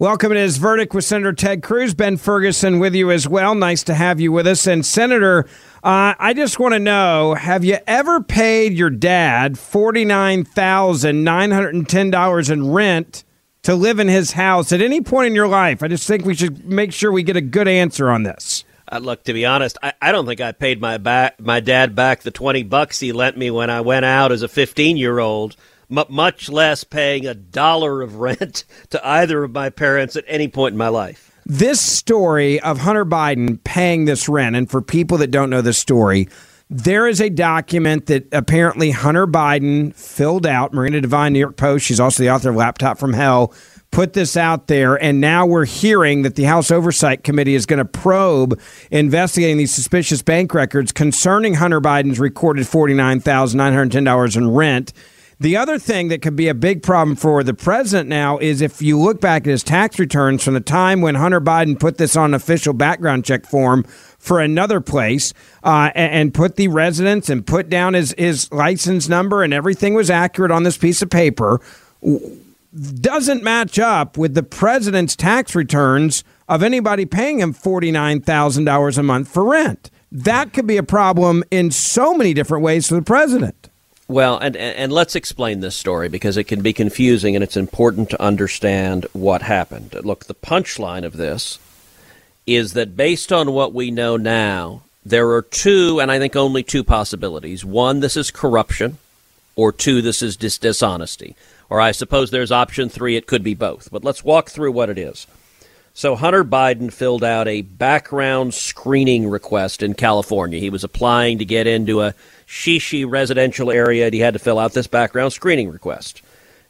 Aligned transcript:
Welcome 0.00 0.32
to 0.32 0.40
his 0.40 0.56
verdict 0.56 0.92
with 0.92 1.04
Senator 1.04 1.32
Ted 1.32 1.62
Cruz. 1.62 1.94
Ben 1.94 2.16
Ferguson 2.16 2.80
with 2.80 2.96
you 2.96 3.12
as 3.12 3.28
well. 3.28 3.54
Nice 3.54 3.84
to 3.84 3.94
have 3.94 4.18
you 4.18 4.32
with 4.32 4.44
us. 4.44 4.66
And 4.66 4.84
Senator, 4.84 5.46
uh, 5.84 6.14
I 6.18 6.34
just 6.34 6.58
want 6.58 6.74
to 6.74 6.80
know: 6.80 7.34
Have 7.34 7.64
you 7.64 7.78
ever 7.86 8.20
paid 8.20 8.72
your 8.72 8.90
dad 8.90 9.56
forty 9.56 10.04
nine 10.04 10.44
thousand 10.44 11.22
nine 11.22 11.52
hundred 11.52 11.76
and 11.76 11.88
ten 11.88 12.10
dollars 12.10 12.50
in 12.50 12.72
rent 12.72 13.22
to 13.62 13.76
live 13.76 14.00
in 14.00 14.08
his 14.08 14.32
house 14.32 14.72
at 14.72 14.82
any 14.82 15.00
point 15.00 15.28
in 15.28 15.34
your 15.36 15.46
life? 15.46 15.80
I 15.80 15.86
just 15.86 16.08
think 16.08 16.24
we 16.24 16.34
should 16.34 16.64
make 16.64 16.92
sure 16.92 17.12
we 17.12 17.22
get 17.22 17.36
a 17.36 17.40
good 17.40 17.68
answer 17.68 18.10
on 18.10 18.24
this. 18.24 18.64
Uh, 18.90 18.98
look, 18.98 19.22
to 19.24 19.32
be 19.32 19.46
honest, 19.46 19.78
I, 19.80 19.92
I 20.02 20.10
don't 20.10 20.26
think 20.26 20.40
I 20.40 20.50
paid 20.50 20.80
my 20.80 20.98
back 20.98 21.40
my 21.40 21.60
dad 21.60 21.94
back 21.94 22.22
the 22.22 22.32
twenty 22.32 22.64
bucks 22.64 22.98
he 22.98 23.12
lent 23.12 23.36
me 23.36 23.48
when 23.52 23.70
I 23.70 23.80
went 23.80 24.04
out 24.04 24.32
as 24.32 24.42
a 24.42 24.48
fifteen 24.48 24.96
year 24.96 25.20
old. 25.20 25.54
M- 25.90 26.04
much 26.08 26.48
less 26.48 26.84
paying 26.84 27.26
a 27.26 27.34
dollar 27.34 28.02
of 28.02 28.16
rent 28.16 28.64
to 28.90 29.06
either 29.06 29.44
of 29.44 29.52
my 29.52 29.70
parents 29.70 30.16
at 30.16 30.24
any 30.26 30.48
point 30.48 30.72
in 30.72 30.78
my 30.78 30.88
life. 30.88 31.30
This 31.46 31.80
story 31.80 32.58
of 32.60 32.78
Hunter 32.78 33.04
Biden 33.04 33.62
paying 33.64 34.06
this 34.06 34.28
rent, 34.28 34.56
and 34.56 34.70
for 34.70 34.80
people 34.80 35.18
that 35.18 35.30
don't 35.30 35.50
know 35.50 35.60
the 35.60 35.74
story, 35.74 36.28
there 36.70 37.06
is 37.06 37.20
a 37.20 37.28
document 37.28 38.06
that 38.06 38.26
apparently 38.32 38.90
Hunter 38.90 39.26
Biden 39.26 39.94
filled 39.94 40.46
out. 40.46 40.72
Miranda 40.72 41.02
Devine, 41.02 41.34
New 41.34 41.38
York 41.38 41.56
Post, 41.56 41.84
she's 41.84 42.00
also 42.00 42.22
the 42.22 42.30
author 42.30 42.48
of 42.50 42.56
Laptop 42.56 42.98
from 42.98 43.12
Hell, 43.12 43.52
put 43.90 44.14
this 44.14 44.36
out 44.36 44.66
there. 44.66 45.00
And 45.00 45.20
now 45.20 45.46
we're 45.46 45.66
hearing 45.66 46.22
that 46.22 46.34
the 46.34 46.44
House 46.44 46.70
Oversight 46.70 47.22
Committee 47.22 47.54
is 47.54 47.66
going 47.66 47.78
to 47.78 47.84
probe 47.84 48.58
investigating 48.90 49.58
these 49.58 49.74
suspicious 49.74 50.22
bank 50.22 50.54
records 50.54 50.92
concerning 50.92 51.54
Hunter 51.54 51.80
Biden's 51.80 52.18
recorded 52.18 52.66
$49,910 52.66 54.36
in 54.36 54.50
rent. 54.50 54.92
The 55.40 55.56
other 55.56 55.78
thing 55.78 56.08
that 56.08 56.22
could 56.22 56.36
be 56.36 56.48
a 56.48 56.54
big 56.54 56.82
problem 56.82 57.16
for 57.16 57.42
the 57.42 57.54
president 57.54 58.08
now 58.08 58.38
is 58.38 58.60
if 58.60 58.80
you 58.80 58.98
look 58.98 59.20
back 59.20 59.42
at 59.42 59.50
his 59.50 59.64
tax 59.64 59.98
returns 59.98 60.44
from 60.44 60.54
the 60.54 60.60
time 60.60 61.00
when 61.00 61.16
Hunter 61.16 61.40
Biden 61.40 61.78
put 61.78 61.98
this 61.98 62.14
on 62.14 62.34
official 62.34 62.72
background 62.72 63.24
check 63.24 63.44
form 63.44 63.82
for 64.18 64.40
another 64.40 64.80
place 64.80 65.34
uh, 65.64 65.90
and, 65.94 66.12
and 66.12 66.34
put 66.34 66.54
the 66.56 66.68
residence 66.68 67.28
and 67.28 67.44
put 67.46 67.68
down 67.68 67.94
his, 67.94 68.14
his 68.16 68.50
license 68.52 69.08
number 69.08 69.42
and 69.42 69.52
everything 69.52 69.94
was 69.94 70.08
accurate 70.08 70.52
on 70.52 70.62
this 70.62 70.78
piece 70.78 71.02
of 71.02 71.10
paper, 71.10 71.60
doesn't 73.00 73.42
match 73.42 73.78
up 73.78 74.16
with 74.16 74.34
the 74.34 74.42
president's 74.42 75.16
tax 75.16 75.54
returns 75.56 76.22
of 76.48 76.62
anybody 76.62 77.04
paying 77.06 77.40
him 77.40 77.52
$49,000 77.52 78.98
a 78.98 79.02
month 79.02 79.28
for 79.28 79.44
rent. 79.44 79.90
That 80.12 80.52
could 80.52 80.66
be 80.66 80.76
a 80.76 80.84
problem 80.84 81.42
in 81.50 81.72
so 81.72 82.14
many 82.14 82.34
different 82.34 82.62
ways 82.62 82.88
for 82.88 82.94
the 82.94 83.02
president. 83.02 83.63
Well, 84.06 84.36
and, 84.36 84.54
and 84.54 84.92
let's 84.92 85.16
explain 85.16 85.60
this 85.60 85.76
story 85.76 86.08
because 86.08 86.36
it 86.36 86.44
can 86.44 86.60
be 86.60 86.74
confusing 86.74 87.34
and 87.34 87.42
it's 87.42 87.56
important 87.56 88.10
to 88.10 88.22
understand 88.22 89.06
what 89.12 89.42
happened. 89.42 89.94
Look, 90.04 90.26
the 90.26 90.34
punchline 90.34 91.04
of 91.04 91.16
this 91.16 91.58
is 92.46 92.74
that 92.74 92.96
based 92.96 93.32
on 93.32 93.52
what 93.52 93.72
we 93.72 93.90
know 93.90 94.18
now, 94.18 94.82
there 95.06 95.30
are 95.30 95.42
two, 95.42 96.00
and 96.00 96.10
I 96.10 96.18
think 96.18 96.36
only 96.36 96.62
two 96.62 96.84
possibilities. 96.84 97.64
One, 97.64 98.00
this 98.00 98.16
is 98.16 98.30
corruption, 98.30 98.98
or 99.56 99.72
two, 99.72 100.02
this 100.02 100.20
is 100.20 100.36
dis- 100.36 100.58
dishonesty. 100.58 101.34
Or 101.70 101.80
I 101.80 101.92
suppose 101.92 102.30
there's 102.30 102.52
option 102.52 102.90
three, 102.90 103.16
it 103.16 103.26
could 103.26 103.42
be 103.42 103.54
both. 103.54 103.90
But 103.90 104.04
let's 104.04 104.24
walk 104.24 104.50
through 104.50 104.72
what 104.72 104.90
it 104.90 104.98
is. 104.98 105.26
So 105.96 106.16
Hunter 106.16 106.42
Biden 106.42 106.92
filled 106.92 107.22
out 107.22 107.46
a 107.46 107.62
background 107.62 108.52
screening 108.52 109.30
request 109.30 109.80
in 109.80 109.94
California. 109.94 110.58
He 110.58 110.68
was 110.68 110.82
applying 110.82 111.38
to 111.38 111.44
get 111.44 111.68
into 111.68 112.02
a 112.02 112.14
Shishi 112.48 113.08
residential 113.08 113.70
area, 113.70 114.06
and 114.06 114.12
he 114.12 114.18
had 114.18 114.34
to 114.34 114.40
fill 114.40 114.58
out 114.58 114.72
this 114.72 114.88
background 114.88 115.32
screening 115.32 115.70
request. 115.70 116.20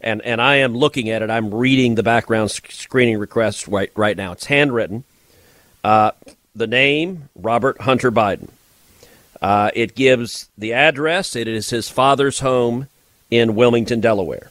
And 0.02 0.20
and 0.22 0.42
I 0.42 0.56
am 0.56 0.76
looking 0.76 1.08
at 1.08 1.22
it. 1.22 1.30
I'm 1.30 1.54
reading 1.54 1.94
the 1.94 2.02
background 2.02 2.50
sc- 2.50 2.70
screening 2.70 3.16
request 3.16 3.66
right 3.66 3.90
right 3.96 4.16
now. 4.16 4.32
It's 4.32 4.44
handwritten. 4.44 5.04
Uh, 5.82 6.10
the 6.54 6.66
name 6.66 7.30
Robert 7.34 7.80
Hunter 7.80 8.12
Biden. 8.12 8.50
Uh, 9.40 9.70
it 9.74 9.94
gives 9.94 10.48
the 10.58 10.74
address. 10.74 11.34
It 11.34 11.48
is 11.48 11.70
his 11.70 11.88
father's 11.88 12.40
home 12.40 12.88
in 13.30 13.54
Wilmington, 13.54 14.00
Delaware. 14.00 14.50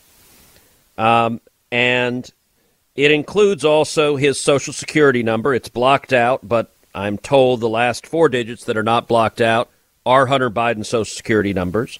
Um, 0.97 1.41
and 1.72 2.29
it 2.96 3.12
includes 3.12 3.66
also 3.66 4.16
his 4.16 4.40
social 4.40 4.74
security 4.74 5.24
number. 5.24 5.54
It's 5.54 5.70
blocked 5.70 6.14
out, 6.14 6.48
but 6.48 6.72
I'm 6.94 7.18
told 7.18 7.59
the 7.59 7.70
last 7.70 8.06
four 8.06 8.30
digits 8.30 8.66
that 8.66 8.78
are 8.78 8.84
not 8.84 9.08
blocked 9.08 9.42
out 9.42 9.70
are 10.06 10.28
Hunter 10.28 10.50
Biden's 10.50 10.90
social 10.90 11.16
security 11.16 11.53
numbers. 11.53 12.00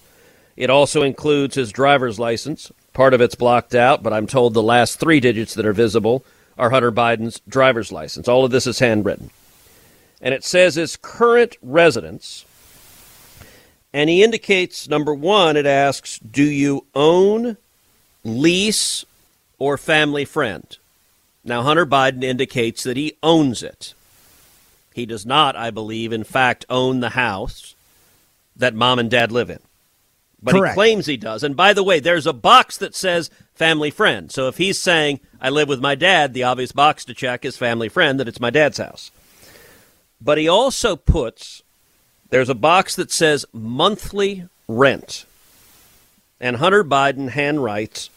It 0.56 0.70
also 0.70 1.02
includes 1.02 1.56
his 1.56 1.72
driver's 1.72 2.20
license. 2.20 2.72
Part 2.94 3.16
of 3.16 3.22
it's 3.22 3.34
blocked 3.34 3.74
out, 3.74 4.03
but 4.03 4.14
I'm 4.14 4.28
told 4.28 4.53
the 4.53 4.62
last 4.62 5.00
three 5.00 5.20
digits 5.20 5.56
that 5.56 5.66
are 5.66 5.74
visible 5.74 6.24
are 6.59 6.70
Hunter 6.70 6.92
Biden's 6.92 7.42
driver's 7.48 7.92
license. 7.92 8.28
All 8.28 8.46
of 8.46 8.52
this 8.52 8.68
is 8.68 8.78
handwritten. 8.78 9.32
And 10.22 10.34
it 10.34 10.44
says 10.44 10.76
his 10.76 10.96
current 10.96 11.58
residence. 11.64 12.46
And 13.92 14.09
he 14.09 14.24
indicates 14.24 14.88
number 14.88 15.14
one, 15.14 15.58
it 15.58 15.66
asks, 15.66 16.20
do 16.20 16.44
you 16.44 16.86
own, 16.94 17.58
lease, 18.24 19.06
or 19.58 19.78
family 19.78 20.26
friend? 20.26 20.78
Now, 21.44 21.64
Hunter 21.64 21.86
Biden 21.86 22.24
indicates 22.24 22.84
that 22.84 22.98
he 22.98 23.18
owns 23.22 23.64
it. 23.64 23.94
He 24.94 25.06
does 25.06 25.26
not, 25.26 25.56
I 25.56 25.72
believe, 25.72 26.14
in 26.14 26.24
fact, 26.24 26.66
own 26.70 27.00
the 27.00 27.09
house 27.09 27.76
that 28.56 28.76
mom 28.76 29.00
and 29.00 29.09
dad 29.09 29.31
live 29.31 29.50
in. 29.50 29.59
But 30.42 30.56
Correct. 30.56 30.74
he 30.74 30.76
claims 30.76 31.06
he 31.06 31.18
does. 31.18 31.44
And 31.44 31.56
by 31.56 31.74
the 31.74 31.84
way, 31.84 32.00
there's 32.00 32.28
a 32.28 32.34
box 32.34 32.78
that 32.78 32.96
says 32.96 33.30
family 33.56 33.90
friend. 33.90 34.32
So 34.32 34.48
if 34.48 34.58
he's 34.58 34.80
saying, 34.80 35.20
I 35.42 35.50
live 35.50 35.70
with 35.70 35.82
my 35.82 35.96
dad, 35.96 36.34
the 36.34 36.44
obvious 36.44 36.72
box 36.72 37.06
to 37.06 37.14
check 37.14 37.46
is 37.46 37.58
family 37.58 37.90
friend, 37.90 38.20
that 38.20 38.28
it's 38.28 38.40
my 38.41 38.50
dad's 38.50 38.78
house. 38.78 39.09
But 40.22 40.38
he 40.38 40.47
also 40.47 40.96
puts, 40.96 41.64
there's 42.29 42.50
a 42.50 42.56
box 42.56 42.96
that 42.96 43.12
says 43.12 43.46
monthly 43.53 44.47
rent. 44.67 45.26
And 46.40 46.58
Hunter 46.58 46.84
Biden 46.84 47.32
handwrites 47.32 48.09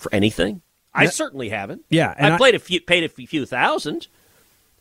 for 0.00 0.12
anything? 0.14 0.62
I 0.92 1.06
certainly 1.06 1.50
haven't. 1.50 1.84
Yeah, 1.88 2.14
I 2.18 2.32
I- 2.32 2.36
played 2.36 2.54
a 2.54 2.58
few, 2.58 2.80
paid 2.80 3.04
a 3.04 3.08
few 3.08 3.46
thousand, 3.46 4.08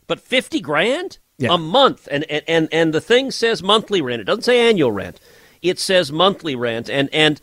but 0.07 0.19
50 0.19 0.59
grand 0.59 1.19
Yeah. 1.37 1.53
a 1.53 1.57
month. 1.57 2.07
And, 2.09 2.23
and, 2.31 2.43
and, 2.47 2.69
and 2.71 2.93
the 2.93 3.01
thing 3.01 3.29
says 3.31 3.61
monthly 3.61 4.01
rent. 4.01 4.21
It 4.21 4.25
doesn't 4.25 4.43
say 4.43 4.59
annual 4.67 4.91
rent. 4.91 5.19
It 5.61 5.77
says 5.77 6.11
monthly 6.11 6.55
rent. 6.55 6.89
And, 6.89 7.09
and 7.13 7.39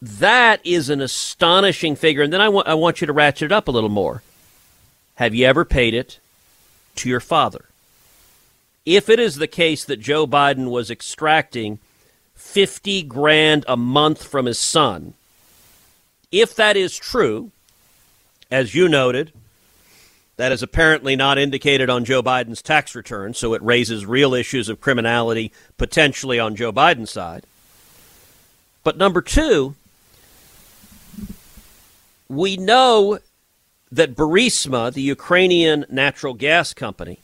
that 0.00 0.60
is 0.64 0.88
an 0.88 1.00
astonishing 1.00 1.96
figure. 1.96 2.22
And 2.22 2.32
then 2.32 2.40
I 2.40 2.48
want 2.48 2.68
I 2.68 2.74
want 2.74 3.00
you 3.00 3.06
to 3.06 3.12
ratchet 3.12 3.46
it 3.46 3.52
up 3.52 3.68
a 3.68 3.72
little 3.72 3.88
more. 3.90 4.22
Have 5.16 5.34
you 5.34 5.46
ever 5.46 5.64
paid 5.64 5.94
it 5.94 6.18
to 6.96 7.08
your 7.08 7.20
father? 7.20 7.66
If 8.86 9.08
it 9.10 9.20
is 9.20 9.36
the 9.36 9.46
case 9.46 9.84
that 9.84 10.00
Joe 10.00 10.26
Biden 10.26 10.70
was 10.70 10.90
extracting 10.90 11.78
50 12.34 13.02
grand 13.02 13.64
a 13.68 13.76
month 13.76 14.24
from 14.24 14.46
his 14.46 14.58
son, 14.58 15.12
if 16.32 16.54
that 16.56 16.76
is 16.76 16.96
true, 16.96 17.50
as 18.50 18.74
you 18.74 18.88
noted, 18.88 19.32
that 20.36 20.52
is 20.52 20.62
apparently 20.62 21.16
not 21.16 21.38
indicated 21.38 21.90
on 21.90 22.04
Joe 22.04 22.22
Biden's 22.22 22.62
tax 22.62 22.94
return, 22.94 23.34
so 23.34 23.52
it 23.54 23.62
raises 23.62 24.06
real 24.06 24.32
issues 24.32 24.68
of 24.68 24.80
criminality 24.80 25.52
potentially 25.76 26.38
on 26.38 26.56
Joe 26.56 26.72
Biden's 26.72 27.10
side. 27.10 27.44
But 28.82 28.96
number 28.96 29.20
two, 29.20 29.74
we 32.28 32.56
know 32.56 33.18
that 33.92 34.14
Burisma, 34.14 34.92
the 34.92 35.02
Ukrainian 35.02 35.84
natural 35.90 36.32
gas 36.32 36.72
company, 36.72 37.18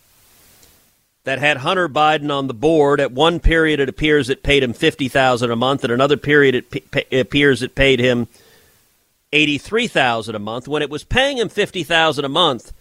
that 1.24 1.38
had 1.38 1.58
Hunter 1.58 1.88
Biden 1.88 2.30
on 2.30 2.48
the 2.48 2.54
board. 2.54 3.00
At 3.00 3.12
one 3.12 3.40
period, 3.40 3.80
it 3.80 3.88
appears 3.88 4.28
it 4.28 4.42
paid 4.42 4.62
him 4.62 4.72
fifty 4.72 5.08
thousand 5.08 5.50
a 5.50 5.56
month. 5.56 5.84
At 5.84 5.90
another 5.90 6.16
period, 6.16 6.54
it, 6.54 6.84
it 7.10 7.20
appears 7.20 7.62
it 7.62 7.74
paid 7.74 7.98
him 7.98 8.28
eighty-three 9.36 9.88
thousand 9.88 10.34
a 10.34 10.40
month. 10.40 10.66
When 10.66 10.82
it 10.82 10.90
was 10.90 11.04
paying 11.04 11.38
him 11.38 11.48
fifty 11.48 11.84
thousand 11.84 12.24
a 12.24 12.28
month, 12.28 12.72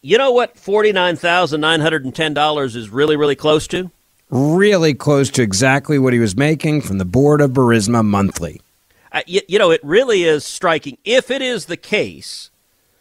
you 0.00 0.18
know 0.18 0.32
what? 0.32 0.58
Forty-nine 0.58 1.16
thousand 1.16 1.60
nine 1.60 1.80
hundred 1.80 2.04
and 2.04 2.14
ten 2.14 2.34
dollars 2.34 2.74
is 2.74 2.90
really, 2.90 3.16
really 3.16 3.36
close 3.36 3.66
to. 3.68 3.90
Really 4.30 4.94
close 4.94 5.30
to 5.30 5.42
exactly 5.42 5.98
what 5.98 6.12
he 6.12 6.18
was 6.18 6.36
making 6.36 6.82
from 6.82 6.98
the 6.98 7.04
board 7.04 7.40
of 7.40 7.52
Burisma 7.52 8.04
monthly. 8.04 8.60
Uh, 9.12 9.22
you, 9.26 9.40
you 9.46 9.58
know, 9.58 9.70
it 9.70 9.80
really 9.84 10.24
is 10.24 10.44
striking. 10.44 10.98
If 11.04 11.30
it 11.30 11.40
is 11.40 11.66
the 11.66 11.76
case 11.76 12.50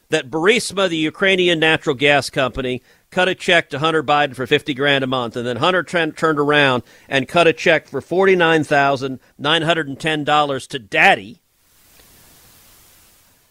that 0.10 0.30
Burisma, 0.30 0.88
the 0.88 0.98
Ukrainian 0.98 1.60
natural 1.60 1.96
gas 1.96 2.30
company, 2.30 2.84
cut 3.10 3.28
a 3.28 3.36
check 3.36 3.70
to 3.70 3.80
Hunter 3.80 4.04
Biden 4.04 4.36
for 4.36 4.46
50 4.46 4.74
grand 4.74 5.04
a 5.04 5.08
month, 5.08 5.36
and 5.36 5.48
then 5.48 5.58
Hunter 5.58 5.84
turned 5.84 6.16
turned 6.16 6.40
around 6.40 6.84
and 7.10 7.28
cut 7.28 7.48
a 7.48 7.54
check 7.54 7.88
for 7.88 8.02
$49,910 8.02 10.68
to 10.68 10.80
daddy, 10.80 11.42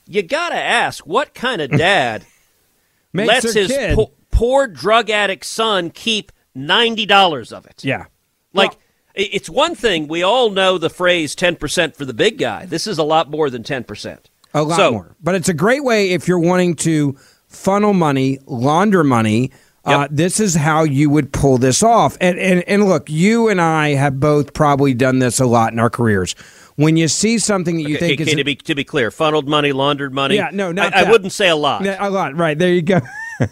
you 0.06 0.23
got 0.23 0.51
to 0.51 0.56
ask 0.56 1.06
what 1.06 1.35
kind 1.35 1.61
of 1.62 1.71
dad 1.71 2.25
Makes 3.12 3.45
lets 3.45 3.55
his 3.55 3.73
po- 3.95 4.12
poor 4.31 4.67
drug 4.67 5.11
addict 5.11 5.45
son 5.45 5.91
keep 5.91 6.33
$90 6.56 7.53
of 7.53 7.67
it? 7.67 7.85
yeah. 7.85 8.05
Like, 8.53 8.73
i 8.73 8.77
it's 9.17 9.49
one 9.49 9.75
thing, 9.77 10.09
we 10.09 10.23
all 10.25 10.51
know 10.51 10.77
the 10.79 10.91
phrase 10.91 11.37
10% 11.37 11.95
for 11.97 12.05
the 12.05 12.15
big 12.15 12.37
guy. 12.39 12.67
This 12.67 12.87
is 12.89 12.99
a 12.99 13.03
lot 13.05 13.31
more 13.31 13.49
than 13.51 13.62
10%. 13.62 14.19
A 14.55 14.62
lot 14.62 14.77
So- 14.77 14.91
more. 14.93 15.17
But 15.23 15.35
it's 15.37 15.49
a 15.49 15.55
great 15.55 15.85
way 15.85 16.11
if 16.11 16.27
you're 16.29 16.39
wanting 16.41 16.75
to 16.77 17.17
funnel 17.49 17.93
money, 17.95 18.39
launder 18.47 19.05
money. 19.05 19.53
Uh, 19.85 20.09
this 20.11 20.41
is 20.41 20.55
how 20.55 20.83
you 20.83 21.11
would 21.11 21.31
pull 21.33 21.59
this 21.59 21.83
off. 21.83 22.17
And, 22.19 22.39
and 22.39 22.62
and 22.67 22.87
look, 22.89 23.11
you 23.11 23.49
and 23.50 23.61
I 23.61 23.91
have 23.91 24.19
both 24.19 24.55
probably 24.55 24.95
done 24.95 25.19
this 25.19 25.39
a 25.41 25.45
lot 25.47 25.75
in 25.75 25.79
our 25.79 25.91
careers. 25.91 26.35
When 26.76 26.97
you 26.97 27.06
see 27.06 27.38
something 27.38 27.76
that 27.76 27.88
you 27.88 27.97
Okay, 27.97 28.09
think 28.09 28.21
okay, 28.21 28.31
is 28.32 28.37
to 28.37 28.44
be 28.44 28.56
to 28.56 28.75
be 28.75 28.82
clear, 28.85 29.11
funneled 29.12 29.47
money, 29.49 29.73
laundered 29.73 30.12
money. 30.12 30.35
Yeah, 30.37 30.50
no, 30.53 30.73
not 30.73 30.94
I, 30.94 31.05
I 31.06 31.11
wouldn't 31.11 31.32
say 31.32 31.49
a 31.49 31.55
lot. 31.56 31.87
A 31.87 32.11
lot, 32.11 32.35
right? 32.37 32.59
There 32.59 32.73
you 32.73 32.82
go. 32.82 33.00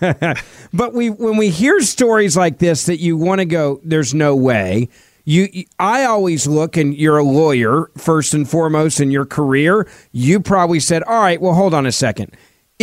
but 0.72 0.92
we 0.92 1.10
when 1.10 1.36
we 1.36 1.48
hear 1.50 1.80
stories 1.80 2.36
like 2.36 2.58
this 2.58 2.86
that 2.86 2.98
you 2.98 3.16
want 3.16 3.40
to 3.40 3.44
go, 3.44 3.80
there's 3.84 4.12
no 4.14 4.34
way. 4.34 4.88
You, 5.24 5.48
you- 5.52 5.66
I 5.78 6.04
always 6.04 6.48
look, 6.48 6.76
and 6.76 6.94
you're 6.96 7.19
a 7.19 7.22
lawyer 7.22 7.90
first 7.96 8.34
and 8.34 8.48
foremost 8.48 8.98
in 9.00 9.12
your 9.12 9.24
career. 9.24 9.88
You 10.10 10.40
probably 10.40 10.80
said, 10.80 11.04
"All 11.04 11.20
right, 11.20 11.40
well, 11.40 11.54
hold 11.54 11.74
on 11.74 11.86
a 11.86 11.92
second. 11.92 12.36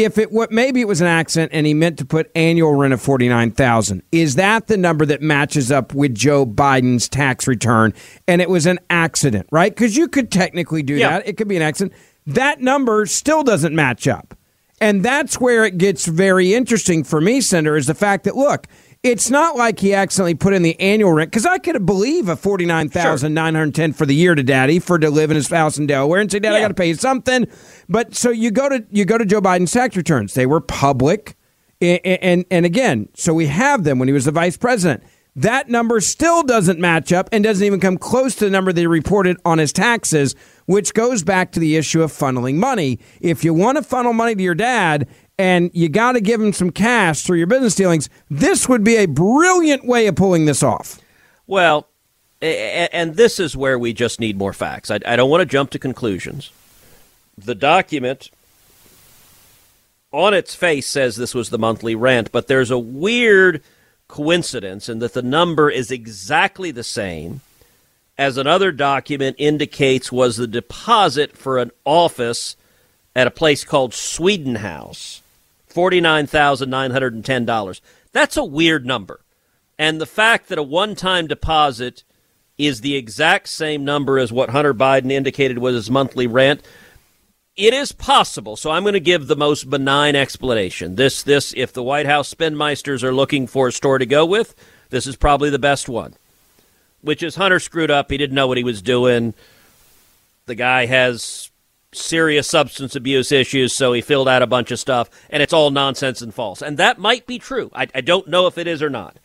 If 0.04 0.18
it 0.18 0.32
what 0.32 0.52
maybe 0.52 0.82
it 0.82 0.88
was 0.88 1.02
an 1.02 1.08
accident 1.08 1.52
and 1.54 1.66
he 1.68 1.74
meant 1.74 1.98
to 2.00 2.06
put 2.06 2.32
annual 2.36 2.74
rent 2.76 2.94
of 2.94 3.02
forty 3.02 3.28
nine 3.28 3.52
thousand, 3.52 4.04
is 4.12 4.36
that 4.36 4.68
the 4.68 4.78
number 4.78 5.06
that 5.06 5.22
matches 5.22 5.72
up 5.72 5.94
with 5.94 6.16
Joe 6.16 6.46
Biden's 6.46 7.10
tax 7.10 7.48
return? 7.48 7.94
And 8.28 8.42
it 8.42 8.50
was 8.50 8.66
an 8.66 8.80
accident, 8.90 9.48
right? 9.52 9.74
Because 9.74 9.98
you 9.98 10.08
could 10.08 10.32
technically 10.32 10.84
do 10.84 10.96
Yeah. 10.96 11.10
that. 11.10 11.28
It 11.28 11.38
could 11.38 11.48
be 11.48 11.56
an 11.58 11.62
accident. 11.62 11.94
That 12.26 12.62
number 12.62 13.06
still 13.06 13.44
doesn't 13.44 13.76
match 13.76 14.08
up. 14.08 14.36
And 14.82 15.04
that's 15.04 15.40
where 15.42 15.66
it 15.66 15.78
gets 15.78 16.06
very 16.06 16.54
interesting 16.54 17.04
for 17.04 17.20
me, 17.20 17.42
Senator, 17.42 17.76
is 17.76 17.88
the 17.88 17.94
fact 17.94 18.24
that, 18.24 18.38
look, 18.38 18.66
it's 19.02 19.30
not 19.30 19.56
like 19.56 19.80
he 19.80 19.94
accidentally 19.94 20.36
put 20.36 20.54
in 20.54 20.62
the 20.62 20.80
annual 20.80 21.14
rent 21.14 21.32
because 21.32 21.46
I 21.46 21.58
could 21.58 21.86
believe 21.86 22.28
a 22.28 22.36
forty 22.36 22.66
nine 22.66 22.90
thousand 22.90 23.34
nine 23.34 23.56
hundred 23.56 23.76
ten 23.76 23.94
for 23.94 24.06
the 24.06 24.14
year 24.16 24.36
to 24.36 24.44
Daddy 24.44 24.80
for 24.80 25.00
to 25.00 25.10
live 25.10 25.32
in 25.32 25.36
his 25.36 25.48
house 25.48 25.78
in 25.78 25.88
Delaware 25.88 26.20
and 26.20 26.30
say, 26.32 26.40
Dad, 26.40 26.54
I 26.54 26.60
got 26.60 26.68
to 26.70 26.74
pay 26.74 26.90
you 26.90 26.96
something. 26.96 27.48
But 27.88 28.14
so 28.16 28.30
you 28.30 28.52
go 28.52 28.68
to 28.68 28.86
you 28.92 29.06
go 29.06 29.18
to 29.18 29.26
Joe 29.26 29.42
Biden's 29.42 29.72
tax 29.72 29.96
returns; 29.96 30.34
they 30.34 30.46
were 30.46 30.60
public, 30.60 31.38
and 31.80 32.00
and, 32.06 32.46
and 32.52 32.66
again, 32.66 33.08
so 33.16 33.34
we 33.34 33.48
have 33.48 33.86
them 33.86 34.00
when 34.00 34.10
he 34.10 34.14
was 34.14 34.26
the 34.26 34.32
vice 34.32 34.58
president. 34.58 35.04
That 35.36 35.70
number 35.70 36.02
still 36.02 36.44
doesn't 36.44 36.80
match 36.80 37.14
up 37.14 37.30
and 37.32 37.44
doesn't 37.44 37.66
even 37.66 37.80
come 37.80 37.98
close 37.98 38.36
to 38.36 38.46
the 38.46 38.52
number 38.52 38.74
they 38.74 38.88
reported 38.88 39.38
on 39.46 39.60
his 39.60 39.72
taxes, 39.72 40.36
which 40.66 40.94
goes 40.94 41.24
back 41.24 41.54
to 41.54 41.62
the 41.62 41.78
issue 41.78 42.02
of 42.02 42.12
funneling 42.12 42.56
money. 42.56 43.00
If 43.22 43.46
you 43.46 43.54
want 43.54 43.78
to 43.78 43.84
funnel 43.84 44.12
money 44.12 44.36
to 44.36 44.44
your 44.44 44.56
dad 44.56 45.08
and 45.40 45.72
you 45.74 45.88
got 45.88 46.12
to 46.12 46.22
give 46.22 46.42
him 46.42 46.52
some 46.52 46.70
cash 46.70 47.24
through 47.24 47.38
your 47.38 47.48
business 47.48 47.74
dealings, 47.74 48.10
this 48.30 48.68
would 48.68 48.84
be 48.84 48.98
a 48.98 49.06
brilliant 49.06 49.86
way 49.86 50.06
of 50.08 50.18
pulling 50.18 50.46
this 50.46 50.62
off. 50.62 51.00
Well, 51.48 51.88
and 52.42 53.16
this 53.16 53.40
is 53.40 53.56
where 53.56 53.80
we 53.80 53.94
just 53.94 54.20
need 54.20 54.38
more 54.38 54.52
facts. 54.54 54.92
I 54.92 54.98
don't 54.98 55.30
want 55.30 55.42
to 55.42 55.46
jump 55.46 55.72
to 55.72 55.80
conclusions. 55.80 56.52
The 57.38 57.56
document 57.56 58.30
on 60.12 60.34
its 60.34 60.56
face 60.56 60.88
says 60.88 61.16
this 61.16 61.34
was 61.34 61.50
the 61.50 61.58
monthly 61.58 61.96
rent, 61.96 62.34
but 62.34 62.48
there's 62.48 62.70
a 62.70 62.78
weird 62.78 63.64
coincidence 64.10 64.90
in 64.90 65.00
that 65.00 65.14
the 65.14 65.22
number 65.22 65.70
is 65.70 65.90
exactly 65.90 66.72
the 66.72 66.84
same 66.84 67.40
as 68.18 68.38
another 68.38 68.74
document 68.74 69.38
indicates 69.40 70.12
was 70.12 70.36
the 70.36 70.48
deposit 70.48 71.38
for 71.38 71.58
an 71.58 71.72
office 71.86 72.58
at 73.16 73.28
a 73.28 73.32
place 73.32 73.64
called 73.64 73.94
Sweden 73.94 74.56
House. 74.56 75.22
$49,910. 75.74 77.82
That's 78.12 78.38
a 78.38 78.44
weird 78.44 78.86
number. 78.86 79.22
And 79.78 80.02
the 80.02 80.06
fact 80.06 80.50
that 80.50 80.58
a 80.58 80.64
one 80.64 80.96
time 80.96 81.28
deposit 81.28 82.04
is 82.58 82.82
the 82.82 82.96
exact 82.96 83.48
same 83.48 83.86
number 83.86 84.20
as 84.20 84.34
what 84.34 84.50
Hunter 84.50 84.74
Biden 84.74 85.12
indicated 85.12 85.60
was 85.60 85.76
his 85.76 85.90
monthly 85.90 86.28
rent, 86.28 86.62
it 87.56 87.74
is 87.74 87.94
possible. 87.94 88.58
So 88.58 88.72
I'm 88.72 88.84
going 88.84 88.94
to 88.94 89.00
give 89.00 89.28
the 89.28 89.36
most 89.36 89.70
benign 89.70 90.16
explanation. 90.16 90.96
This, 90.96 91.24
this, 91.24 91.54
if 91.56 91.72
the 91.72 91.84
White 91.84 92.06
House 92.06 92.34
spinmeisters 92.34 93.04
are 93.04 93.14
looking 93.14 93.48
for 93.48 93.70
a 93.70 93.72
store 93.72 93.98
to 93.98 94.06
go 94.06 94.26
with, 94.26 94.56
this 94.90 95.08
is 95.08 95.16
probably 95.16 95.50
the 95.50 95.60
best 95.60 95.88
one. 95.88 96.16
Which 97.02 97.24
is 97.24 97.36
Hunter 97.36 97.60
screwed 97.60 97.92
up. 97.92 98.12
He 98.12 98.18
didn't 98.18 98.36
know 98.36 98.48
what 98.48 98.58
he 98.58 98.64
was 98.64 98.82
doing. 98.82 99.34
The 100.46 100.56
guy 100.56 100.86
has 100.86 101.50
serious 101.92 102.48
substance 102.48 102.96
abuse 102.96 103.32
issues, 103.32 103.74
so 103.74 103.94
he 103.94 104.02
filled 104.02 104.28
out 104.28 104.42
a 104.42 104.48
bunch 104.48 104.72
of 104.72 104.80
stuff, 104.80 105.10
and 105.30 105.42
it's 105.42 105.54
all 105.54 105.72
nonsense 105.72 106.22
and 106.22 106.34
false. 106.34 106.62
And 106.62 106.78
that 106.78 107.00
might 107.00 107.26
be 107.26 107.40
true. 107.40 107.72
I, 107.74 107.88
I 107.94 108.02
don't 108.02 108.28
know 108.28 108.48
if 108.48 108.58
it 108.58 108.68
is 108.68 108.84
or 108.84 108.90
not. 108.90 109.18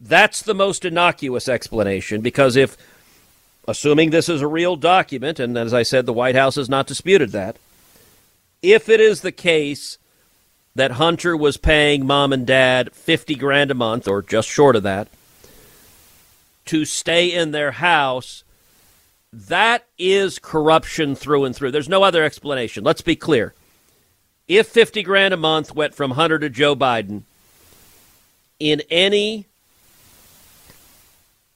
That's 0.00 0.42
the 0.42 0.54
most 0.54 0.84
innocuous 0.84 1.48
explanation 1.48 2.20
because 2.20 2.56
if, 2.56 2.76
assuming 3.68 4.10
this 4.10 4.28
is 4.28 4.40
a 4.40 4.46
real 4.48 4.76
document, 4.76 5.38
and 5.38 5.56
as 5.56 5.74
I 5.74 5.82
said, 5.82 6.06
the 6.06 6.12
White 6.12 6.34
House 6.34 6.56
has 6.56 6.68
not 6.68 6.86
disputed 6.86 7.30
that, 7.32 7.56
if 8.62 8.88
it 8.88 9.00
is 9.00 9.20
the 9.20 9.32
case 9.32 9.98
that 10.74 10.92
Hunter 10.92 11.36
was 11.36 11.56
paying 11.56 12.06
mom 12.06 12.32
and 12.32 12.46
dad 12.46 12.94
50 12.94 13.34
grand 13.34 13.70
a 13.70 13.74
month, 13.74 14.08
or 14.08 14.22
just 14.22 14.48
short 14.48 14.76
of 14.76 14.82
that, 14.84 15.08
to 16.66 16.84
stay 16.84 17.32
in 17.32 17.50
their 17.50 17.72
house 17.72 18.44
That 19.32 19.86
is 19.96 20.38
corruption 20.38 21.14
through 21.14 21.44
and 21.44 21.54
through. 21.54 21.70
There's 21.70 21.88
no 21.88 22.02
other 22.02 22.24
explanation. 22.24 22.82
Let's 22.82 23.02
be 23.02 23.14
clear. 23.14 23.54
If 24.48 24.66
50 24.66 25.02
grand 25.04 25.32
a 25.32 25.36
month 25.36 25.74
went 25.74 25.94
from 25.94 26.12
Hunter 26.12 26.38
to 26.40 26.50
Joe 26.50 26.74
Biden, 26.74 27.22
in 28.58 28.82
any 28.90 29.46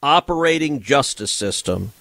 operating 0.02 0.80
justice 0.80 1.32
system, 1.32 1.92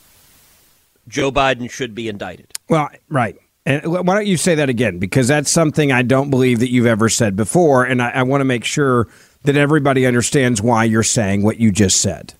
Joe 1.08 1.32
Biden 1.32 1.70
should 1.70 1.96
be 1.96 2.08
indicted. 2.08 2.52
Well, 2.70 2.90
right. 3.10 3.36
And 3.66 3.86
why 3.86 4.16
don't 4.16 4.28
you 4.28 4.38
say 4.38 4.56
that 4.56 4.70
again? 4.70 5.00
Because 5.00 5.28
that's 5.28 5.50
something 5.50 5.92
I 5.92 6.02
don't 6.02 6.30
believe 6.30 6.60
that 6.60 6.72
you've 6.72 6.86
ever 6.86 7.10
said 7.10 7.36
before. 7.36 7.86
And 7.86 8.02
I, 8.02 8.10
I 8.12 8.24
want 8.24 8.42
to 8.42 8.46
make 8.46 8.66
sure 8.66 9.08
that 9.44 9.56
everybody 9.56 10.06
understands 10.06 10.62
why 10.62 10.84
you're 10.84 11.04
saying 11.04 11.44
what 11.44 11.60
you 11.60 11.72
just 11.72 12.02
said. 12.02 12.34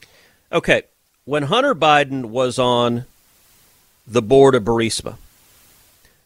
Okay. 0.52 0.84
When 1.26 1.44
Hunter 1.44 1.74
Biden 1.74 2.26
was 2.26 2.60
on 2.60 3.06
the 4.06 4.22
board 4.22 4.56
of 4.56 4.64
Burisma, 4.64 5.16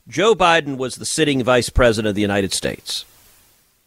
Joe 0.07 0.35
Biden 0.35 0.77
was 0.77 0.95
the 0.95 1.05
sitting 1.05 1.43
vice 1.43 1.69
president 1.69 2.09
of 2.09 2.15
the 2.15 2.21
United 2.21 2.53
States. 2.53 3.05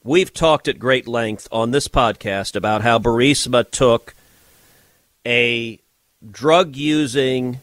We've 0.02 0.32
talked 0.32 0.68
at 0.68 0.78
great 0.78 1.06
length 1.06 1.49
on 1.52 1.70
this 1.70 1.88
podcast 1.88 2.56
about 2.56 2.82
how 2.82 2.99
Burisma 2.99 3.70
took 3.70 4.14
a 5.26 5.78
drug 6.30 6.76
using 6.76 7.61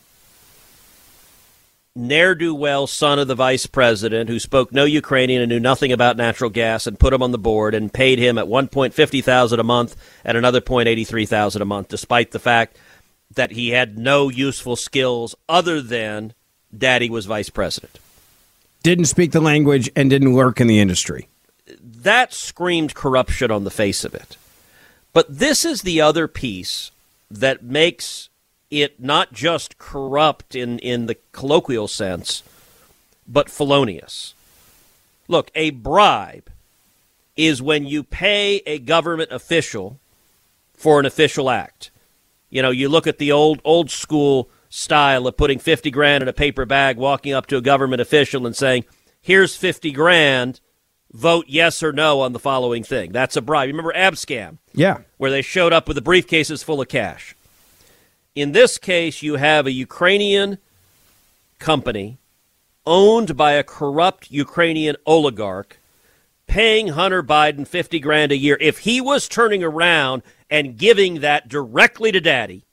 ne'er 1.96 2.36
do 2.36 2.54
well 2.54 2.86
son 2.86 3.18
of 3.18 3.28
the 3.28 3.34
vice 3.34 3.66
president 3.66 4.30
who 4.30 4.40
spoke 4.40 4.72
no 4.72 4.86
Ukrainian 4.86 5.42
and 5.42 5.50
knew 5.50 5.60
nothing 5.60 5.92
about 5.92 6.16
natural 6.16 6.52
gas 6.52 6.86
and 6.86 7.00
put 7.00 7.12
him 7.12 7.24
on 7.24 7.32
the 7.32 7.40
board 7.40 7.74
and 7.74 7.92
paid 7.92 8.20
him 8.20 8.38
at 8.38 8.48
one 8.48 8.68
point 8.68 8.94
fifty 8.94 9.22
thousand 9.22 9.60
a 9.60 9.64
month 9.64 9.96
at 10.24 10.36
another 10.36 10.62
point 10.62 10.88
eighty 10.88 11.04
three 11.04 11.26
thousand 11.26 11.64
a 11.64 11.66
month, 11.66 11.88
despite 11.88 12.32
the 12.32 12.40
fact 12.40 12.78
that 13.38 13.52
he 13.52 13.70
had 13.70 13.98
no 13.98 14.30
useful 14.30 14.76
skills 14.76 15.34
other 15.48 15.82
than 15.82 16.34
daddy 16.78 17.10
was 17.10 17.26
vice 17.26 17.50
president. 17.50 17.98
Didn't 18.84 19.06
speak 19.06 19.32
the 19.32 19.40
language 19.42 19.90
and 19.96 20.10
didn't 20.10 20.34
work 20.34 20.60
in 20.60 20.68
the 20.68 20.80
industry. 20.80 21.30
That 21.82 22.34
screamed 22.34 22.94
corruption 22.94 23.50
on 23.50 23.64
the 23.64 23.72
face 23.72 24.04
of 24.04 24.14
it. 24.14 24.38
But 25.14 25.40
this 25.40 25.66
is 25.66 25.82
the 25.82 26.02
other 26.02 26.28
piece 26.28 26.92
that 27.32 27.64
makes 27.64 28.30
it 28.70 29.00
not 29.00 29.34
just 29.34 29.78
corrupt 29.78 30.56
in, 30.56 30.80
in 30.80 31.06
the 31.08 31.18
colloquial 31.32 31.88
sense, 31.88 32.44
but 33.28 33.50
felonious. 33.50 34.34
Look, 35.28 35.52
a 35.56 35.72
bribe 35.72 36.50
is 37.36 37.62
when 37.62 37.86
you 37.86 38.04
pay 38.04 38.62
a 38.66 38.80
government 38.80 39.32
official 39.32 40.00
for 40.76 41.00
an 41.00 41.06
official 41.06 41.50
act. 41.50 41.92
You 42.50 42.62
know, 42.62 42.72
you 42.72 42.90
look 42.90 43.08
at 43.08 43.18
the 43.18 43.32
old 43.32 43.62
old 43.64 43.92
school 43.92 44.50
style 44.70 45.28
of 45.28 45.38
putting 45.38 45.60
50 45.60 45.92
grand 45.92 46.22
in 46.22 46.28
a 46.28 46.34
paper 46.34 46.66
bag, 46.66 46.98
walking 46.98 47.34
up 47.34 47.48
to 47.48 47.58
a 47.58 47.62
government 47.62 48.02
official 48.02 48.46
and 48.46 48.56
saying, 48.56 48.86
"Here's 49.22 49.56
50 49.56 49.92
grand, 49.92 50.60
vote 51.12 51.46
yes 51.48 51.82
or 51.84 51.92
no 51.92 52.22
on 52.22 52.34
the 52.34 52.40
following 52.40 52.84
thing." 52.84 53.12
That's 53.12 53.36
a 53.36 53.42
bribe. 53.42 53.68
Remember 53.68 53.94
Abscam? 53.94 54.58
Yeah. 54.74 55.00
Where 55.18 55.32
they 55.32 55.42
showed 55.42 55.74
up 55.74 55.88
with 55.88 55.96
the 55.96 56.02
briefcases 56.02 56.64
full 56.64 56.82
of 56.82 56.88
cash. 56.88 57.36
In 58.36 58.52
this 58.52 58.78
case, 58.78 59.22
you 59.24 59.36
have 59.36 59.66
a 59.66 59.72
Ukrainian 59.72 60.60
company 61.60 62.20
owned 62.86 63.36
by 63.36 63.54
a 63.54 63.64
corrupt 63.64 64.32
Ukrainian 64.32 64.96
oligarch 65.06 65.80
paying 66.48 66.90
Hunter 66.90 67.22
Biden 67.22 67.68
50 67.68 68.00
grand 68.00 68.32
a 68.32 68.38
year. 68.38 68.58
If 68.62 68.80
he 68.80 69.02
was 69.02 69.28
turning 69.28 69.64
around 69.64 70.24
and 70.50 70.78
giving 70.78 71.22
that 71.22 71.48
directly 71.48 72.12
to 72.12 72.22
daddy, 72.22 72.66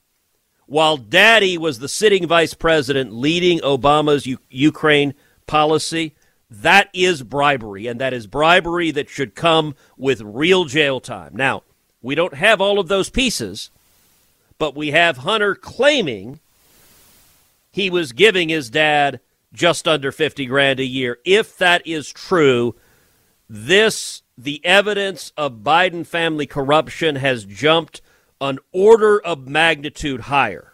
while 0.65 0.97
daddy 0.97 1.57
was 1.57 1.79
the 1.79 1.87
sitting 1.87 2.27
vice 2.27 2.53
president 2.53 3.13
leading 3.13 3.59
Obama's 3.59 4.25
U- 4.25 4.39
Ukraine 4.49 5.13
policy, 5.45 6.15
that 6.49 6.89
is 6.93 7.23
bribery, 7.23 7.87
and 7.87 7.99
that 7.99 8.13
is 8.13 8.27
bribery 8.27 8.91
that 8.91 9.09
should 9.09 9.35
come 9.35 9.75
with 9.97 10.21
real 10.21 10.65
jail 10.65 10.99
time. 10.99 11.35
Now, 11.35 11.63
we 12.01 12.15
don't 12.15 12.35
have 12.35 12.61
all 12.61 12.79
of 12.79 12.87
those 12.87 13.09
pieces, 13.09 13.71
but 14.57 14.75
we 14.75 14.91
have 14.91 15.17
Hunter 15.17 15.55
claiming 15.55 16.39
he 17.71 17.89
was 17.89 18.11
giving 18.11 18.49
his 18.49 18.69
dad 18.69 19.19
just 19.53 19.87
under 19.87 20.11
50 20.11 20.45
grand 20.45 20.79
a 20.79 20.85
year. 20.85 21.17
If 21.25 21.57
that 21.57 21.85
is 21.85 22.11
true, 22.11 22.75
this 23.49 24.21
the 24.37 24.63
evidence 24.65 25.31
of 25.37 25.59
Biden 25.59 26.05
family 26.05 26.45
corruption 26.45 27.15
has 27.15 27.45
jumped 27.45 28.01
an 28.41 28.59
order 28.71 29.19
of 29.19 29.47
magnitude 29.47 30.21
higher. 30.21 30.73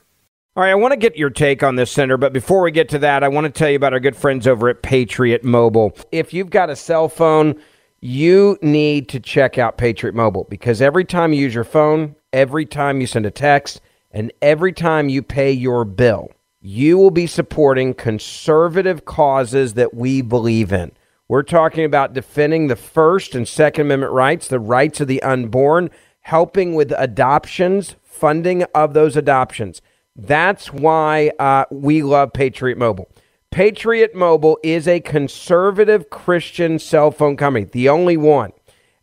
All 0.56 0.64
right, 0.64 0.72
I 0.72 0.76
want 0.76 0.92
to 0.92 0.98
get 0.98 1.16
your 1.16 1.30
take 1.30 1.64
on 1.64 1.76
this, 1.76 1.92
Senator, 1.92 2.18
but 2.18 2.34
before 2.34 2.62
we 2.62 2.72
get 2.72 2.90
to 2.90 3.00
that, 3.00 3.24
I 3.24 3.30
want 3.30 3.46
to 3.46 3.52
tell 3.52 3.70
you 3.70 3.78
about 3.78 3.94
our 3.94 4.00
good 4.00 4.18
friends 4.18 4.48
over 4.48 4.68
at 4.68 4.82
Patriot 4.82 5.44
Mobile. 5.44 5.96
If 6.12 6.34
you've 6.34 6.50
got 6.50 6.70
a 6.70 6.76
cell 6.76 7.08
phone, 7.08 7.56
you 8.02 8.58
need 8.62 9.08
to 9.10 9.20
check 9.20 9.58
out 9.58 9.78
Patriot 9.78 10.16
Mobile 10.16 10.46
because 10.50 10.82
every 10.82 11.06
time 11.06 11.32
you 11.32 11.42
use 11.42 11.56
your 11.56 11.64
phone, 11.64 12.16
every 12.34 12.66
time 12.66 13.00
you 13.00 13.08
send 13.08 13.26
a 13.26 13.32
text, 13.32 13.80
and 14.12 14.34
every 14.42 14.74
time 14.74 15.08
you 15.08 15.22
pay 15.22 15.52
your 15.52 15.86
bill, 15.86 16.32
you 16.62 16.98
will 16.98 17.12
be 17.12 17.28
supporting 17.28 17.94
conservative 17.94 19.06
causes 19.06 19.76
that 19.76 19.94
we 19.94 20.22
believe 20.22 20.74
in. 20.74 20.92
We're 21.32 21.44
talking 21.44 21.86
about 21.86 22.12
defending 22.12 22.68
the 22.68 22.76
First 22.76 23.36
and 23.36 23.48
Second 23.48 23.86
Amendment 23.86 24.12
rights, 24.12 24.50
the 24.50 24.60
rights 24.60 25.00
of 25.00 25.08
the 25.08 25.24
unborn, 25.24 25.90
helping 26.20 26.76
with 26.76 26.92
adoptions, 26.98 27.96
funding 28.04 28.64
of 28.76 28.94
those 28.94 29.16
adoptions. 29.16 29.82
That's 30.14 30.74
why 30.74 31.32
uh, 31.40 31.68
we 31.72 32.04
love 32.04 32.34
Patriot 32.34 32.78
Mobile. 32.78 33.08
Patriot 33.50 34.14
Mobile 34.14 34.60
is 34.62 34.90
a 34.90 35.00
conservative 35.00 36.10
Christian 36.10 36.78
cell 36.80 37.12
phone 37.12 37.38
company, 37.38 37.64
the 37.64 37.88
only 37.88 38.18
one. 38.18 38.52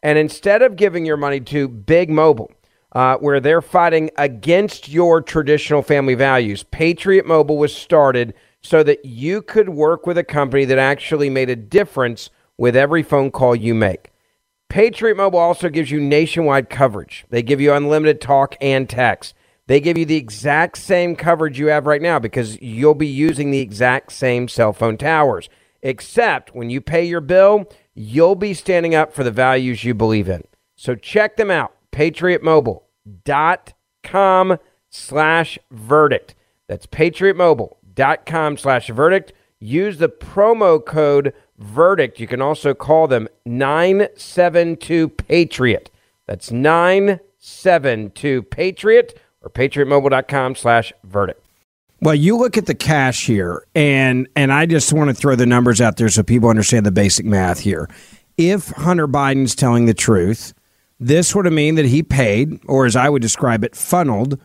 And 0.03 0.19
instead 0.19 0.61
of 0.61 0.77
giving 0.77 1.07
your 1.07 1.17
money 1.17 1.41
to 1.41 1.67
Big 1.67 2.11
Mobile, 2.11 2.53
uh, 2.93 3.17
where 3.17 3.41
they're 3.41 3.63
fighting 3.63 4.11
against 4.19 4.87
your 4.87 5.23
traditional 5.23 5.81
family 5.81 6.15
values, 6.15 6.63
Patriot 6.63 7.25
Mobile 7.25 7.57
was 7.57 7.75
started 7.75 8.35
so 8.61 8.83
that 8.83 9.05
you 9.05 9.43
could 9.43 9.71
work 9.71 10.07
with 10.07 10.19
a 10.19 10.25
company 10.25 10.65
that 10.65 10.79
actually 10.79 11.31
made 11.31 11.51
a 11.51 11.57
difference 11.57 12.31
with 12.57 12.77
every 12.77 13.03
phone 13.03 13.31
call 13.31 13.55
you 13.55 13.75
make. 13.75 14.11
Patriot 14.69 15.17
Mobile 15.17 15.39
also 15.39 15.69
gives 15.69 15.91
you 15.91 16.01
nationwide 16.01 16.69
coverage. 16.69 17.25
They 17.31 17.43
give 17.43 17.61
you 17.61 17.73
unlimited 17.73 18.21
talk 18.21 18.57
and 18.61 18.89
text. 18.89 19.35
They 19.67 19.81
give 19.81 19.99
you 19.99 20.05
the 20.05 20.17
exact 20.17 20.79
same 20.79 21.17
coverage 21.17 21.59
you 21.59 21.69
have 21.69 21.87
right 21.87 22.03
now 22.03 22.19
because 22.19 22.61
you'll 22.61 22.95
be 22.95 23.07
using 23.07 23.51
the 23.51 23.61
exact 23.61 24.13
same 24.13 24.49
cell 24.49 24.73
phone 24.73 24.97
towers. 24.97 25.49
Except 25.83 26.55
when 26.55 26.71
you 26.71 26.81
pay 26.81 27.05
your 27.05 27.21
bill, 27.21 27.71
you'll 27.95 28.35
be 28.35 28.55
standing 28.55 28.95
up 28.95 29.13
for 29.13 29.25
the 29.25 29.31
values 29.31 29.85
you 29.85 29.95
believe 29.95 30.29
in. 30.29 30.45
So 30.75 30.95
check 30.95 31.37
them 31.37 31.51
out. 31.51 31.75
PatriotMobile.com 31.93 34.59
slash 34.91 35.59
verdict. 35.71 36.35
That's 36.67 36.87
PatriotMobile.com 37.99 38.57
slash 38.57 38.89
verdict. 38.89 39.33
Use 39.61 39.99
the 39.99 40.09
promo 40.09 40.85
code 40.85 41.33
verdict. 41.59 42.21
You 42.21 42.27
can 42.27 42.41
also 42.41 42.75
call 42.75 43.09
them 43.09 43.29
972 43.45 45.09
Patriot. 45.09 45.91
That's 46.27 46.51
972 46.53 48.43
Patriot 48.45 49.21
or 49.43 49.51
patriotmobile.com 49.51 50.55
slash 50.55 50.93
verdict. 51.05 51.45
Well, 52.01 52.15
you 52.15 52.37
look 52.37 52.57
at 52.57 52.67
the 52.67 52.77
cash 52.77 53.27
here, 53.27 53.67
and 53.75 54.29
and 54.37 54.53
I 54.53 54.67
just 54.67 54.93
want 54.93 55.11
to 55.11 55.15
throw 55.15 55.35
the 55.35 55.47
numbers 55.47 55.81
out 55.81 55.97
there 55.97 56.09
so 56.09 56.23
people 56.23 56.49
understand 56.49 56.87
the 56.87 56.93
basic 56.93 57.27
math 57.27 57.59
here. 57.59 57.91
If 58.37 58.69
Hunter 58.69 59.09
Biden's 59.09 59.57
telling 59.57 59.87
the 59.87 59.95
truth, 59.95 60.55
this 61.01 61.35
would 61.35 61.53
mean 61.53 61.75
that 61.75 61.87
he 61.87 62.05
paid, 62.05 62.61
or 62.67 62.87
as 62.87 62.95
I 62.95 63.09
would 63.09 63.21
describe 63.21 63.65
it, 63.65 63.75
funneled 63.75 64.41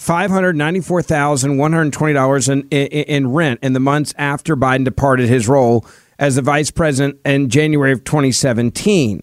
five 0.00 0.30
hundred 0.30 0.56
ninety-four 0.56 1.02
thousand 1.02 1.58
one 1.58 1.74
hundred 1.74 1.92
twenty 1.92 2.14
dollars 2.14 2.48
in, 2.48 2.66
in 2.70 2.86
in 2.86 3.32
rent 3.32 3.60
in 3.62 3.74
the 3.74 3.80
months 3.80 4.14
after 4.16 4.56
Biden 4.56 4.82
departed 4.82 5.28
his 5.28 5.46
role 5.46 5.84
as 6.18 6.36
the 6.36 6.42
vice 6.42 6.70
president 6.70 7.20
in 7.24 7.50
January 7.50 7.92
of 7.92 8.02
2017. 8.04 9.20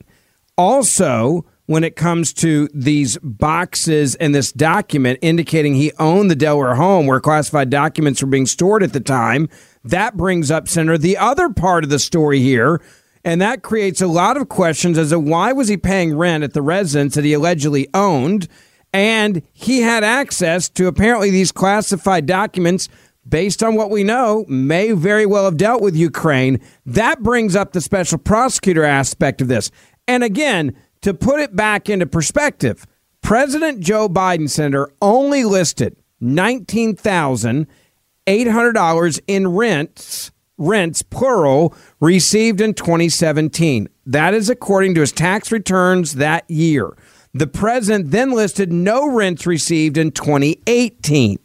Also, 0.55 1.45
when 1.65 1.83
it 1.83 1.95
comes 1.95 2.31
to 2.33 2.69
these 2.73 3.17
boxes 3.23 4.15
and 4.15 4.35
this 4.35 4.51
document 4.51 5.17
indicating 5.21 5.73
he 5.73 5.91
owned 5.99 6.29
the 6.29 6.35
Delaware 6.35 6.75
home 6.75 7.07
where 7.07 7.19
classified 7.19 7.71
documents 7.71 8.21
were 8.21 8.29
being 8.29 8.45
stored 8.45 8.83
at 8.83 8.93
the 8.93 8.99
time, 8.99 9.49
that 9.83 10.15
brings 10.15 10.51
up, 10.51 10.67
Senator, 10.67 10.97
the 10.97 11.17
other 11.17 11.49
part 11.49 11.83
of 11.83 11.89
the 11.89 11.99
story 11.99 12.39
here. 12.39 12.81
And 13.23 13.41
that 13.41 13.63
creates 13.63 13.99
a 13.99 14.07
lot 14.07 14.37
of 14.37 14.47
questions 14.47 14.97
as 14.97 15.09
to 15.09 15.19
why 15.19 15.53
was 15.53 15.67
he 15.67 15.77
paying 15.77 16.15
rent 16.15 16.43
at 16.43 16.53
the 16.53 16.61
residence 16.61 17.15
that 17.15 17.25
he 17.25 17.33
allegedly 17.33 17.87
owned? 17.93 18.47
And 18.93 19.43
he 19.53 19.81
had 19.81 20.03
access 20.03 20.69
to 20.69 20.87
apparently 20.87 21.29
these 21.29 21.51
classified 21.51 22.25
documents 22.25 22.89
based 23.29 23.63
on 23.63 23.75
what 23.75 23.89
we 23.89 24.03
know, 24.03 24.45
may 24.47 24.91
very 24.91 25.25
well 25.25 25.45
have 25.45 25.57
dealt 25.57 25.81
with 25.81 25.95
Ukraine. 25.95 26.61
That 26.85 27.23
brings 27.23 27.55
up 27.55 27.73
the 27.73 27.81
special 27.81 28.17
prosecutor 28.17 28.83
aspect 28.83 29.41
of 29.41 29.47
this. 29.47 29.71
And 30.07 30.23
again, 30.23 30.75
to 31.01 31.13
put 31.13 31.39
it 31.39 31.55
back 31.55 31.89
into 31.89 32.05
perspective, 32.05 32.85
President 33.21 33.81
Joe 33.81 34.07
Biden, 34.07 34.49
Senator, 34.49 34.89
only 35.01 35.43
listed 35.43 35.97
$19,800 36.21 39.19
in 39.27 39.47
rents, 39.49 40.31
rents 40.57 41.01
plural, 41.03 41.75
received 41.99 42.61
in 42.61 42.73
2017. 42.73 43.89
That 44.05 44.33
is 44.33 44.49
according 44.49 44.95
to 44.95 45.01
his 45.01 45.11
tax 45.11 45.51
returns 45.51 46.15
that 46.15 46.49
year. 46.49 46.95
The 47.37 47.47
president 47.47 48.09
then 48.09 48.31
listed 48.31 48.73
no 48.73 49.07
rents 49.07 49.45
received 49.45 49.95
in 49.95 50.11
2018. 50.11 51.37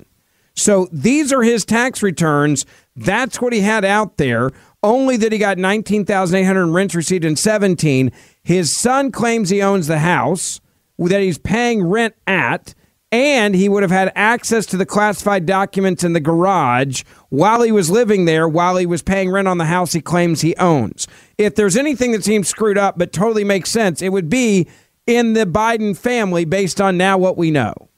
So 0.54 0.88
these 0.90 1.32
are 1.32 1.42
his 1.42 1.66
tax 1.66 2.02
returns. 2.02 2.64
That's 2.96 3.42
what 3.42 3.52
he 3.52 3.60
had 3.60 3.84
out 3.84 4.16
there. 4.16 4.50
Only 4.82 5.18
that 5.18 5.32
he 5.32 5.38
got 5.38 5.58
19,800 5.58 6.62
in 6.62 6.72
rents 6.72 6.94
received 6.94 7.26
in 7.26 7.36
17. 7.36 8.10
His 8.42 8.74
son 8.74 9.12
claims 9.12 9.50
he 9.50 9.60
owns 9.60 9.86
the 9.86 9.98
house 9.98 10.60
that 10.98 11.20
he's 11.20 11.38
paying 11.38 11.84
rent 11.84 12.14
at 12.26 12.74
and 13.10 13.54
he 13.54 13.68
would 13.68 13.82
have 13.82 13.92
had 13.92 14.10
access 14.14 14.64
to 14.64 14.78
the 14.78 14.86
classified 14.86 15.44
documents 15.44 16.02
in 16.02 16.14
the 16.14 16.20
garage 16.20 17.02
while 17.28 17.60
he 17.60 17.70
was 17.70 17.90
living 17.90 18.24
there, 18.24 18.48
while 18.48 18.78
he 18.78 18.86
was 18.86 19.02
paying 19.02 19.30
rent 19.30 19.46
on 19.46 19.58
the 19.58 19.66
house 19.66 19.92
he 19.92 20.00
claims 20.00 20.40
he 20.40 20.56
owns. 20.56 21.06
If 21.36 21.54
there's 21.54 21.76
anything 21.76 22.12
that 22.12 22.24
seems 22.24 22.48
screwed 22.48 22.78
up 22.78 22.96
but 22.96 23.12
totally 23.12 23.44
makes 23.44 23.70
sense, 23.70 24.00
it 24.00 24.08
would 24.08 24.30
be 24.30 24.66
in 25.06 25.32
the 25.32 25.46
Biden 25.46 25.96
family 25.96 26.44
based 26.44 26.80
on 26.80 26.96
now 26.96 27.18
what 27.18 27.36
we 27.36 27.50
know. 27.50 27.88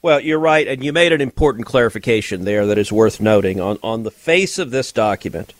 Well, 0.00 0.20
you're 0.20 0.38
right, 0.38 0.66
and 0.66 0.84
you 0.84 0.92
made 0.92 1.12
an 1.12 1.20
important 1.20 1.66
clarification 1.66 2.44
there 2.44 2.66
that 2.66 2.78
is 2.78 2.92
worth 2.92 3.20
noting. 3.20 3.60
On 3.60 3.78
on 3.82 4.04
the 4.04 4.10
face 4.10 4.58
of 4.58 4.70
this 4.70 4.92
document, 4.92 5.52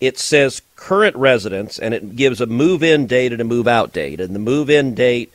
it 0.00 0.18
says 0.18 0.62
current 0.74 1.16
residence, 1.16 1.78
and 1.78 1.94
it 1.94 2.16
gives 2.16 2.40
a 2.40 2.46
move-in 2.46 3.06
date 3.06 3.32
and 3.32 3.40
a 3.40 3.44
move-out 3.44 3.92
date. 3.92 4.20
And 4.20 4.34
the 4.34 4.40
move-in 4.40 4.94
date 4.94 5.32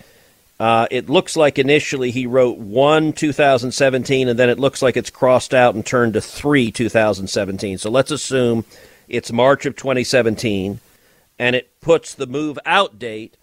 uh, 0.61 0.85
it 0.91 1.09
looks 1.09 1.35
like 1.35 1.57
initially 1.57 2.11
he 2.11 2.27
wrote 2.27 2.59
1 2.59 3.13
2017, 3.13 4.29
and 4.29 4.37
then 4.37 4.47
it 4.47 4.59
looks 4.59 4.83
like 4.83 4.95
it's 4.95 5.09
crossed 5.09 5.55
out 5.55 5.73
and 5.73 5.83
turned 5.83 6.13
to 6.13 6.21
3 6.21 6.71
2017. 6.71 7.79
So 7.79 7.89
let's 7.89 8.11
assume 8.11 8.63
it's 9.09 9.31
March 9.31 9.65
of 9.65 9.75
2017, 9.75 10.79
and 11.39 11.55
it 11.55 11.81
puts 11.81 12.13
the 12.13 12.27
move 12.27 12.59
out 12.63 12.99
date 12.99 13.37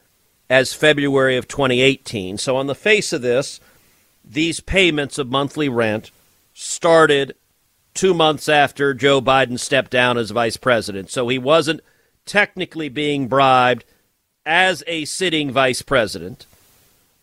as 0.51 0.75
February 0.75 1.37
of 1.37 1.49
2018. 1.49 2.39
So 2.39 2.57
on 2.57 2.67
the 2.67 2.75
face 2.75 3.13
of 3.13 3.23
this, 3.23 3.61
these 4.25 4.61
payments 4.61 5.19
of 5.19 5.31
monthly 5.31 5.69
rent 5.69 6.11
started 6.55 7.35
two 7.95 8.15
months 8.15 8.49
after 8.49 8.95
Joe 8.95 9.21
Biden 9.21 9.59
stepped 9.59 9.91
down 9.91 10.19
as 10.19 10.31
vice 10.31 10.57
president. 10.57 11.11
So 11.11 11.29
he 11.29 11.39
wasn't 11.39 11.81
technically 12.25 12.89
being 12.89 13.29
bribed 13.29 13.85
as 14.45 14.85
a 14.87 15.05
sitting 15.05 15.51
vice 15.51 15.83
president 15.83 16.47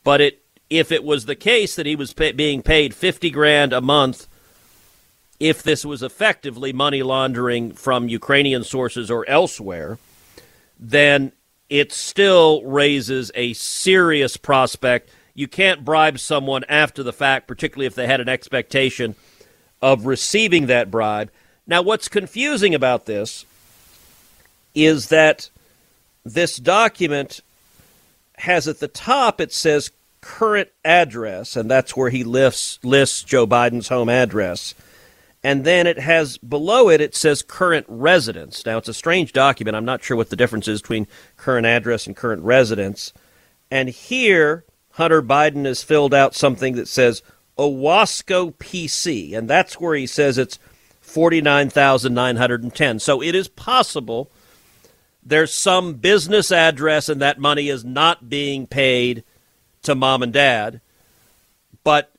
but 0.06 0.22
it 0.22 0.42
if 0.70 0.92
it 0.92 1.04
was 1.04 1.26
the 1.26 1.36
case 1.36 1.76
that 1.76 1.86
he 1.86 1.96
was 1.96 2.14
pay, 2.14 2.32
being 2.32 2.64
paid 2.64 2.94
50 2.96 3.30
grand 3.32 3.74
a 3.74 3.82
month 3.82 4.28
if 5.40 5.62
this 5.62 5.84
was 5.84 6.02
effectively 6.02 6.72
money 6.72 7.04
laundering 7.04 7.74
from 7.74 8.08
Ukrainian 8.08 8.64
sources 8.64 9.12
or 9.12 9.28
elsewhere, 9.30 9.98
then 10.80 11.34
it 11.70 11.92
still 11.92 12.64
raises 12.64 13.32
a 13.36 13.54
serious 13.54 14.38
prospect. 14.38 15.10
You 15.34 15.48
can't 15.48 15.84
bribe 15.84 16.20
someone 16.20 16.64
after 16.70 17.04
the 17.04 17.14
fact, 17.14 17.48
particularly 17.48 17.88
if 17.88 17.96
they 17.96 18.08
had 18.08 18.22
an 18.22 18.30
expectation 18.30 19.16
of 19.82 20.06
receiving 20.06 20.68
that 20.68 20.92
bribe. 20.92 21.32
Now, 21.68 21.82
what's 21.82 22.08
confusing 22.08 22.76
about 22.76 23.06
this 23.06 23.46
is 24.74 25.10
that 25.10 25.50
this 26.24 26.58
document 26.58 27.42
has 28.38 28.68
at 28.68 28.80
the 28.80 28.88
top 28.88 29.40
it 29.40 29.52
says 29.54 29.92
current 30.22 30.70
address, 30.84 31.56
and 31.56 31.70
that's 31.70 31.96
where 31.96 32.10
he 32.10 32.24
lists 32.24 32.80
lists 32.84 33.24
Joe 33.24 33.48
Biden's 33.48 33.88
home 33.88 34.10
address. 34.10 34.74
And 35.46 35.64
then 35.64 35.86
it 35.86 36.00
has 36.00 36.40
below 36.40 36.90
it, 36.90 37.00
it 37.02 37.14
says 37.14 37.44
current 37.44 37.86
residence. 37.88 38.66
Now, 38.66 38.80
it's 38.80 38.90
a 38.90 38.96
strange 38.96 39.32
document. 39.32 39.78
I'm 39.78 39.86
not 39.86 40.04
sure 40.04 40.18
what 40.18 40.32
the 40.32 40.36
difference 40.36 40.68
is 40.68 40.82
between 40.82 41.06
current 41.38 41.68
address 41.68 42.08
and 42.08 42.16
current 42.16 42.42
residence. 42.42 43.14
And 43.70 43.90
here, 43.90 44.66
Hunter 44.94 45.22
Biden 45.22 45.66
has 45.66 45.84
filled 45.84 46.16
out 46.16 46.34
something 46.34 46.74
that 46.78 46.88
says 46.88 47.22
Owasco 47.60 48.56
PC, 48.56 49.38
and 49.38 49.48
that's 49.48 49.80
where 49.80 49.94
he 49.94 50.08
says 50.08 50.40
it's 50.40 50.58
49,910. 51.02 52.98
So 52.98 53.22
it 53.22 53.36
is 53.36 53.48
possible 53.48 54.32
there's 55.24 55.54
some 55.54 55.94
business 55.94 56.52
address 56.52 57.08
and 57.08 57.22
that 57.22 57.38
money 57.38 57.70
is 57.70 57.86
not 57.86 58.30
being 58.30 58.66
paid 58.66 59.24
to 59.84 59.94
mom 59.94 60.24
and 60.24 60.34
dad. 60.34 60.82
But 61.84 62.12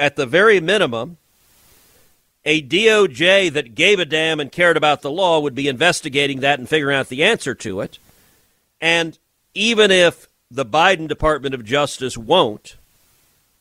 at 0.00 0.16
the 0.16 0.26
very 0.26 0.58
minimum, 0.58 1.18
a 2.46 2.62
DOJ 2.62 3.52
that 3.52 3.74
gave 3.74 3.98
a 3.98 4.04
damn 4.04 4.38
and 4.38 4.52
cared 4.52 4.76
about 4.76 5.02
the 5.02 5.10
law 5.10 5.40
would 5.40 5.54
be 5.54 5.66
investigating 5.66 6.40
that 6.40 6.60
and 6.60 6.68
figuring 6.68 6.96
out 6.96 7.08
the 7.08 7.24
answer 7.24 7.54
to 7.56 7.80
it. 7.80 7.98
And 8.80 9.18
even 9.52 9.90
if 9.90 10.28
the 10.48 10.64
Biden 10.64 11.08
Department 11.08 11.54
of 11.54 11.64
Justice 11.64 12.16
won't, 12.16 12.76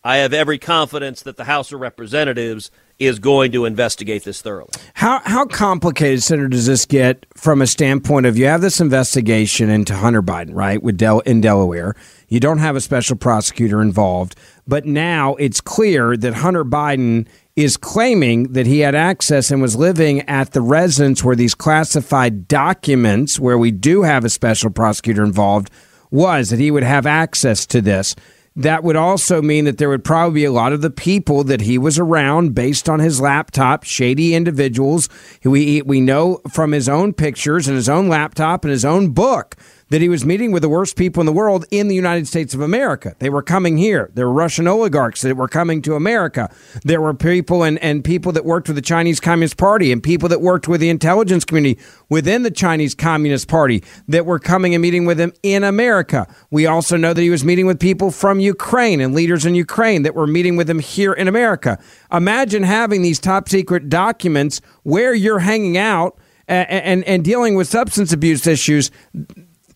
I 0.03 0.17
have 0.17 0.33
every 0.33 0.59
confidence 0.59 1.23
that 1.23 1.35
the 1.35 1.45
House 1.45 1.71
of 1.71 1.79
Representatives 1.79 2.69
is 2.99 3.17
going 3.17 3.51
to 3.53 3.65
investigate 3.65 4.23
this 4.23 4.39
thoroughly. 4.39 4.69
How 4.93 5.19
how 5.25 5.45
complicated, 5.45 6.21
Senator, 6.21 6.47
does 6.47 6.67
this 6.67 6.85
get 6.85 7.25
from 7.33 7.61
a 7.61 7.67
standpoint 7.67 8.27
of 8.27 8.37
you 8.37 8.45
have 8.45 8.61
this 8.61 8.79
investigation 8.79 9.69
into 9.69 9.95
Hunter 9.95 10.21
Biden, 10.21 10.51
right, 10.53 10.81
with 10.81 10.95
Del- 10.95 11.21
in 11.21 11.41
Delaware. 11.41 11.95
You 12.29 12.39
don't 12.39 12.59
have 12.59 12.75
a 12.75 12.81
special 12.81 13.15
prosecutor 13.15 13.81
involved, 13.81 14.35
but 14.67 14.85
now 14.85 15.35
it's 15.35 15.59
clear 15.59 16.15
that 16.15 16.35
Hunter 16.35 16.63
Biden 16.63 17.27
is 17.55 17.77
claiming 17.77 18.51
that 18.53 18.67
he 18.67 18.79
had 18.79 18.95
access 18.95 19.49
and 19.49 19.61
was 19.61 19.75
living 19.75 20.21
at 20.21 20.51
the 20.51 20.61
residence 20.61 21.23
where 21.23 21.35
these 21.35 21.55
classified 21.55 22.47
documents, 22.47 23.39
where 23.39 23.57
we 23.57 23.71
do 23.71 24.03
have 24.03 24.25
a 24.25 24.29
special 24.29 24.69
prosecutor 24.69 25.23
involved, 25.23 25.69
was 26.11 26.49
that 26.49 26.59
he 26.59 26.69
would 26.69 26.83
have 26.83 27.05
access 27.05 27.65
to 27.65 27.81
this 27.81 28.15
that 28.55 28.83
would 28.83 28.95
also 28.95 29.41
mean 29.41 29.65
that 29.65 29.77
there 29.77 29.89
would 29.89 30.03
probably 30.03 30.41
be 30.41 30.45
a 30.45 30.51
lot 30.51 30.71
of 30.71 30.81
the 30.81 30.89
people 30.89 31.43
that 31.43 31.61
he 31.61 31.77
was 31.77 31.99
around 31.99 32.55
based 32.55 32.87
on 32.87 32.99
his 32.99 33.19
laptop, 33.19 33.83
shady 33.83 34.33
individuals. 34.33 35.09
We, 35.43 35.81
we 35.81 35.99
know 35.99 36.39
from 36.49 36.71
his 36.71 36.87
own 36.87 37.13
pictures 37.13 37.67
and 37.67 37.75
his 37.75 37.89
own 37.89 38.07
laptop 38.07 38.63
and 38.63 38.71
his 38.71 38.85
own 38.85 39.09
book 39.09 39.55
that 39.89 40.01
he 40.01 40.09
was 40.09 40.25
meeting 40.25 40.51
with 40.51 40.63
the 40.63 40.69
worst 40.69 40.95
people 40.95 41.21
in 41.21 41.25
the 41.25 41.33
world 41.33 41.65
in 41.69 41.87
the 41.87 41.95
United 41.95 42.27
States 42.27 42.53
of 42.53 42.61
America. 42.61 43.15
They 43.19 43.29
were 43.29 43.43
coming 43.43 43.77
here. 43.77 44.09
There 44.13 44.27
were 44.27 44.33
Russian 44.33 44.67
oligarchs 44.67 45.21
that 45.21 45.37
were 45.37 45.47
coming 45.47 45.81
to 45.83 45.95
America. 45.95 46.49
There 46.83 47.01
were 47.01 47.13
people 47.13 47.63
and, 47.63 47.77
and 47.79 48.03
people 48.03 48.31
that 48.31 48.45
worked 48.45 48.67
with 48.67 48.75
the 48.75 48.81
Chinese 48.81 49.19
Communist 49.19 49.57
Party 49.57 49.91
and 49.91 50.01
people 50.01 50.27
that 50.29 50.41
worked 50.41 50.67
with 50.67 50.81
the 50.81 50.89
intelligence 50.89 51.45
community 51.45 51.79
within 52.09 52.41
the 52.41 52.51
Chinese 52.51 52.95
Communist 52.95 53.47
Party 53.47 53.83
that 54.07 54.25
were 54.25 54.39
coming 54.39 54.73
and 54.73 54.81
meeting 54.81 55.05
with 55.05 55.19
him 55.19 55.33
in 55.43 55.63
America. 55.63 56.27
We 56.49 56.65
also 56.65 56.97
know 56.97 57.13
that 57.13 57.21
he 57.21 57.29
was 57.29 57.45
meeting 57.45 57.67
with 57.67 57.79
people 57.79 58.09
from 58.09 58.39
Ukraine 58.39 59.01
and 59.01 59.13
leaders 59.13 59.45
in 59.45 59.53
Ukraine 59.53 60.01
that 60.03 60.15
were 60.15 60.27
meeting 60.27 60.55
with 60.55 60.69
him 60.69 60.79
here 60.79 61.13
in 61.13 61.27
America. 61.27 61.77
Imagine 62.11 62.63
having 62.63 63.03
these 63.03 63.19
top 63.19 63.49
secret 63.49 63.89
documents 63.89 64.61
where 64.83 65.13
you're 65.13 65.39
hanging 65.39 65.77
out 65.77 66.17
and, 66.47 66.69
and, 66.69 67.03
and 67.05 67.23
dealing 67.23 67.55
with 67.55 67.67
substance 67.67 68.13
abuse 68.13 68.45
issues 68.47 68.91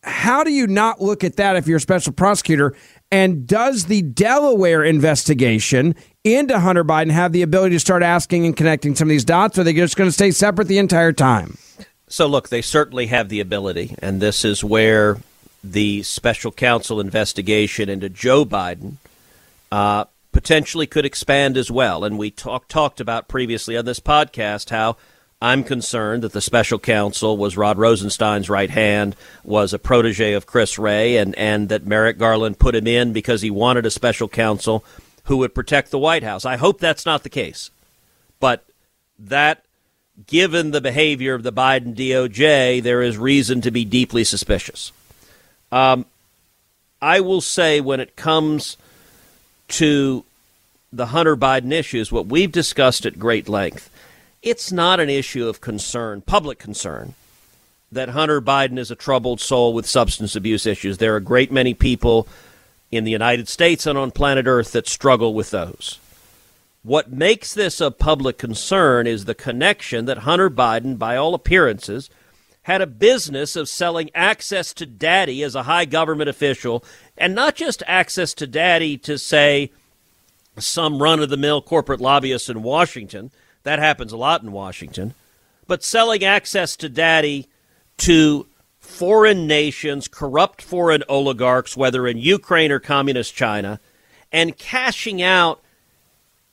how 0.09 0.43
do 0.43 0.51
you 0.51 0.67
not 0.67 1.01
look 1.01 1.23
at 1.23 1.37
that 1.37 1.55
if 1.55 1.67
you're 1.67 1.77
a 1.77 1.81
special 1.81 2.13
prosecutor? 2.13 2.75
And 3.11 3.47
does 3.47 3.85
the 3.85 4.01
Delaware 4.01 4.83
investigation 4.83 5.95
into 6.23 6.59
Hunter 6.59 6.83
Biden 6.83 7.11
have 7.11 7.31
the 7.31 7.41
ability 7.41 7.75
to 7.75 7.79
start 7.79 8.03
asking 8.03 8.45
and 8.45 8.55
connecting 8.55 8.95
some 8.95 9.07
of 9.07 9.09
these 9.09 9.25
dots? 9.25 9.57
Or 9.57 9.61
are 9.61 9.63
they 9.63 9.73
just 9.73 9.95
going 9.95 10.07
to 10.07 10.13
stay 10.13 10.31
separate 10.31 10.67
the 10.67 10.77
entire 10.77 11.13
time? 11.13 11.57
So, 12.07 12.27
look, 12.27 12.49
they 12.49 12.61
certainly 12.61 13.07
have 13.07 13.29
the 13.29 13.39
ability, 13.39 13.95
and 13.99 14.19
this 14.19 14.43
is 14.43 14.63
where 14.63 15.17
the 15.63 16.03
special 16.03 16.51
counsel 16.51 16.99
investigation 16.99 17.89
into 17.89 18.09
Joe 18.09 18.45
Biden 18.45 18.93
uh, 19.71 20.05
potentially 20.31 20.87
could 20.87 21.05
expand 21.05 21.57
as 21.57 21.69
well. 21.69 22.03
And 22.03 22.17
we 22.17 22.31
talk, 22.31 22.67
talked 22.67 22.99
about 22.99 23.27
previously 23.27 23.77
on 23.77 23.85
this 23.85 23.99
podcast 23.99 24.69
how 24.69 24.97
I'm 25.41 25.63
concerned 25.63 26.23
that 26.23 26.33
the 26.33 26.41
special 26.41 26.79
counsel 26.79 27.37
was 27.37 27.55
Rod 27.55 27.77
Rosenstein's 27.77 28.49
right 28.49 28.69
hand, 28.69 29.15
was 29.43 29.71
a 29.73 29.79
protege 29.79 30.33
of 30.33 30.45
Chris 30.45 30.77
Wray, 30.77 31.15
and, 31.15 31.33
and 31.35 31.69
that 31.69 31.85
Merrick 31.85 32.17
Garland 32.17 32.59
put 32.59 32.75
him 32.75 32.87
in 32.87 33.13
because 33.13 33.41
he 33.41 33.49
wanted 33.49 33.85
a 33.85 33.91
special 33.91 34.27
counsel 34.27 34.83
who 35.25 35.37
would 35.37 35.55
protect 35.55 35.91
the 35.91 35.99
White 35.99 36.23
House. 36.23 36.43
I 36.43 36.57
hope 36.57 36.79
that's 36.79 37.05
not 37.05 37.23
the 37.23 37.29
case. 37.29 37.71
But 38.41 38.65
that, 39.17 39.63
given 40.27 40.71
the 40.71 40.81
behavior 40.81 41.35
of 41.35 41.43
the 41.43 41.53
Biden 41.53 41.95
DOJ, 41.95 42.83
there 42.83 43.01
is 43.01 43.17
reason 43.17 43.61
to 43.61 43.71
be 43.71 43.85
deeply 43.85 44.25
suspicious. 44.25 44.91
Um, 45.71 46.05
I 47.01 47.21
will 47.21 47.41
say 47.41 47.79
when 47.79 48.01
it 48.01 48.17
comes 48.17 48.75
to 49.69 50.25
the 50.91 51.07
Hunter 51.07 51.37
Biden 51.37 51.71
issues, 51.71 52.11
what 52.11 52.25
we've 52.25 52.51
discussed 52.51 53.05
at 53.05 53.19
great 53.19 53.47
length 53.47 53.89
it's 54.41 54.71
not 54.71 54.99
an 54.99 55.09
issue 55.09 55.47
of 55.47 55.61
concern, 55.61 56.21
public 56.21 56.59
concern, 56.59 57.13
that 57.91 58.09
Hunter 58.09 58.41
Biden 58.41 58.77
is 58.77 58.91
a 58.91 58.95
troubled 58.95 59.41
soul 59.41 59.73
with 59.73 59.85
substance 59.85 60.35
abuse 60.35 60.65
issues. 60.65 60.97
There 60.97 61.13
are 61.13 61.17
a 61.17 61.21
great 61.21 61.51
many 61.51 61.73
people 61.73 62.27
in 62.91 63.03
the 63.03 63.11
United 63.11 63.47
States 63.47 63.85
and 63.85 63.97
on 63.97 64.11
planet 64.11 64.47
Earth 64.47 64.71
that 64.71 64.87
struggle 64.87 65.33
with 65.33 65.51
those. 65.51 65.99
What 66.81 67.11
makes 67.11 67.53
this 67.53 67.81
a 67.81 67.91
public 67.91 68.37
concern 68.37 69.05
is 69.05 69.25
the 69.25 69.35
connection 69.35 70.05
that 70.05 70.19
Hunter 70.19 70.49
Biden, 70.49 70.97
by 70.97 71.17
all 71.17 71.33
appearances, 71.33 72.09
had 72.63 72.81
a 72.81 72.87
business 72.87 73.55
of 73.55 73.67
selling 73.67 74.09
access 74.15 74.73
to 74.75 74.85
daddy 74.85 75.43
as 75.43 75.55
a 75.55 75.63
high 75.63 75.85
government 75.85 76.29
official, 76.29 76.83
and 77.17 77.35
not 77.35 77.55
just 77.55 77.83
access 77.85 78.33
to 78.35 78.47
daddy 78.47 78.97
to, 78.97 79.17
say, 79.17 79.71
some 80.57 81.01
run 81.01 81.19
of 81.19 81.29
the 81.29 81.37
mill 81.37 81.61
corporate 81.61 82.01
lobbyist 82.01 82.49
in 82.49 82.63
Washington. 82.63 83.31
That 83.63 83.79
happens 83.79 84.11
a 84.11 84.17
lot 84.17 84.43
in 84.43 84.51
Washington. 84.51 85.13
But 85.67 85.83
selling 85.83 86.23
access 86.23 86.75
to 86.77 86.89
daddy 86.89 87.47
to 87.97 88.47
foreign 88.79 89.45
nations, 89.45 90.07
corrupt 90.07 90.61
foreign 90.61 91.03
oligarchs, 91.07 91.77
whether 91.77 92.07
in 92.07 92.17
Ukraine 92.17 92.71
or 92.71 92.79
communist 92.79 93.35
China, 93.35 93.79
and 94.31 94.57
cashing 94.57 95.21
out 95.21 95.61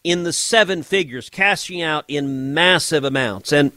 in 0.05 0.23
the 0.23 0.33
seven 0.33 0.83
figures, 0.83 1.31
cashing 1.31 1.83
out 1.83 2.05
in 2.09 2.55
massive 2.55 3.05
amounts. 3.05 3.53
And, 3.53 3.73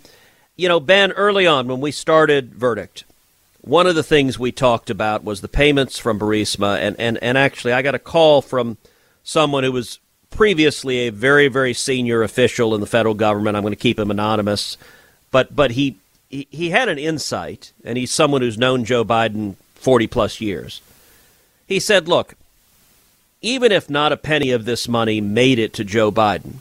you 0.56 0.68
know, 0.68 0.80
Ben, 0.80 1.12
early 1.14 1.48
on 1.48 1.68
when 1.68 1.82
we 1.82 1.92
started 1.92 2.54
Verdict, 2.54 3.04
one 3.62 3.88
of 3.88 3.96
the 3.96 4.04
things 4.04 4.38
we 4.38 4.52
talked 4.52 4.90
about 4.90 5.24
was 5.24 5.42
the 5.42 5.48
payments 5.48 5.98
from 5.98 6.20
Burisma. 6.20 6.78
And, 6.80 6.96
and, 7.00 7.18
and 7.22 7.38
actually, 7.38 7.74
I 7.74 7.82
got 7.82 7.96
a 7.96 8.00
call 8.00 8.42
from 8.42 8.78
someone 9.24 9.64
who 9.64 9.72
was 9.72 10.00
previously 10.30 11.08
a 11.08 11.12
very, 11.12 11.48
very 11.48 11.74
senior 11.74 12.24
official 12.24 12.74
in 12.76 12.82
the 12.82 12.88
federal 12.88 13.14
government. 13.16 13.58
I'm 13.58 13.64
going 13.64 13.74
to 13.74 13.78
keep 13.78 14.00
him 14.00 14.12
anonymous. 14.12 14.78
But, 15.32 15.56
but 15.56 15.72
he, 15.72 15.98
he, 16.30 16.48
he 16.50 16.70
had 16.70 16.90
an 16.90 16.98
insight, 16.98 17.74
and 17.84 17.98
he's 17.98 18.12
someone 18.12 18.42
who's 18.42 18.58
known 18.58 18.86
Joe 18.86 19.04
Biden 19.04 19.56
40 19.76 20.08
plus 20.08 20.42
years. 20.42 20.82
He 21.68 21.80
said, 21.80 22.08
look, 22.08 22.36
even 23.42 23.72
if 23.72 23.90
not 23.90 24.12
a 24.12 24.18
penny 24.18 24.52
of 24.52 24.66
this 24.66 24.88
money 24.88 25.22
made 25.22 25.60
it 25.60 25.74
to 25.74 25.84
Joe 25.84 26.12
Biden, 26.12 26.56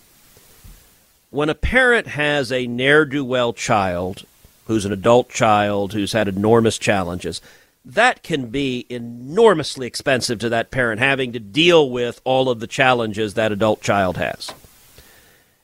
when 1.30 1.48
a 1.48 1.54
parent 1.54 2.08
has 2.08 2.52
a 2.52 2.66
ne'er 2.66 3.04
do 3.04 3.24
well 3.24 3.52
child 3.52 4.24
who's 4.66 4.84
an 4.84 4.92
adult 4.92 5.30
child 5.30 5.92
who's 5.92 6.12
had 6.12 6.28
enormous 6.28 6.78
challenges, 6.78 7.40
that 7.84 8.22
can 8.22 8.46
be 8.48 8.86
enormously 8.88 9.86
expensive 9.86 10.38
to 10.40 10.48
that 10.48 10.70
parent 10.70 11.00
having 11.00 11.32
to 11.32 11.40
deal 11.40 11.88
with 11.90 12.20
all 12.24 12.50
of 12.50 12.60
the 12.60 12.66
challenges 12.66 13.34
that 13.34 13.52
adult 13.52 13.82
child 13.82 14.16
has. 14.16 14.52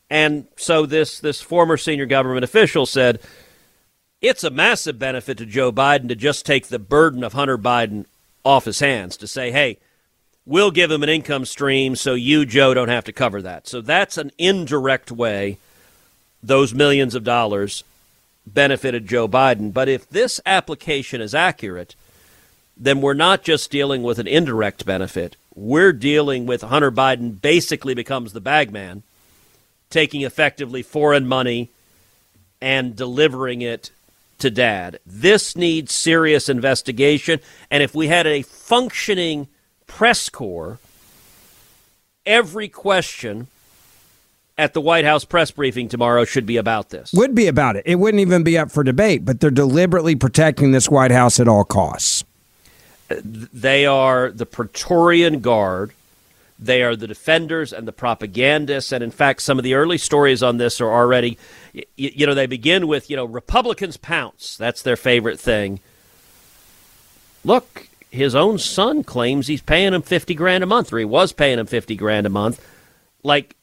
And 0.08 0.46
so 0.56 0.86
this 0.86 1.18
this 1.20 1.40
former 1.40 1.76
senior 1.76 2.06
government 2.06 2.44
official 2.44 2.86
said 2.86 3.20
it's 4.20 4.44
a 4.44 4.50
massive 4.50 4.98
benefit 4.98 5.38
to 5.38 5.46
Joe 5.46 5.72
Biden 5.72 6.08
to 6.08 6.14
just 6.14 6.46
take 6.46 6.68
the 6.68 6.78
burden 6.78 7.22
of 7.24 7.34
Hunter 7.34 7.58
Biden 7.58 8.06
off 8.44 8.64
his 8.64 8.80
hands 8.80 9.16
to 9.18 9.26
say, 9.26 9.50
"Hey, 9.50 9.78
we'll 10.46 10.70
give 10.70 10.90
him 10.90 11.02
an 11.02 11.08
income 11.08 11.44
stream 11.44 11.96
so 11.96 12.14
you, 12.14 12.46
Joe, 12.46 12.74
don't 12.74 12.88
have 12.88 13.04
to 13.04 13.12
cover 13.12 13.42
that. 13.42 13.66
So 13.66 13.80
that's 13.80 14.18
an 14.18 14.30
indirect 14.38 15.10
way 15.10 15.58
those 16.42 16.74
millions 16.74 17.14
of 17.14 17.24
dollars 17.24 17.84
benefited 18.46 19.06
Joe 19.06 19.26
Biden. 19.26 19.72
But 19.72 19.88
if 19.88 20.08
this 20.08 20.40
application 20.44 21.20
is 21.20 21.34
accurate, 21.34 21.96
then 22.76 23.00
we're 23.00 23.14
not 23.14 23.42
just 23.42 23.70
dealing 23.70 24.02
with 24.02 24.18
an 24.18 24.26
indirect 24.26 24.84
benefit. 24.84 25.36
We're 25.54 25.92
dealing 25.92 26.46
with 26.46 26.62
Hunter 26.62 26.90
Biden 26.90 27.40
basically 27.40 27.94
becomes 27.94 28.32
the 28.32 28.40
bagman, 28.40 29.02
taking 29.90 30.22
effectively 30.22 30.82
foreign 30.82 31.26
money 31.26 31.70
and 32.60 32.96
delivering 32.96 33.62
it 33.62 33.90
to 34.38 34.50
dad. 34.50 34.98
This 35.06 35.54
needs 35.54 35.94
serious 35.94 36.48
investigation. 36.48 37.40
And 37.70 37.82
if 37.82 37.94
we 37.94 38.08
had 38.08 38.26
a 38.26 38.42
functioning 38.42 39.48
press 39.86 40.28
corps 40.28 40.78
every 42.26 42.68
question 42.68 43.46
at 44.56 44.72
the 44.72 44.80
White 44.80 45.04
House 45.04 45.24
press 45.24 45.50
briefing 45.50 45.88
tomorrow 45.88 46.24
should 46.24 46.46
be 46.46 46.56
about 46.56 46.90
this. 46.90 47.12
Would 47.12 47.34
be 47.34 47.46
about 47.46 47.76
it. 47.76 47.84
It 47.86 47.96
wouldn't 47.96 48.20
even 48.20 48.44
be 48.44 48.56
up 48.56 48.70
for 48.70 48.84
debate, 48.84 49.24
but 49.24 49.40
they're 49.40 49.50
deliberately 49.50 50.14
protecting 50.14 50.72
this 50.72 50.88
White 50.88 51.10
House 51.10 51.40
at 51.40 51.48
all 51.48 51.64
costs. 51.64 52.24
They 53.08 53.86
are 53.86 54.30
the 54.30 54.46
Praetorian 54.46 55.40
Guard. 55.40 55.92
They 56.58 56.82
are 56.82 56.96
the 56.96 57.06
defenders 57.06 57.72
and 57.72 57.86
the 57.86 57.92
propagandists. 57.92 58.92
And 58.92 59.02
in 59.02 59.10
fact, 59.10 59.42
some 59.42 59.58
of 59.58 59.64
the 59.64 59.74
early 59.74 59.98
stories 59.98 60.42
on 60.42 60.56
this 60.56 60.80
are 60.80 60.90
already, 60.90 61.36
you, 61.72 61.84
you 61.96 62.26
know, 62.26 62.34
they 62.34 62.46
begin 62.46 62.86
with, 62.86 63.10
you 63.10 63.16
know, 63.16 63.24
Republicans 63.24 63.96
pounce. 63.96 64.56
That's 64.56 64.82
their 64.82 64.96
favorite 64.96 65.38
thing. 65.40 65.80
Look, 67.44 67.88
his 68.10 68.34
own 68.34 68.58
son 68.58 69.02
claims 69.02 69.48
he's 69.48 69.60
paying 69.60 69.92
him 69.92 70.02
50 70.02 70.34
grand 70.34 70.64
a 70.64 70.66
month, 70.66 70.92
or 70.92 70.98
he 70.98 71.04
was 71.04 71.32
paying 71.32 71.58
him 71.58 71.66
50 71.66 71.96
grand 71.96 72.26
a 72.26 72.30
month. 72.30 72.64
Like 73.22 73.56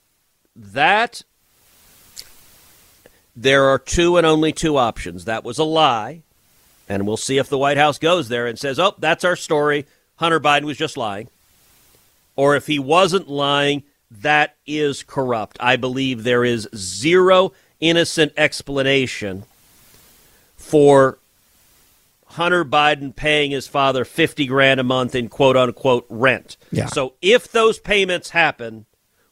that, 0.56 1.23
there 3.36 3.65
are 3.65 3.80
two 3.80 4.17
and 4.17 4.27
only 4.27 4.51
two 4.51 4.77
options. 4.77 5.25
That 5.25 5.43
was 5.43 5.58
a 5.58 5.63
lie. 5.63 6.23
And 6.91 7.08
we'll 7.08 7.15
see 7.15 7.38
if 7.38 7.47
the 7.47 7.58
White 7.58 7.77
House 7.77 7.97
goes 7.97 8.27
there 8.27 8.47
and 8.47 8.60
says, 8.60 8.77
oh, 8.77 8.95
that's 8.99 9.23
our 9.23 9.38
story. 9.38 9.86
Hunter 10.17 10.41
Biden 10.41 10.63
was 10.63 10.77
just 10.77 10.97
lying. 10.97 11.30
Or 12.36 12.54
if 12.58 12.67
he 12.67 12.80
wasn't 12.80 13.30
lying, 13.30 13.84
that 14.12 14.58
is 14.67 15.01
corrupt. 15.01 15.56
I 15.62 15.77
believe 15.77 16.23
there 16.23 16.43
is 16.43 16.67
zero 16.75 17.54
innocent 17.80 18.34
explanation 18.36 19.43
for 20.58 21.17
Hunter 22.25 22.65
Biden 22.65 23.15
paying 23.15 23.51
his 23.51 23.69
father 23.69 24.04
50 24.04 24.45
grand 24.47 24.82
a 24.82 24.84
month 24.84 25.15
in 25.15 25.30
quote 25.30 25.56
unquote 25.56 26.06
rent. 26.10 26.58
Yeah. 26.73 26.88
So 26.88 27.13
if 27.21 27.49
those 27.49 27.80
payments 27.80 28.32
happen, 28.32 28.86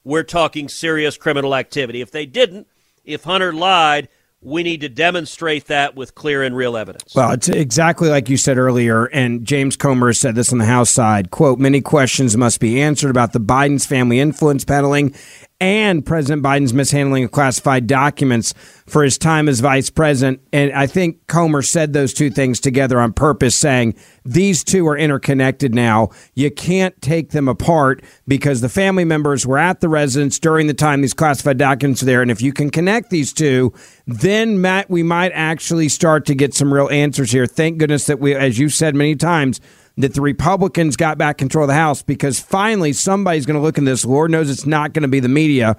we're 0.05 0.23
talking 0.23 0.69
serious 0.69 1.17
criminal 1.17 1.53
activity. 1.53 1.99
If 1.99 2.11
they 2.11 2.25
didn't, 2.25 2.67
if 3.03 3.25
Hunter 3.25 3.51
lied, 3.51 4.07
we 4.41 4.63
need 4.63 4.81
to 4.81 4.89
demonstrate 4.89 5.65
that 5.65 5.95
with 5.95 6.15
clear 6.15 6.43
and 6.43 6.55
real 6.55 6.77
evidence. 6.77 7.13
Well, 7.13 7.31
it's 7.31 7.49
exactly 7.49 8.09
like 8.09 8.29
you 8.29 8.37
said 8.37 8.57
earlier, 8.57 9.05
and 9.05 9.45
James 9.45 9.75
Comer 9.75 10.13
said 10.13 10.35
this 10.35 10.53
on 10.53 10.59
the 10.59 10.65
House 10.65 10.89
side. 10.89 11.29
Quote, 11.31 11.59
many 11.59 11.81
questions 11.81 12.37
must 12.37 12.59
be 12.59 12.81
answered 12.81 13.09
about 13.09 13.33
the 13.33 13.39
Biden's 13.39 13.85
family 13.85 14.19
influence 14.19 14.63
peddling 14.63 15.13
and 15.59 16.05
President 16.05 16.41
Biden's 16.41 16.73
mishandling 16.73 17.25
of 17.25 17.31
classified 17.31 17.85
documents 17.85 18.53
for 18.87 19.03
his 19.03 19.17
time 19.17 19.49
as 19.49 19.59
vice 19.59 19.89
president. 19.89 20.41
And 20.53 20.71
I 20.71 20.87
think 20.87 21.27
Comer 21.27 21.61
said 21.61 21.91
those 21.91 22.13
two 22.13 22.29
things 22.29 22.59
together 22.59 22.99
on 22.99 23.11
purpose, 23.11 23.55
saying 23.55 23.95
these 24.23 24.63
two 24.63 24.87
are 24.87 24.97
interconnected 24.97 25.75
now. 25.75 26.09
You 26.33 26.49
can't 26.49 26.99
take 27.01 27.31
them 27.31 27.47
apart 27.47 28.01
because 28.27 28.61
the 28.61 28.69
family 28.69 29.03
members 29.03 29.45
were 29.45 29.57
at 29.57 29.81
the 29.81 29.89
residence 29.89 30.39
during 30.39 30.67
the 30.67 30.73
time 30.73 31.01
these 31.01 31.13
classified 31.13 31.57
documents 31.57 32.01
were 32.01 32.05
there. 32.05 32.21
And 32.21 32.31
if 32.31 32.41
you 32.41 32.53
can 32.53 32.69
connect 32.69 33.09
these 33.09 33.33
two, 33.33 33.73
then 34.07 34.61
Matt, 34.61 34.89
we 34.89 35.03
might 35.03 35.31
actually 35.33 35.89
start 35.89 36.25
to 36.27 36.35
get 36.35 36.53
some 36.53 36.73
real 36.73 36.89
answers 36.89 37.31
here. 37.31 37.45
Thank 37.45 37.79
goodness 37.79 38.05
that 38.05 38.19
we, 38.19 38.33
as 38.33 38.57
you 38.57 38.69
said 38.69 38.95
many 38.95 39.15
times, 39.15 39.59
that 39.99 40.13
the 40.13 40.21
Republicans 40.21 40.95
got 40.95 41.17
back 41.17 41.37
control 41.37 41.65
of 41.65 41.67
the 41.67 41.73
House 41.73 42.01
because 42.01 42.39
finally 42.39 42.93
somebody's 42.93 43.45
going 43.45 43.59
to 43.59 43.61
look 43.61 43.77
in 43.77 43.83
this. 43.83 44.05
Lord 44.05 44.31
knows 44.31 44.49
it's 44.49 44.65
not 44.65 44.93
going 44.93 45.01
to 45.01 45.09
be 45.09 45.19
the 45.19 45.27
media. 45.27 45.75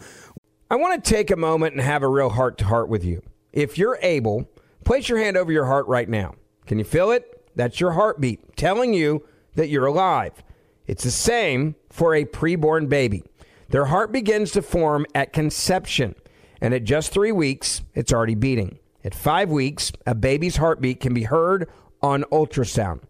I 0.70 0.76
want 0.76 1.02
to 1.02 1.11
take 1.11 1.30
a 1.30 1.37
moment 1.37 1.72
and 1.72 1.80
have 1.80 2.02
a 2.02 2.09
real 2.09 2.28
heart 2.28 2.59
to 2.59 2.66
heart 2.66 2.90
with 2.90 3.02
you. 3.02 3.22
If 3.50 3.78
you're 3.78 3.98
able, 4.02 4.46
place 4.85 5.09
your 5.09 5.18
hand 5.18 5.38
over 5.38 5.50
your 5.50 5.64
heart 5.64 5.87
right 5.87 6.09
now. 6.09 6.35
Can 6.66 6.78
you 6.78 6.85
feel 6.85 7.11
it? 7.11 7.50
That's 7.56 7.80
your 7.80 7.92
heartbeat 7.92 8.56
telling 8.56 8.92
you 8.92 9.26
that 9.54 9.68
you're 9.68 9.87
alive. 9.87 10.44
It's 10.87 11.04
the 11.04 11.11
same 11.11 11.74
for 11.88 12.14
a 12.14 12.26
preborn 12.26 12.90
baby. 12.90 13.24
Their 13.70 13.87
heart 13.87 14.12
begins 14.12 14.52
to 14.52 14.62
form 14.62 15.06
at 15.14 15.33
conception, 15.33 16.14
and 16.61 16.74
at 16.74 16.85
just 16.85 17.11
three 17.11 17.33
weeks, 17.33 17.80
it's 17.94 18.12
already 18.12 18.35
beating. 18.35 18.78
At 19.02 19.14
five 19.14 19.48
weeks, 19.48 19.92
a 20.06 20.14
baby's 20.14 20.56
heartbeat 20.56 21.00
can 21.00 21.14
be 21.14 21.22
heard 21.22 21.70
on 22.02 22.24
ultrasound. 22.24 23.00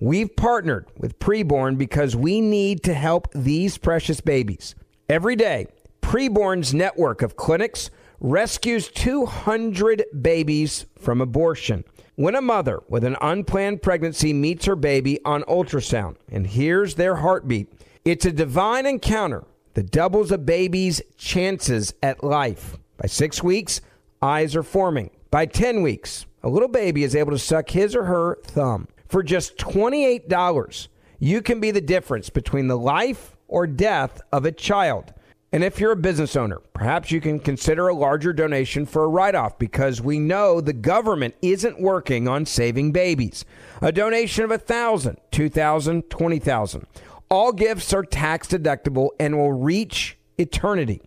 We've 0.00 0.34
partnered 0.36 0.86
with 0.96 1.18
Preborn 1.18 1.76
because 1.76 2.14
we 2.14 2.40
need 2.40 2.84
to 2.84 2.94
help 2.94 3.26
these 3.34 3.78
precious 3.78 4.20
babies. 4.20 4.76
Every 5.08 5.34
day, 5.34 5.66
Preborn's 6.02 6.72
network 6.72 7.20
of 7.20 7.34
clinics 7.34 7.90
rescues 8.20 8.88
200 8.88 10.04
babies 10.22 10.86
from 10.96 11.20
abortion. 11.20 11.82
When 12.14 12.36
a 12.36 12.40
mother 12.40 12.80
with 12.88 13.02
an 13.02 13.16
unplanned 13.20 13.82
pregnancy 13.82 14.32
meets 14.32 14.66
her 14.66 14.76
baby 14.76 15.18
on 15.24 15.42
ultrasound 15.44 16.14
and 16.30 16.46
hears 16.46 16.94
their 16.94 17.16
heartbeat, 17.16 17.72
it's 18.04 18.24
a 18.24 18.30
divine 18.30 18.86
encounter 18.86 19.44
that 19.74 19.90
doubles 19.90 20.30
a 20.30 20.38
baby's 20.38 21.02
chances 21.16 21.92
at 22.04 22.22
life. 22.22 22.76
By 22.98 23.08
six 23.08 23.42
weeks, 23.42 23.80
eyes 24.22 24.54
are 24.54 24.62
forming. 24.62 25.10
By 25.32 25.46
10 25.46 25.82
weeks, 25.82 26.24
a 26.44 26.48
little 26.48 26.68
baby 26.68 27.02
is 27.02 27.16
able 27.16 27.32
to 27.32 27.38
suck 27.38 27.70
his 27.70 27.96
or 27.96 28.04
her 28.04 28.38
thumb. 28.44 28.86
For 29.08 29.22
just 29.22 29.56
$28, 29.56 30.88
you 31.18 31.42
can 31.42 31.60
be 31.60 31.70
the 31.70 31.80
difference 31.80 32.30
between 32.30 32.68
the 32.68 32.76
life 32.76 33.36
or 33.48 33.66
death 33.66 34.20
of 34.32 34.44
a 34.44 34.52
child. 34.52 35.14
And 35.50 35.64
if 35.64 35.80
you're 35.80 35.92
a 35.92 35.96
business 35.96 36.36
owner, 36.36 36.58
perhaps 36.74 37.10
you 37.10 37.22
can 37.22 37.40
consider 37.40 37.88
a 37.88 37.94
larger 37.94 38.34
donation 38.34 38.84
for 38.84 39.04
a 39.04 39.08
write 39.08 39.34
off 39.34 39.58
because 39.58 40.02
we 40.02 40.18
know 40.18 40.60
the 40.60 40.74
government 40.74 41.34
isn't 41.40 41.80
working 41.80 42.28
on 42.28 42.44
saving 42.44 42.92
babies. 42.92 43.46
A 43.80 43.90
donation 43.90 44.44
of 44.44 44.50
$1,000, 44.50 45.16
$2,000, 45.32 46.02
$20,000. 46.02 46.84
All 47.30 47.52
gifts 47.52 47.94
are 47.94 48.02
tax 48.02 48.48
deductible 48.48 49.10
and 49.18 49.38
will 49.38 49.52
reach 49.52 50.18
eternity. 50.36 51.00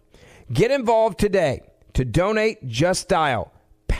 Get 0.51 0.71
involved 0.71 1.19
today. 1.19 1.61
To 1.93 2.05
donate, 2.05 2.67
just 2.67 3.09
dial 3.09 3.51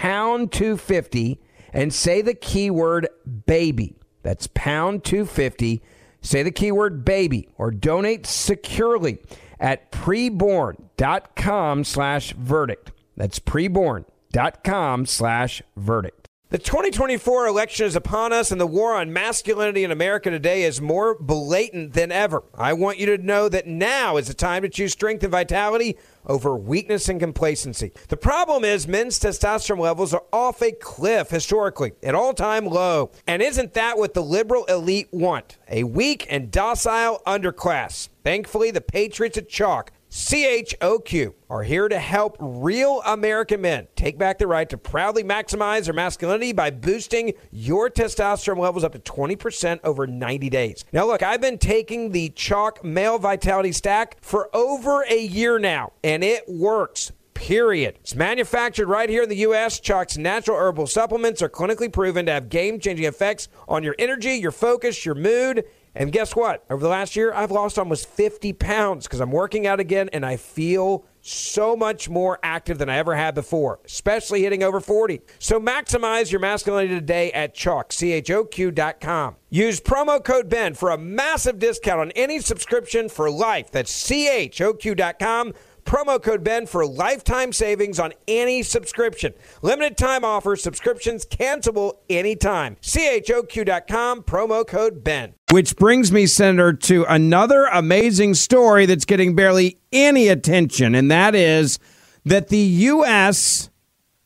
pound 0.01 0.51
250 0.51 1.39
and 1.73 1.93
say 1.93 2.21
the 2.21 2.33
keyword 2.33 3.07
baby. 3.45 3.95
That's 4.23 4.47
pound 4.53 5.03
250. 5.03 5.81
Say 6.21 6.43
the 6.43 6.51
keyword 6.51 7.03
baby 7.03 7.49
or 7.57 7.71
donate 7.71 8.25
securely 8.25 9.19
at 9.59 9.91
preborn.com 9.91 11.83
slash 11.83 12.33
verdict. 12.33 12.91
That's 13.17 13.39
preborn.com 13.39 15.05
slash 15.05 15.61
verdict. 15.75 16.20
The 16.51 16.57
2024 16.57 17.47
election 17.47 17.85
is 17.85 17.95
upon 17.95 18.33
us, 18.33 18.51
and 18.51 18.59
the 18.59 18.67
war 18.67 18.93
on 18.93 19.13
masculinity 19.13 19.85
in 19.85 19.91
America 19.91 20.29
today 20.29 20.63
is 20.63 20.81
more 20.81 21.15
blatant 21.17 21.93
than 21.93 22.11
ever. 22.11 22.43
I 22.53 22.73
want 22.73 22.97
you 22.97 23.05
to 23.05 23.23
know 23.23 23.47
that 23.47 23.67
now 23.67 24.17
is 24.17 24.27
the 24.27 24.33
time 24.33 24.63
to 24.63 24.67
choose 24.67 24.91
strength 24.91 25.23
and 25.23 25.31
vitality 25.31 25.97
over 26.25 26.57
weakness 26.57 27.07
and 27.07 27.21
complacency. 27.21 27.93
The 28.09 28.17
problem 28.17 28.65
is 28.65 28.85
men's 28.85 29.17
testosterone 29.17 29.79
levels 29.79 30.13
are 30.13 30.25
off 30.33 30.61
a 30.61 30.73
cliff 30.73 31.29
historically, 31.29 31.93
at 32.03 32.15
all 32.15 32.33
time 32.33 32.65
low. 32.65 33.11
And 33.25 33.41
isn't 33.41 33.73
that 33.75 33.97
what 33.97 34.13
the 34.13 34.21
liberal 34.21 34.65
elite 34.65 35.07
want? 35.13 35.57
A 35.69 35.85
weak 35.85 36.27
and 36.29 36.51
docile 36.51 37.21
underclass. 37.25 38.09
Thankfully, 38.25 38.71
the 38.71 38.81
Patriots 38.81 39.37
at 39.37 39.47
CHOQ 39.47 39.87
CHOQ 40.11 41.33
are 41.49 41.63
here 41.63 41.87
to 41.87 41.97
help 41.97 42.35
real 42.37 43.01
American 43.05 43.61
men 43.61 43.87
take 43.95 44.17
back 44.17 44.39
the 44.39 44.45
right 44.45 44.67
to 44.67 44.77
proudly 44.77 45.23
maximize 45.23 45.85
their 45.85 45.93
masculinity 45.93 46.51
by 46.51 46.69
boosting 46.69 47.33
your 47.49 47.89
testosterone 47.89 48.57
levels 48.57 48.83
up 48.83 48.91
to 48.91 48.99
20% 48.99 49.79
over 49.85 50.05
90 50.05 50.49
days. 50.49 50.83
Now, 50.91 51.07
look, 51.07 51.23
I've 51.23 51.39
been 51.39 51.57
taking 51.57 52.11
the 52.11 52.29
CHOQ 52.31 52.83
Male 52.83 53.19
Vitality 53.19 53.71
Stack 53.71 54.17
for 54.21 54.53
over 54.53 55.05
a 55.09 55.17
year 55.17 55.57
now, 55.59 55.93
and 56.03 56.25
it 56.25 56.43
works 56.45 57.13
period. 57.33 57.97
It's 58.01 58.13
manufactured 58.13 58.87
right 58.87 59.09
here 59.09 59.23
in 59.23 59.29
the 59.29 59.37
U.S. 59.37 59.79
CHOQ's 59.79 60.17
natural 60.17 60.57
herbal 60.57 60.87
supplements 60.87 61.41
are 61.41 61.49
clinically 61.49 61.91
proven 61.91 62.25
to 62.25 62.33
have 62.33 62.49
game 62.49 62.79
changing 62.79 63.05
effects 63.05 63.47
on 63.67 63.81
your 63.81 63.95
energy, 63.97 64.33
your 64.33 64.51
focus, 64.51 65.05
your 65.05 65.15
mood. 65.15 65.63
And 65.93 66.11
guess 66.11 66.35
what? 66.35 66.63
Over 66.69 66.81
the 66.81 66.89
last 66.89 67.15
year, 67.15 67.33
I've 67.33 67.51
lost 67.51 67.77
almost 67.77 68.07
50 68.07 68.53
pounds 68.53 69.05
because 69.05 69.19
I'm 69.19 69.31
working 69.31 69.67
out 69.67 69.79
again 69.79 70.09
and 70.13 70.25
I 70.25 70.37
feel 70.37 71.05
so 71.21 71.75
much 71.75 72.09
more 72.09 72.39
active 72.41 72.77
than 72.77 72.89
I 72.89 72.97
ever 72.97 73.15
had 73.15 73.35
before, 73.35 73.79
especially 73.85 74.41
hitting 74.41 74.63
over 74.63 74.79
40. 74.79 75.21
So 75.39 75.59
maximize 75.59 76.31
your 76.31 76.39
masculinity 76.39 76.95
today 76.95 77.31
at 77.31 77.55
choq, 77.55 77.91
C-H-O-Q.com. 77.91 79.35
Use 79.49 79.79
promo 79.79 80.23
code 80.23 80.49
BEN 80.49 80.73
for 80.73 80.89
a 80.89 80.97
massive 80.97 81.59
discount 81.59 81.99
on 81.99 82.11
any 82.11 82.39
subscription 82.39 83.09
for 83.09 83.29
life. 83.29 83.69
That's 83.71 83.91
C-H-O-Q.com. 83.91 85.53
Promo 85.85 86.21
code 86.21 86.43
BEN 86.43 86.67
for 86.67 86.85
lifetime 86.85 87.51
savings 87.51 87.99
on 87.99 88.13
any 88.27 88.63
subscription. 88.63 89.33
Limited 89.61 89.97
time 89.97 90.23
offer, 90.23 90.55
subscriptions 90.55 91.25
cancelable 91.25 91.93
anytime. 92.09 92.77
CHOQ.com, 92.81 94.23
promo 94.23 94.65
code 94.65 95.03
BEN. 95.03 95.33
Which 95.51 95.75
brings 95.75 96.13
me, 96.13 96.27
Senator, 96.27 96.71
to 96.71 97.03
another 97.09 97.65
amazing 97.65 98.35
story 98.35 98.85
that's 98.85 99.03
getting 99.03 99.35
barely 99.35 99.79
any 99.91 100.29
attention, 100.29 100.95
and 100.95 101.11
that 101.11 101.35
is 101.35 101.77
that 102.23 102.47
the 102.47 102.57
U.S. 102.57 103.69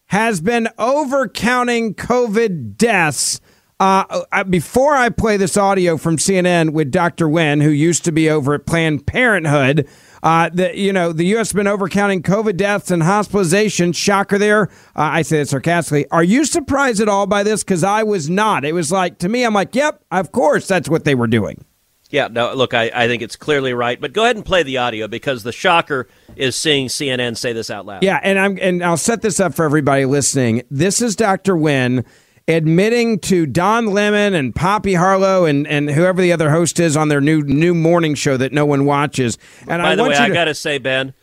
has 0.06 0.40
been 0.40 0.70
overcounting 0.78 1.96
COVID 1.96 2.78
deaths. 2.78 3.42
Uh, 3.80 4.24
uh, 4.32 4.44
before 4.44 4.96
I 4.96 5.10
play 5.10 5.36
this 5.36 5.58
audio 5.58 5.98
from 5.98 6.18
CNN 6.18 6.74
with 6.74 6.92
Dr. 6.92 7.28
Wen, 7.28 7.60
who 7.60 7.72
used 7.72 8.06
to 8.06 8.12
be 8.12 8.30
over 8.30 8.54
at 8.54 8.68
Planned 8.68 9.08
Parenthood, 9.08 9.90
uh, 10.26 10.50
the, 10.52 10.76
you 10.76 10.92
know, 10.92 11.14
the 11.14 11.24
U.S. 11.28 11.50
has 11.50 11.54
been 11.54 11.68
overcounting 11.68 12.22
COVID 12.24 12.58
deaths 12.58 12.90
and 12.90 13.04
hospitalizations. 13.04 13.96
Shocker 13.96 14.40
there. 14.40 14.64
Uh, 14.96 15.14
I 15.14 15.22
say 15.22 15.42
it 15.42 15.50
sarcastically. 15.50 16.10
Are 16.10 16.24
you 16.24 16.46
surprised 16.46 17.00
at 17.00 17.08
all 17.08 17.28
by 17.28 17.44
this? 17.44 17.64
Because 17.64 17.84
I 17.84 18.02
was 18.02 18.28
not. 18.28 18.66
It 18.66 18.74
was 18.74 18.92
like, 18.92 19.20
to 19.20 19.30
me, 19.30 19.44
I'm 19.44 19.54
like, 19.54 19.76
yep, 19.76 20.04
of 20.10 20.32
course, 20.32 20.68
that's 20.68 20.90
what 20.90 21.04
they 21.04 21.14
were 21.14 21.28
doing. 21.28 21.64
Yeah, 22.10 22.28
no, 22.28 22.56
look, 22.56 22.74
I, 22.74 22.90
I 22.94 23.08
think 23.08 23.22
it's 23.22 23.36
clearly 23.36 23.74
right. 23.74 24.02
But 24.02 24.14
go 24.14 24.24
ahead 24.24 24.36
and 24.36 24.44
play 24.44 24.64
the 24.64 24.78
audio 24.78 25.08
because 25.08 25.44
the 25.44 25.52
shocker 25.52 26.08
is 26.36 26.56
seeing 26.56 26.88
CNN 26.88 27.38
say 27.38 27.54
this 27.54 27.70
out 27.70 27.86
loud. 27.86 28.02
Yeah, 28.04 28.20
and 28.24 28.40
I'm 28.40 28.58
and 28.60 28.84
I'll 28.84 28.98
set 28.98 29.22
this 29.22 29.40
up 29.40 29.54
for 29.54 29.64
everybody 29.64 30.06
listening. 30.06 30.64
This 30.72 31.02
is 31.02 31.16
Dr. 31.16 31.56
Wen 31.56 32.04
admitting 32.47 33.19
to 33.19 33.45
Don 33.45 33.88
Lemon 33.88 34.34
and 34.34 34.53
Poppy 34.53 34.93
Harlow 34.93 35.45
and, 35.45 35.67
and 35.67 35.89
whoever 35.89 36.21
the 36.21 36.31
other 36.31 36.51
host 36.51 36.79
is 36.79 36.95
on 36.95 37.10
their 37.10 37.21
new 37.21 37.41
new 37.41 37.73
morning 37.73 38.15
show 38.15 38.38
that 38.38 38.53
no 38.53 38.65
one 38.65 38.86
watches. 38.86 39.38
And 39.62 39.81
by 39.81 39.91
I 39.91 39.95
the 39.95 40.01
want 40.03 40.13
way, 40.13 40.17
you 40.19 40.23
I 40.25 40.27
to, 40.27 40.34
got 40.34 40.45
to 40.45 40.55
say, 40.55 40.77
Ben, 40.77 41.13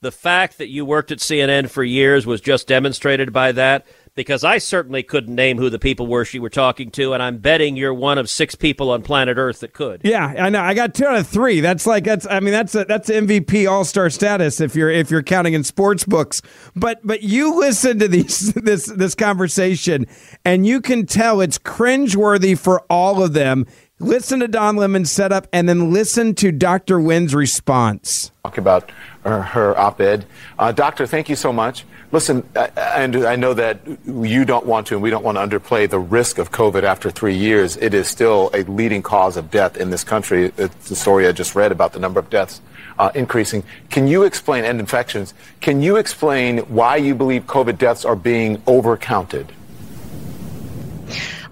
the 0.00 0.12
fact 0.12 0.58
that 0.58 0.68
you 0.68 0.84
worked 0.84 1.10
at 1.10 1.18
CNN 1.18 1.68
for 1.68 1.82
years 1.82 2.26
was 2.26 2.40
just 2.40 2.68
demonstrated 2.68 3.32
by 3.32 3.52
that. 3.52 3.86
Because 4.18 4.42
I 4.42 4.58
certainly 4.58 5.04
couldn't 5.04 5.32
name 5.32 5.58
who 5.58 5.70
the 5.70 5.78
people 5.78 6.08
were 6.08 6.24
she 6.24 6.40
were 6.40 6.50
talking 6.50 6.90
to, 6.90 7.12
and 7.12 7.22
I'm 7.22 7.38
betting 7.38 7.76
you're 7.76 7.94
one 7.94 8.18
of 8.18 8.28
six 8.28 8.56
people 8.56 8.90
on 8.90 9.02
planet 9.02 9.38
Earth 9.38 9.60
that 9.60 9.72
could. 9.72 10.00
Yeah, 10.02 10.26
I 10.26 10.50
know. 10.50 10.60
I 10.60 10.74
got 10.74 10.92
two 10.92 11.06
out 11.06 11.14
of 11.14 11.28
three. 11.28 11.60
That's 11.60 11.86
like 11.86 12.02
that's. 12.02 12.26
I 12.26 12.40
mean, 12.40 12.50
that's 12.50 12.74
a, 12.74 12.84
that's 12.84 13.08
MVP 13.08 13.70
All 13.70 13.84
Star 13.84 14.10
status 14.10 14.60
if 14.60 14.74
you're 14.74 14.90
if 14.90 15.08
you're 15.08 15.22
counting 15.22 15.54
in 15.54 15.62
sports 15.62 16.02
books. 16.02 16.42
But 16.74 16.98
but 17.06 17.22
you 17.22 17.60
listen 17.60 18.00
to 18.00 18.08
these 18.08 18.52
this 18.54 18.86
this 18.86 19.14
conversation, 19.14 20.06
and 20.44 20.66
you 20.66 20.80
can 20.80 21.06
tell 21.06 21.40
it's 21.40 21.58
cringeworthy 21.58 22.58
for 22.58 22.80
all 22.90 23.22
of 23.22 23.34
them. 23.34 23.66
Listen 24.00 24.40
to 24.40 24.48
Don 24.48 24.76
Lemon's 24.76 25.12
setup, 25.12 25.46
and 25.52 25.68
then 25.68 25.92
listen 25.92 26.34
to 26.36 26.52
Dr. 26.52 27.00
Wen's 27.00 27.34
response. 27.34 28.30
talk 28.44 28.58
about 28.58 28.90
her, 29.24 29.42
her 29.42 29.78
op-ed. 29.78 30.24
Uh, 30.56 30.70
doctor, 30.70 31.04
thank 31.06 31.28
you 31.28 31.34
so 31.34 31.52
much. 31.52 31.84
Listen, 32.10 32.48
I 32.56 32.70
I 33.02 33.36
know 33.36 33.52
that 33.52 33.80
you 34.06 34.46
don't 34.46 34.64
want 34.64 34.86
to, 34.86 34.94
and 34.94 35.02
we 35.02 35.10
don't 35.10 35.24
want 35.24 35.36
to 35.36 35.46
underplay 35.46 35.88
the 35.88 35.98
risk 35.98 36.38
of 36.38 36.50
COVID 36.50 36.82
after 36.82 37.10
three 37.10 37.36
years. 37.36 37.76
It 37.76 37.92
is 37.92 38.08
still 38.08 38.50
a 38.54 38.62
leading 38.62 39.02
cause 39.02 39.36
of 39.36 39.50
death 39.50 39.76
in 39.76 39.90
this 39.90 40.04
country. 40.04 40.50
It's 40.56 40.88
the 40.88 40.96
story 40.96 41.28
I 41.28 41.32
just 41.32 41.54
read 41.54 41.70
about 41.70 41.92
the 41.92 41.98
number 41.98 42.18
of 42.18 42.30
deaths 42.30 42.62
uh, 42.98 43.10
increasing. 43.14 43.62
Can 43.90 44.08
you 44.08 44.22
explain, 44.22 44.64
and 44.64 44.80
infections, 44.80 45.34
can 45.60 45.82
you 45.82 45.96
explain 45.96 46.58
why 46.60 46.96
you 46.96 47.14
believe 47.14 47.46
COVID 47.46 47.76
deaths 47.76 48.06
are 48.06 48.16
being 48.16 48.56
overcounted? 48.62 49.48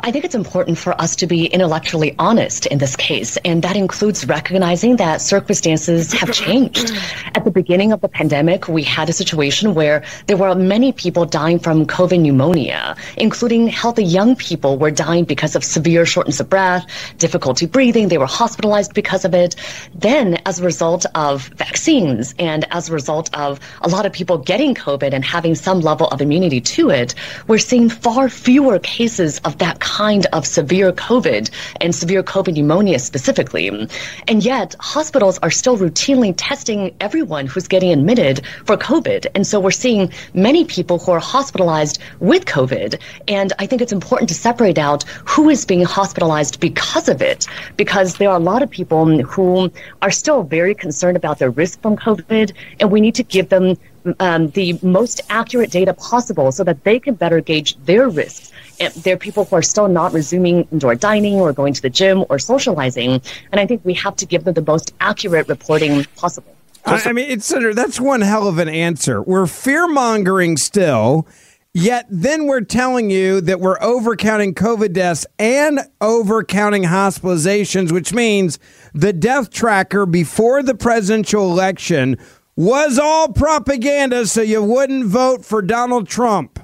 I 0.07 0.13
think 0.13 0.25
it's 0.25 0.37
important 0.37 0.79
for 0.79 0.93
us 1.01 1.17
to 1.17 1.27
be 1.27 1.47
intellectually 1.47 2.15
honest 2.21 2.67
in 2.67 2.79
this 2.79 2.95
case, 2.95 3.37
and 3.39 3.61
that 3.63 3.75
includes 3.75 4.25
recognizing 4.25 4.95
that 4.99 5.21
circumstances 5.21 6.13
have 6.13 6.33
changed. 6.33 6.93
At 7.35 7.45
the 7.45 7.51
beginning 7.51 7.91
of 7.91 8.03
the 8.03 8.09
pandemic, 8.09 8.69
we 8.69 8.85
had 8.85 9.09
a 9.09 9.13
situation 9.13 9.75
where 9.75 10.05
there 10.29 10.37
were 10.37 10.55
many 10.55 10.93
people 10.93 11.25
dying 11.25 11.59
from 11.59 11.87
COVID 11.87 12.21
pneumonia, 12.21 12.95
including 13.17 13.67
healthy 13.67 14.05
young 14.05 14.37
people 14.37 14.79
were 14.79 14.93
dying 14.93 15.25
because 15.25 15.57
of 15.57 15.65
severe 15.65 16.07
shortness 16.07 16.39
of 16.39 16.49
breath, 16.49 16.87
difficulty 17.19 17.67
breathing. 17.67 18.07
They 18.07 18.19
were 18.19 18.27
hospitalized 18.27 18.95
because 18.95 19.25
of 19.25 19.35
it. 19.35 19.57
Then, 19.93 20.39
as 20.47 20.61
a 20.61 20.63
result 20.63 21.05
of 21.17 21.49
vaccines 21.57 22.33
and 22.39 22.65
as 22.71 22.89
a 22.89 22.93
result 22.93 23.29
of 23.37 23.59
a 23.81 23.89
lot 23.89 24.07
of 24.07 24.13
people 24.13 24.39
getting 24.39 24.73
COVID 24.73 25.13
and 25.13 25.25
having 25.25 25.57
some 25.57 25.81
level 25.81 26.07
of 26.11 26.21
immunity 26.21 26.61
to 26.61 26.91
it, 26.91 27.17
we're 27.49 27.59
seeing 27.59 27.89
far 27.89 28.29
fewer 28.29 28.79
cases 28.79 29.41
of 29.41 29.59
that 29.59 29.81
kind 29.81 29.96
of 30.33 30.47
severe 30.47 30.93
COVID 30.93 31.51
and 31.81 31.95
severe 31.95 32.23
COVID 32.23 32.55
pneumonia 32.55 32.99
specifically. 32.99 33.69
And 34.29 34.45
yet, 34.45 34.75
hospitals 34.79 35.39
are 35.39 35.51
still 35.51 35.79
routinely 35.79 36.35
testing 36.37 36.95
everyone 37.01 37.47
who's 37.47 37.67
getting 37.67 37.93
admitted 37.93 38.43
for 38.65 38.77
COVID. 38.77 39.27
And 39.35 39.47
so 39.47 39.59
we're 39.59 39.71
seeing 39.71 40.13
many 40.35 40.65
people 40.65 40.99
who 40.99 41.13
are 41.13 41.19
hospitalized 41.19 41.99
with 42.21 42.45
COVID. 42.45 43.01
And 43.29 43.53
I 43.59 43.67
think 43.67 43.81
it's 43.81 43.93
important 43.93 44.29
to 44.29 44.35
separate 44.35 44.79
out 44.79 45.05
who 45.25 45.49
is 45.49 45.65
being 45.65 45.85
hospitalized 45.85 46.61
because 46.61 47.09
of 47.09 47.23
it, 47.23 47.47
because 47.77 48.17
there 48.17 48.29
are 48.31 48.37
a 48.37 48.41
lot 48.53 48.63
of 48.63 48.71
people 48.71 49.21
who 49.23 49.71
are 50.03 50.11
still 50.11 50.43
very 50.43 50.75
concerned 50.75 51.17
about 51.17 51.39
their 51.39 51.51
risk 51.51 51.81
from 51.81 51.97
COVID, 51.97 52.53
and 52.81 52.91
we 52.91 53.01
need 53.01 53.15
to 53.15 53.23
give 53.23 53.49
them 53.49 53.77
um, 54.21 54.51
the 54.51 54.79
most 54.83 55.21
accurate 55.29 55.71
data 55.71 55.95
possible 55.95 56.53
so 56.53 56.65
that 56.65 56.85
they 56.85 56.99
can 56.99 57.15
better 57.15 57.41
gauge 57.41 57.77
their 57.85 58.09
risks. 58.09 58.53
And 58.79 58.93
there 58.95 59.15
are 59.15 59.19
people 59.19 59.45
who 59.45 59.57
are 59.57 59.63
still 59.63 59.89
not 59.89 60.13
resuming 60.13 60.69
indoor 60.71 60.95
dining 60.95 61.35
or 61.37 61.53
going 61.53 61.73
to 61.75 61.83
the 61.83 61.91
gym 61.91 62.25
or 62.29 62.39
socializing, 62.39 63.23
and 63.53 63.61
I 63.61 63.67
think 63.67 63.85
we 63.85 63.95
have 63.95 64.17
to 64.17 64.27
give 64.27 64.45
them 64.45 64.55
the 64.55 64.63
most 64.63 64.93
accurate 65.01 65.49
reporting 65.49 66.05
possible. 66.17 66.55
I, 66.85 67.03
I 67.07 67.13
mean, 67.13 67.31
it's 67.31 67.49
that's 67.49 67.99
one 67.99 68.21
hell 68.21 68.47
of 68.47 68.59
an 68.59 68.69
answer. 68.69 69.23
We're 69.23 69.47
fear 69.47 69.89
mongering 69.89 70.57
still, 70.57 71.27
yet 71.75 72.07
then 72.09 72.47
we're 72.47 72.61
telling 72.61 73.11
you 73.11 73.41
that 73.41 73.61
we're 73.61 73.79
overcounting 73.79 74.55
COVID 74.55 74.93
deaths 74.93 75.27
and 75.39 75.81
overcounting 76.01 76.85
hospitalizations, 76.87 77.91
which 77.91 78.13
means 78.13 78.59
the 78.95 79.13
death 79.13 79.51
tracker 79.51 80.07
before 80.07 80.63
the 80.63 80.75
presidential 80.75 81.51
election 81.51 82.19
was 82.57 82.99
all 82.99 83.29
propaganda, 83.29 84.27
so 84.27 84.41
you 84.41 84.63
wouldn't 84.63 85.05
vote 85.05 85.45
for 85.45 85.61
Donald 85.61 86.09
Trump. 86.09 86.59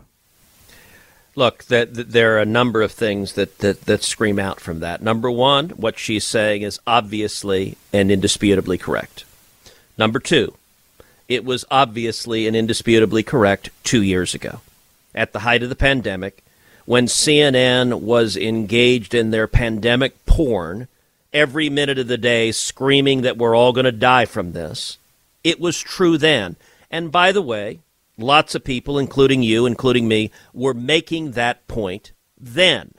Look, 1.34 1.64
that, 1.64 1.94
there 1.94 2.36
are 2.36 2.40
a 2.40 2.46
number 2.46 2.82
of 2.82 2.92
things 2.92 3.34
that, 3.34 3.58
that, 3.58 3.82
that 3.82 4.02
scream 4.02 4.38
out 4.38 4.60
from 4.60 4.80
that. 4.80 5.02
Number 5.02 5.30
one, 5.30 5.70
what 5.70 5.98
she's 5.98 6.24
saying 6.24 6.62
is 6.62 6.80
obviously 6.86 7.76
and 7.92 8.10
indisputably 8.10 8.76
correct. 8.76 9.24
Number 9.96 10.18
two, 10.18 10.54
it 11.28 11.44
was 11.44 11.64
obviously 11.70 12.46
and 12.46 12.56
indisputably 12.56 13.22
correct 13.22 13.70
two 13.84 14.02
years 14.02 14.34
ago, 14.34 14.60
at 15.14 15.32
the 15.32 15.40
height 15.40 15.62
of 15.62 15.68
the 15.68 15.76
pandemic, 15.76 16.42
when 16.84 17.06
CNN 17.06 18.00
was 18.00 18.36
engaged 18.36 19.14
in 19.14 19.30
their 19.30 19.46
pandemic 19.46 20.26
porn 20.26 20.88
every 21.32 21.70
minute 21.70 21.98
of 21.98 22.08
the 22.08 22.18
day, 22.18 22.52
screaming 22.52 23.22
that 23.22 23.38
we're 23.38 23.56
all 23.56 23.72
going 23.72 23.84
to 23.84 23.92
die 23.92 24.26
from 24.26 24.52
this. 24.52 24.98
It 25.44 25.60
was 25.60 25.78
true 25.80 26.18
then. 26.18 26.56
And 26.90 27.10
by 27.10 27.32
the 27.32 27.42
way, 27.42 27.80
lots 28.18 28.54
of 28.54 28.64
people, 28.64 28.98
including 28.98 29.42
you, 29.42 29.66
including 29.66 30.08
me, 30.08 30.30
were 30.52 30.74
making 30.74 31.32
that 31.32 31.66
point 31.68 32.12
then. 32.38 32.94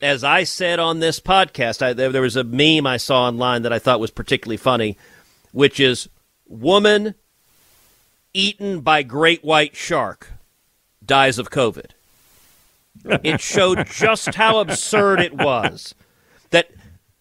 As 0.00 0.24
I 0.24 0.44
said 0.44 0.78
on 0.80 0.98
this 0.98 1.20
podcast, 1.20 1.80
I, 1.82 1.92
there, 1.92 2.10
there 2.10 2.22
was 2.22 2.36
a 2.36 2.42
meme 2.42 2.86
I 2.86 2.96
saw 2.96 3.28
online 3.28 3.62
that 3.62 3.72
I 3.72 3.78
thought 3.78 4.00
was 4.00 4.10
particularly 4.10 4.56
funny, 4.56 4.98
which 5.52 5.78
is 5.78 6.08
woman 6.46 7.14
eaten 8.34 8.80
by 8.80 9.02
great 9.02 9.44
white 9.44 9.76
shark 9.76 10.32
dies 11.04 11.38
of 11.38 11.50
COVID. 11.50 11.90
It 13.04 13.40
showed 13.40 13.86
just 13.86 14.34
how 14.34 14.58
absurd 14.58 15.20
it 15.20 15.34
was 15.34 15.94
that 16.50 16.70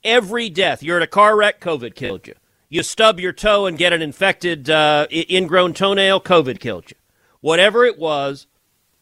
every 0.03 0.49
death, 0.49 0.83
you're 0.83 0.97
in 0.97 1.03
a 1.03 1.07
car 1.07 1.37
wreck, 1.37 1.59
COVID 1.59 1.95
killed 1.95 2.27
you. 2.27 2.35
You 2.73 2.83
stub 2.83 3.19
your 3.19 3.33
toe 3.33 3.65
and 3.65 3.77
get 3.77 3.91
an 3.91 4.01
infected 4.01 4.69
uh, 4.69 5.05
ingrown 5.11 5.73
toenail, 5.73 6.21
COVID 6.21 6.61
killed 6.61 6.89
you. 6.89 6.95
Whatever 7.41 7.83
it 7.83 7.99
was, 7.99 8.47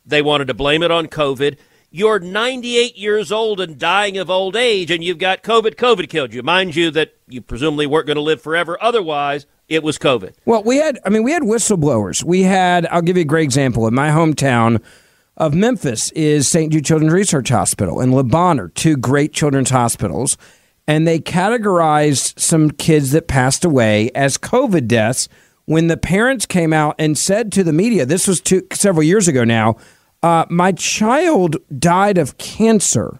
they 0.03 0.23
wanted 0.23 0.47
to 0.47 0.55
blame 0.55 0.81
it 0.81 0.89
on 0.89 1.05
COVID. 1.05 1.55
You're 1.91 2.17
98 2.17 2.97
years 2.97 3.31
old 3.31 3.61
and 3.61 3.77
dying 3.77 4.17
of 4.17 4.27
old 4.27 4.55
age, 4.55 4.89
and 4.89 5.03
you've 5.03 5.19
got 5.19 5.43
COVID. 5.43 5.75
COVID 5.75 6.09
killed 6.09 6.33
you. 6.33 6.41
Mind 6.41 6.75
you, 6.75 6.89
that 6.89 7.13
you 7.27 7.41
presumably 7.41 7.85
weren't 7.85 8.07
going 8.07 8.15
to 8.15 8.23
live 8.23 8.41
forever. 8.41 8.75
Otherwise, 8.81 9.45
it 9.67 9.83
was 9.83 9.99
COVID. 9.99 10.33
Well, 10.45 10.63
we 10.63 10.77
had, 10.77 10.97
I 11.05 11.09
mean, 11.09 11.21
we 11.21 11.31
had 11.31 11.43
whistleblowers. 11.43 12.23
We 12.23 12.41
had, 12.41 12.87
I'll 12.87 13.03
give 13.03 13.17
you 13.17 13.21
a 13.21 13.25
great 13.25 13.43
example. 13.43 13.85
In 13.85 13.93
my 13.93 14.09
hometown 14.09 14.81
of 15.37 15.53
Memphis 15.53 16.11
is 16.13 16.47
St. 16.47 16.71
Jude 16.71 16.85
Children's 16.85 17.13
Research 17.13 17.49
Hospital 17.49 17.99
and 17.99 18.15
Le 18.15 18.23
Bonheur, 18.23 18.69
two 18.69 18.97
great 18.97 19.31
children's 19.31 19.69
hospitals. 19.69 20.37
And 20.89 21.07
they 21.07 21.19
categorized 21.19 22.39
some 22.39 22.71
kids 22.71 23.11
that 23.11 23.27
passed 23.27 23.63
away 23.63 24.09
as 24.15 24.39
COVID 24.39 24.87
deaths 24.87 25.29
when 25.65 25.85
the 25.85 25.97
parents 25.97 26.47
came 26.47 26.73
out 26.73 26.95
and 26.97 27.15
said 27.15 27.51
to 27.51 27.63
the 27.63 27.71
media, 27.71 28.07
this 28.07 28.27
was 28.27 28.41
two, 28.41 28.65
several 28.73 29.03
years 29.03 29.27
ago 29.27 29.43
now, 29.43 29.77
uh, 30.23 30.47
my 30.49 30.71
child 30.71 31.57
died 31.77 32.17
of 32.17 32.39
cancer, 32.39 33.19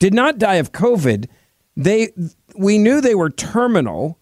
did 0.00 0.12
not 0.12 0.36
die 0.36 0.56
of 0.56 0.72
COVID. 0.72 1.30
They, 1.78 2.10
we 2.56 2.76
knew 2.76 3.00
they 3.00 3.14
were 3.14 3.30
terminal, 3.30 4.18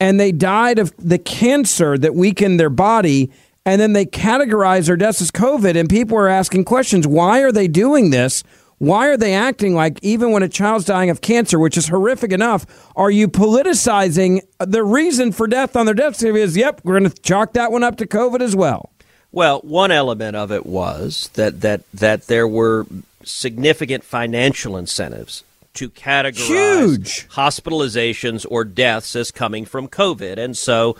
and 0.00 0.18
they 0.18 0.32
died 0.32 0.78
of 0.78 0.94
the 0.96 1.18
cancer 1.18 1.98
that 1.98 2.14
weakened 2.14 2.58
their 2.58 2.70
body. 2.70 3.30
And 3.66 3.78
then 3.78 3.92
they 3.92 4.06
categorized 4.06 4.86
their 4.86 4.96
deaths 4.96 5.20
as 5.20 5.30
COVID, 5.30 5.76
and 5.76 5.86
people 5.86 6.16
were 6.16 6.28
asking 6.28 6.64
questions: 6.64 7.06
Why 7.06 7.42
are 7.42 7.52
they 7.52 7.68
doing 7.68 8.08
this? 8.08 8.42
Why 8.78 9.08
are 9.08 9.16
they 9.16 9.34
acting 9.34 9.74
like 9.74 9.98
even 10.02 10.32
when 10.32 10.42
a 10.42 10.48
child's 10.48 10.84
dying 10.84 11.08
of 11.08 11.22
cancer, 11.22 11.58
which 11.58 11.78
is 11.78 11.88
horrific 11.88 12.30
enough, 12.30 12.66
are 12.94 13.10
you 13.10 13.26
politicizing 13.26 14.40
the 14.58 14.84
reason 14.84 15.32
for 15.32 15.46
death 15.46 15.76
on 15.76 15.86
their 15.86 15.94
death 15.94 16.16
certificate? 16.16 16.48
Is 16.48 16.56
yep, 16.56 16.80
we're 16.84 16.98
going 16.98 17.10
to 17.10 17.22
chalk 17.22 17.54
that 17.54 17.72
one 17.72 17.82
up 17.82 17.96
to 17.96 18.06
COVID 18.06 18.40
as 18.40 18.54
well. 18.54 18.90
Well, 19.32 19.60
one 19.60 19.90
element 19.90 20.36
of 20.36 20.52
it 20.52 20.66
was 20.66 21.30
that 21.34 21.62
that 21.62 21.82
that 21.94 22.26
there 22.26 22.46
were 22.46 22.86
significant 23.24 24.04
financial 24.04 24.76
incentives 24.76 25.42
to 25.74 25.90
categorize 25.90 26.46
Huge. 26.46 27.28
hospitalizations 27.30 28.46
or 28.48 28.64
deaths 28.64 29.16
as 29.16 29.30
coming 29.30 29.64
from 29.64 29.88
COVID, 29.88 30.38
and 30.38 30.56
so 30.56 30.96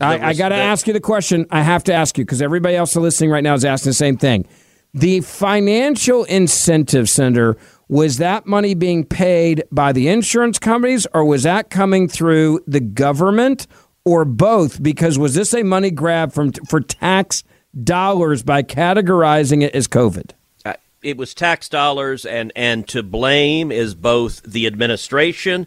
I, 0.00 0.28
I 0.28 0.34
got 0.34 0.50
to 0.50 0.54
ask 0.54 0.86
you 0.86 0.92
the 0.92 1.00
question. 1.00 1.46
I 1.50 1.62
have 1.62 1.84
to 1.84 1.94
ask 1.94 2.16
you 2.18 2.24
because 2.24 2.42
everybody 2.42 2.76
else 2.76 2.96
listening 2.96 3.30
right 3.30 3.44
now 3.44 3.54
is 3.54 3.64
asking 3.64 3.90
the 3.90 3.94
same 3.94 4.16
thing. 4.16 4.46
The 4.94 5.22
financial 5.22 6.24
incentive, 6.24 7.08
Senator, 7.08 7.56
was 7.88 8.18
that 8.18 8.46
money 8.46 8.74
being 8.74 9.04
paid 9.06 9.64
by 9.72 9.92
the 9.92 10.08
insurance 10.08 10.58
companies 10.58 11.06
or 11.14 11.24
was 11.24 11.44
that 11.44 11.70
coming 11.70 12.08
through 12.08 12.60
the 12.66 12.80
government 12.80 13.66
or 14.04 14.26
both? 14.26 14.82
Because 14.82 15.18
was 15.18 15.34
this 15.34 15.54
a 15.54 15.62
money 15.62 15.90
grab 15.90 16.32
from 16.32 16.52
for 16.52 16.80
tax 16.80 17.42
dollars 17.82 18.42
by 18.42 18.62
categorizing 18.62 19.62
it 19.62 19.74
as 19.74 19.88
COVID? 19.88 20.32
Uh, 20.66 20.74
it 21.02 21.16
was 21.16 21.32
tax 21.32 21.70
dollars, 21.70 22.26
and 22.26 22.52
and 22.54 22.86
to 22.88 23.02
blame 23.02 23.72
is 23.72 23.94
both 23.94 24.42
the 24.42 24.66
administration 24.66 25.66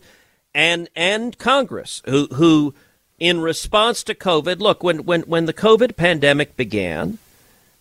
and 0.54 0.88
and 0.96 1.36
Congress, 1.40 2.04
who 2.06 2.28
who 2.28 2.76
in 3.18 3.42
response 3.42 4.04
to 4.04 4.14
COVID, 4.14 4.60
look 4.60 4.84
when 4.84 5.00
when 5.00 5.22
when 5.22 5.46
the 5.48 5.54
COVID 5.54 5.96
pandemic 5.96 6.56
began 6.56 7.18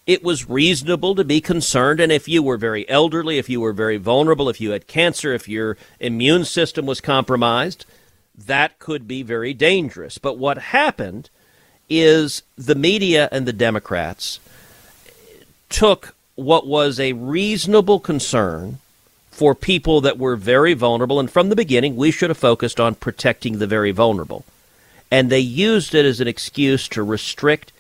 it 0.07 0.23
was 0.23 0.49
reasonable 0.49 1.15
to 1.15 1.25
be 1.25 1.41
concerned. 1.41 2.01
And 2.01 2.13
if 2.13 2.29
you 2.29 2.43
were 2.43 2.57
very 2.57 2.89
elderly, 2.89 3.39
if 3.39 3.49
you 3.49 3.61
were 3.61 3.73
very 3.73 3.97
vulnerable, 3.97 4.49
if 4.49 4.61
you 4.61 4.71
had 4.71 4.87
cancer, 4.87 5.33
if 5.33 5.49
your 5.49 5.77
immune 5.99 6.45
system 6.45 6.87
was 6.87 7.01
compromised, 7.01 7.87
that 8.37 8.79
could 8.79 9.09
be 9.09 9.23
very 9.23 9.55
dangerous. 9.55 10.19
But 10.19 10.39
what 10.39 10.59
happened 10.59 11.31
is 11.89 12.43
the 12.57 12.75
media 12.75 13.29
and 13.31 13.47
the 13.47 13.53
Democrats 13.53 14.41
took 15.69 16.15
what 16.35 16.67
was 16.67 16.99
a 16.99 17.13
reasonable 17.13 18.01
concern 18.01 18.79
for 19.31 19.55
people 19.55 20.01
that 20.01 20.19
were 20.19 20.37
very 20.37 20.75
vulnerable. 20.75 21.19
And 21.19 21.31
from 21.31 21.49
the 21.49 21.57
beginning, 21.57 21.97
we 21.97 22.11
should 22.11 22.31
have 22.31 22.39
focused 22.39 22.79
on 22.79 22.95
protecting 22.95 23.59
the 23.59 23.67
very 23.67 23.91
vulnerable. 23.91 24.45
And 25.11 25.31
they 25.31 25.41
used 25.41 25.95
it 25.95 26.05
as 26.05 26.21
an 26.21 26.29
excuse 26.29 26.89
to 26.89 27.03
restrict 27.03 27.73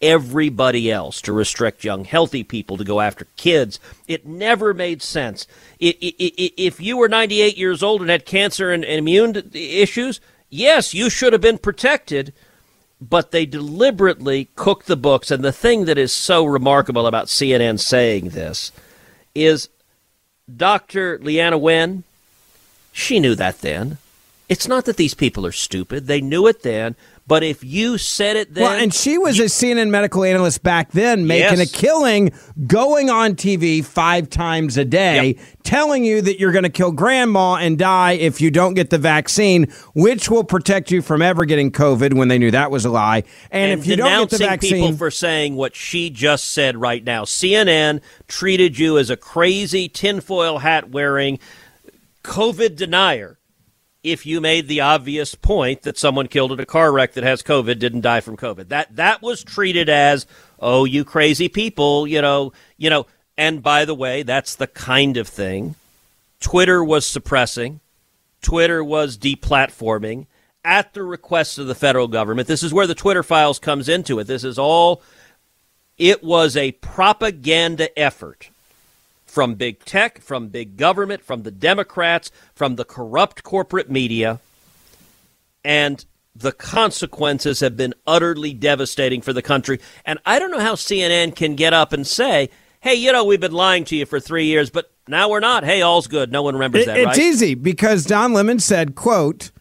everybody 0.00 0.90
else 0.90 1.20
to 1.22 1.32
restrict 1.32 1.84
young, 1.84 2.04
healthy 2.04 2.44
people 2.44 2.76
to 2.76 2.84
go 2.84 3.00
after 3.00 3.26
kids. 3.36 3.80
It 4.06 4.26
never 4.26 4.72
made 4.72 5.02
sense. 5.02 5.46
if 5.80 6.80
you 6.80 6.96
were 6.96 7.08
98 7.08 7.56
years 7.56 7.82
old 7.82 8.00
and 8.00 8.10
had 8.10 8.24
cancer 8.24 8.70
and, 8.70 8.84
immune 8.84 9.50
issues, 9.52 10.20
yes, 10.50 10.94
you 10.94 11.10
should 11.10 11.32
have 11.32 11.42
been 11.42 11.58
protected. 11.58 12.32
But 13.00 13.30
they 13.30 13.46
deliberately 13.46 14.48
cooked 14.56 14.86
the 14.86 14.96
books. 14.96 15.30
And 15.30 15.44
the 15.44 15.52
thing 15.52 15.84
that 15.84 15.98
is 15.98 16.12
so 16.12 16.44
remarkable 16.44 17.06
about 17.06 17.26
CNN 17.26 17.78
saying 17.78 18.30
this 18.30 18.72
is 19.36 19.68
Dr. 20.54 21.18
Leanna 21.20 21.58
Wen, 21.58 22.02
she 22.92 23.20
knew 23.20 23.36
that 23.36 23.60
then. 23.60 23.98
It's 24.48 24.66
not 24.66 24.86
that 24.86 24.96
these 24.96 25.14
people 25.14 25.46
are 25.46 25.52
stupid. 25.52 26.06
They 26.06 26.20
knew 26.20 26.46
it 26.46 26.62
then, 26.62 26.96
but 27.28 27.42
if 27.42 27.62
you 27.62 27.98
said 27.98 28.36
it 28.36 28.54
then. 28.54 28.64
Well, 28.64 28.72
and 28.72 28.92
she 28.92 29.18
was 29.18 29.36
you, 29.36 29.44
a 29.44 29.48
CNN 29.48 29.90
medical 29.90 30.24
analyst 30.24 30.62
back 30.62 30.92
then, 30.92 31.26
making 31.26 31.58
yes. 31.58 31.70
a 31.70 31.76
killing, 31.76 32.32
going 32.66 33.10
on 33.10 33.34
TV 33.34 33.84
five 33.84 34.30
times 34.30 34.78
a 34.78 34.84
day, 34.84 35.26
yep. 35.26 35.46
telling 35.62 36.04
you 36.04 36.22
that 36.22 36.40
you're 36.40 36.52
going 36.52 36.64
to 36.64 36.70
kill 36.70 36.90
grandma 36.90 37.56
and 37.56 37.78
die 37.78 38.12
if 38.12 38.40
you 38.40 38.50
don't 38.50 38.72
get 38.72 38.88
the 38.88 38.96
vaccine, 38.96 39.70
which 39.94 40.30
will 40.30 40.42
protect 40.42 40.90
you 40.90 41.02
from 41.02 41.20
ever 41.20 41.44
getting 41.44 41.70
COVID 41.70 42.14
when 42.14 42.28
they 42.28 42.38
knew 42.38 42.50
that 42.50 42.70
was 42.70 42.86
a 42.86 42.90
lie. 42.90 43.24
And, 43.50 43.72
and 43.72 43.80
if 43.80 43.86
you 43.86 43.96
don't 43.96 44.30
get 44.30 44.30
the 44.30 44.38
vaccine. 44.38 44.72
people 44.72 44.96
for 44.96 45.10
saying 45.10 45.54
what 45.54 45.76
she 45.76 46.08
just 46.08 46.52
said 46.52 46.78
right 46.78 47.04
now. 47.04 47.24
CNN 47.24 48.00
treated 48.26 48.78
you 48.78 48.96
as 48.96 49.10
a 49.10 49.16
crazy 49.18 49.86
tinfoil 49.90 50.58
hat 50.58 50.88
wearing 50.88 51.38
COVID 52.24 52.74
denier 52.74 53.37
if 54.02 54.24
you 54.24 54.40
made 54.40 54.68
the 54.68 54.80
obvious 54.80 55.34
point 55.34 55.82
that 55.82 55.98
someone 55.98 56.28
killed 56.28 56.52
in 56.52 56.60
a 56.60 56.66
car 56.66 56.92
wreck 56.92 57.14
that 57.14 57.24
has 57.24 57.42
COVID 57.42 57.78
didn't 57.78 58.02
die 58.02 58.20
from 58.20 58.36
COVID. 58.36 58.68
That 58.68 58.94
that 58.96 59.22
was 59.22 59.42
treated 59.42 59.88
as, 59.88 60.26
oh, 60.60 60.84
you 60.84 61.04
crazy 61.04 61.48
people, 61.48 62.06
you 62.06 62.22
know, 62.22 62.52
you 62.76 62.90
know. 62.90 63.06
And 63.36 63.62
by 63.62 63.84
the 63.84 63.94
way, 63.94 64.22
that's 64.22 64.56
the 64.56 64.66
kind 64.66 65.16
of 65.16 65.28
thing 65.28 65.74
Twitter 66.40 66.82
was 66.82 67.06
suppressing, 67.06 67.80
Twitter 68.42 68.82
was 68.82 69.18
deplatforming 69.18 70.26
at 70.64 70.92
the 70.92 71.02
request 71.02 71.58
of 71.58 71.66
the 71.66 71.74
federal 71.74 72.08
government. 72.08 72.48
This 72.48 72.62
is 72.62 72.74
where 72.74 72.86
the 72.86 72.94
Twitter 72.94 73.22
files 73.22 73.58
comes 73.58 73.88
into 73.88 74.18
it. 74.18 74.24
This 74.24 74.44
is 74.44 74.58
all 74.58 75.02
it 75.96 76.22
was 76.22 76.56
a 76.56 76.72
propaganda 76.72 77.96
effort 77.98 78.50
from 79.38 79.54
big 79.54 79.84
tech, 79.84 80.20
from 80.20 80.48
big 80.48 80.76
government, 80.76 81.22
from 81.22 81.44
the 81.44 81.52
Democrats, 81.52 82.32
from 82.56 82.74
the 82.74 82.84
corrupt 82.84 83.44
corporate 83.44 83.88
media. 83.88 84.40
And 85.64 86.04
the 86.34 86.50
consequences 86.50 87.60
have 87.60 87.76
been 87.76 87.94
utterly 88.04 88.52
devastating 88.52 89.20
for 89.20 89.32
the 89.32 89.40
country. 89.40 89.78
And 90.04 90.18
I 90.26 90.40
don't 90.40 90.50
know 90.50 90.58
how 90.58 90.74
CNN 90.74 91.36
can 91.36 91.54
get 91.54 91.72
up 91.72 91.92
and 91.92 92.04
say, 92.04 92.50
hey, 92.80 92.96
you 92.96 93.12
know, 93.12 93.24
we've 93.24 93.38
been 93.38 93.52
lying 93.52 93.84
to 93.84 93.94
you 93.94 94.06
for 94.06 94.18
three 94.18 94.46
years, 94.46 94.70
but 94.70 94.90
now 95.06 95.28
we're 95.28 95.38
not. 95.38 95.62
Hey, 95.62 95.82
all's 95.82 96.08
good. 96.08 96.32
No 96.32 96.42
one 96.42 96.54
remembers 96.54 96.82
it, 96.82 96.86
that, 96.86 96.98
It's 96.98 97.06
right? 97.06 97.18
easy 97.18 97.54
because 97.54 98.04
Don 98.06 98.32
Lemon 98.32 98.58
said, 98.58 98.96
quote, 98.96 99.52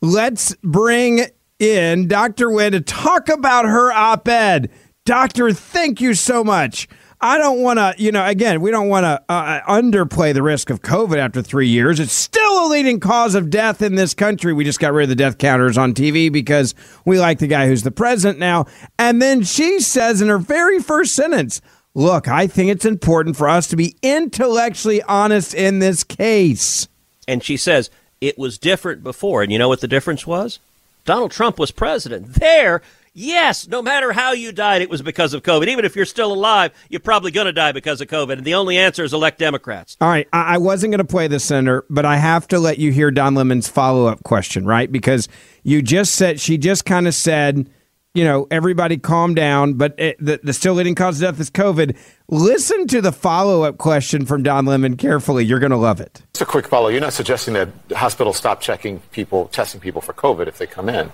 let's 0.00 0.56
bring 0.62 1.26
in 1.58 2.08
Dr. 2.08 2.50
Wen 2.50 2.72
to 2.72 2.80
talk 2.80 3.28
about 3.28 3.66
her 3.66 3.92
op-ed. 3.92 4.70
Doctor, 5.04 5.52
thank 5.52 6.00
you 6.00 6.14
so 6.14 6.42
much. 6.42 6.88
I 7.20 7.36
don't 7.36 7.60
want 7.60 7.78
to, 7.78 7.94
you 7.98 8.12
know, 8.12 8.24
again, 8.24 8.62
we 8.62 8.70
don't 8.70 8.88
want 8.88 9.04
to 9.04 9.22
uh, 9.28 9.60
underplay 9.62 10.32
the 10.32 10.42
risk 10.42 10.70
of 10.70 10.80
COVID 10.80 11.18
after 11.18 11.42
three 11.42 11.68
years. 11.68 12.00
It's 12.00 12.12
still 12.12 12.66
a 12.66 12.68
leading 12.68 12.98
cause 12.98 13.34
of 13.34 13.50
death 13.50 13.82
in 13.82 13.94
this 13.94 14.14
country. 14.14 14.54
We 14.54 14.64
just 14.64 14.80
got 14.80 14.94
rid 14.94 15.04
of 15.04 15.08
the 15.10 15.16
death 15.16 15.36
counters 15.36 15.76
on 15.76 15.92
TV 15.92 16.32
because 16.32 16.74
we 17.04 17.18
like 17.18 17.38
the 17.38 17.46
guy 17.46 17.66
who's 17.66 17.82
the 17.82 17.90
president 17.90 18.38
now. 18.38 18.66
And 18.98 19.20
then 19.20 19.42
she 19.42 19.80
says 19.80 20.22
in 20.22 20.28
her 20.28 20.38
very 20.38 20.80
first 20.80 21.14
sentence, 21.14 21.60
Look, 21.92 22.28
I 22.28 22.46
think 22.46 22.70
it's 22.70 22.84
important 22.84 23.36
for 23.36 23.48
us 23.48 23.66
to 23.68 23.76
be 23.76 23.96
intellectually 24.00 25.02
honest 25.02 25.54
in 25.54 25.80
this 25.80 26.04
case. 26.04 26.86
And 27.26 27.42
she 27.42 27.56
says, 27.56 27.90
it 28.20 28.38
was 28.38 28.58
different 28.58 29.02
before. 29.02 29.42
And 29.42 29.50
you 29.50 29.58
know 29.58 29.68
what 29.68 29.80
the 29.80 29.88
difference 29.88 30.26
was? 30.26 30.60
Donald 31.04 31.32
Trump 31.32 31.58
was 31.58 31.70
president. 31.70 32.34
There, 32.34 32.82
yes, 33.12 33.68
no 33.68 33.82
matter 33.82 34.12
how 34.12 34.32
you 34.32 34.52
died, 34.52 34.82
it 34.82 34.90
was 34.90 35.02
because 35.02 35.34
of 35.34 35.42
COVID. 35.42 35.68
Even 35.68 35.84
if 35.84 35.96
you're 35.96 36.04
still 36.04 36.32
alive, 36.32 36.72
you're 36.88 37.00
probably 37.00 37.30
going 37.30 37.46
to 37.46 37.52
die 37.52 37.72
because 37.72 38.00
of 38.00 38.08
COVID. 38.08 38.32
And 38.32 38.44
the 38.44 38.54
only 38.54 38.78
answer 38.78 39.04
is 39.04 39.12
elect 39.12 39.38
Democrats. 39.38 39.96
All 40.00 40.08
right. 40.08 40.28
I, 40.32 40.54
I 40.54 40.58
wasn't 40.58 40.92
going 40.92 40.98
to 40.98 41.04
play 41.04 41.28
the 41.28 41.40
Senator, 41.40 41.84
but 41.90 42.04
I 42.04 42.16
have 42.16 42.48
to 42.48 42.58
let 42.58 42.78
you 42.78 42.92
hear 42.92 43.10
Don 43.10 43.34
Lemon's 43.34 43.68
follow 43.68 44.06
up 44.06 44.22
question, 44.24 44.64
right? 44.64 44.90
Because 44.90 45.28
you 45.62 45.82
just 45.82 46.14
said, 46.14 46.40
she 46.40 46.58
just 46.58 46.84
kind 46.84 47.06
of 47.06 47.14
said, 47.14 47.68
you 48.12 48.24
know, 48.24 48.48
everybody 48.50 48.96
calm 48.96 49.34
down, 49.34 49.74
but 49.74 49.94
it, 49.96 50.16
the, 50.18 50.40
the 50.42 50.52
still 50.52 50.74
leading 50.74 50.96
cause 50.96 51.22
of 51.22 51.30
death 51.30 51.40
is 51.40 51.50
COVID. 51.50 51.96
Listen 52.28 52.88
to 52.88 53.00
the 53.00 53.12
follow 53.12 53.62
up 53.62 53.78
question 53.78 54.26
from 54.26 54.42
Don 54.42 54.66
Lemon 54.66 54.96
carefully. 54.96 55.44
You're 55.44 55.60
going 55.60 55.70
to 55.70 55.76
love 55.76 56.00
it. 56.00 56.22
Just 56.32 56.42
a 56.42 56.46
quick 56.46 56.66
follow. 56.66 56.88
You're 56.88 57.00
not 57.00 57.12
suggesting 57.12 57.54
that 57.54 57.68
hospitals 57.92 58.36
stop 58.36 58.60
checking 58.60 58.98
people, 59.12 59.46
testing 59.48 59.80
people 59.80 60.00
for 60.00 60.12
COVID 60.12 60.48
if 60.48 60.58
they 60.58 60.66
come 60.66 60.88
in. 60.88 61.12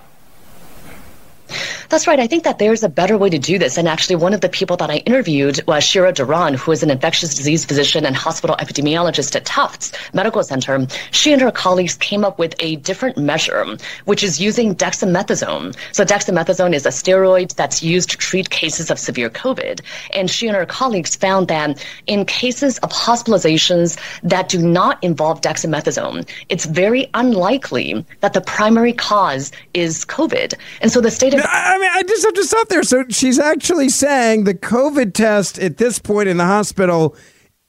That's 1.89 2.07
right. 2.07 2.19
I 2.19 2.27
think 2.27 2.43
that 2.43 2.59
there's 2.59 2.83
a 2.83 2.89
better 2.89 3.17
way 3.17 3.29
to 3.29 3.37
do 3.37 3.57
this. 3.57 3.77
And 3.77 3.87
actually, 3.87 4.15
one 4.17 4.33
of 4.33 4.41
the 4.41 4.49
people 4.49 4.77
that 4.77 4.89
I 4.89 4.97
interviewed 4.97 5.61
was 5.67 5.83
Shira 5.83 6.13
Doron, 6.13 6.55
who 6.55 6.71
is 6.71 6.83
an 6.83 6.89
infectious 6.89 7.35
disease 7.35 7.65
physician 7.65 8.05
and 8.05 8.15
hospital 8.15 8.55
epidemiologist 8.57 9.35
at 9.35 9.45
Tufts 9.45 9.91
Medical 10.13 10.43
Center. 10.43 10.85
She 11.11 11.31
and 11.31 11.41
her 11.41 11.51
colleagues 11.51 11.95
came 11.95 12.25
up 12.25 12.39
with 12.39 12.55
a 12.59 12.75
different 12.77 13.17
measure, 13.17 13.65
which 14.05 14.23
is 14.23 14.39
using 14.39 14.75
dexamethasone. 14.75 15.75
So, 15.91 16.03
dexamethasone 16.03 16.73
is 16.73 16.85
a 16.85 16.89
steroid 16.89 17.55
that's 17.55 17.81
used 17.81 18.09
to 18.11 18.17
treat 18.17 18.49
cases 18.49 18.91
of 18.91 18.99
severe 18.99 19.29
COVID. 19.29 19.81
And 20.13 20.29
she 20.29 20.47
and 20.47 20.55
her 20.55 20.65
colleagues 20.65 21.15
found 21.15 21.47
that 21.47 21.83
in 22.07 22.25
cases 22.25 22.77
of 22.79 22.91
hospitalizations 22.91 23.99
that 24.23 24.49
do 24.49 24.59
not 24.59 25.01
involve 25.03 25.41
dexamethasone, 25.41 26.27
it's 26.49 26.65
very 26.65 27.09
unlikely 27.13 28.05
that 28.21 28.33
the 28.33 28.41
primary 28.41 28.93
cause 28.93 29.51
is 29.73 30.05
COVID. 30.05 30.53
And 30.81 30.91
so 30.91 31.01
the 31.01 31.11
state 31.11 31.33
I 31.45 31.77
mean, 31.77 31.89
I 31.93 32.03
just 32.03 32.23
have 32.23 32.33
to 32.33 32.43
stop 32.43 32.67
there. 32.69 32.83
So 32.83 33.05
she's 33.09 33.39
actually 33.39 33.89
saying 33.89 34.43
the 34.43 34.53
COVID 34.53 35.13
test 35.13 35.59
at 35.59 35.77
this 35.77 35.99
point 35.99 36.29
in 36.29 36.37
the 36.37 36.45
hospital 36.45 37.15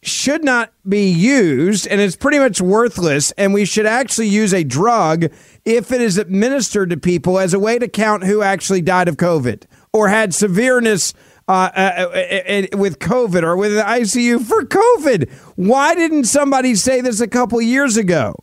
should 0.03 0.45
not 0.45 0.73
be 0.89 1.11
used 1.11 1.87
and 1.89 2.01
it's 2.01 2.17
pretty 2.17 2.39
much 2.39 2.61
worthless. 2.61 3.33
And 3.33 3.53
we 3.53 3.65
should 3.65 3.87
actually 3.87 4.29
use 4.29 4.55
a 4.55 4.65
drug 4.65 5.25
if 5.65 5.93
it 5.93 6.01
is 6.01 6.19
administered 6.19 6.91
to 6.91 6.97
people 6.97 7.39
as 7.39 7.53
a 7.53 7.59
way 7.59 7.79
to 7.79 7.89
count 7.89 8.25
who 8.25 8.43
actually 8.43 8.81
died 8.81 9.09
of 9.09 9.17
COVID 9.17 9.65
or 9.93 10.09
had 10.09 10.35
severeness. 10.35 11.15
Uh, 11.51 11.71
uh, 11.75 11.81
uh, 11.81 12.19
uh 12.19 12.77
with 12.77 12.99
COVID 12.99 13.43
or 13.43 13.57
with 13.57 13.75
the 13.75 13.81
ICU 13.81 14.45
for 14.45 14.65
COVID. 14.65 15.31
Why 15.57 15.95
didn't 15.95 16.25
somebody 16.25 16.75
say 16.75 17.01
this 17.01 17.23
a 17.23 17.27
couple 17.27 17.59
years 17.63 17.97
ago? 17.97 18.35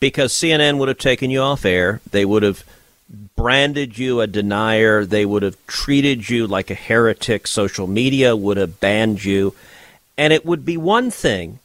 Because 0.00 0.32
CNN 0.32 0.78
would 0.78 0.88
have 0.88 0.98
taken 0.98 1.30
you 1.30 1.40
off 1.40 1.64
air. 1.64 2.00
They 2.10 2.24
would 2.24 2.42
have 2.42 2.64
branded 3.10 3.98
you 3.98 4.20
a 4.20 4.26
denier. 4.26 5.04
They 5.04 5.26
would 5.26 5.42
have 5.42 5.56
treated 5.66 6.28
you 6.28 6.46
like 6.46 6.70
a 6.70 6.74
heretic. 6.74 7.46
Social 7.46 7.86
media 7.86 8.36
would 8.36 8.56
have 8.56 8.80
banned 8.80 9.24
you. 9.24 9.54
And 10.16 10.32
it 10.32 10.44
would 10.44 10.64
be 10.64 10.76
one 10.76 11.10
thing 11.10 11.58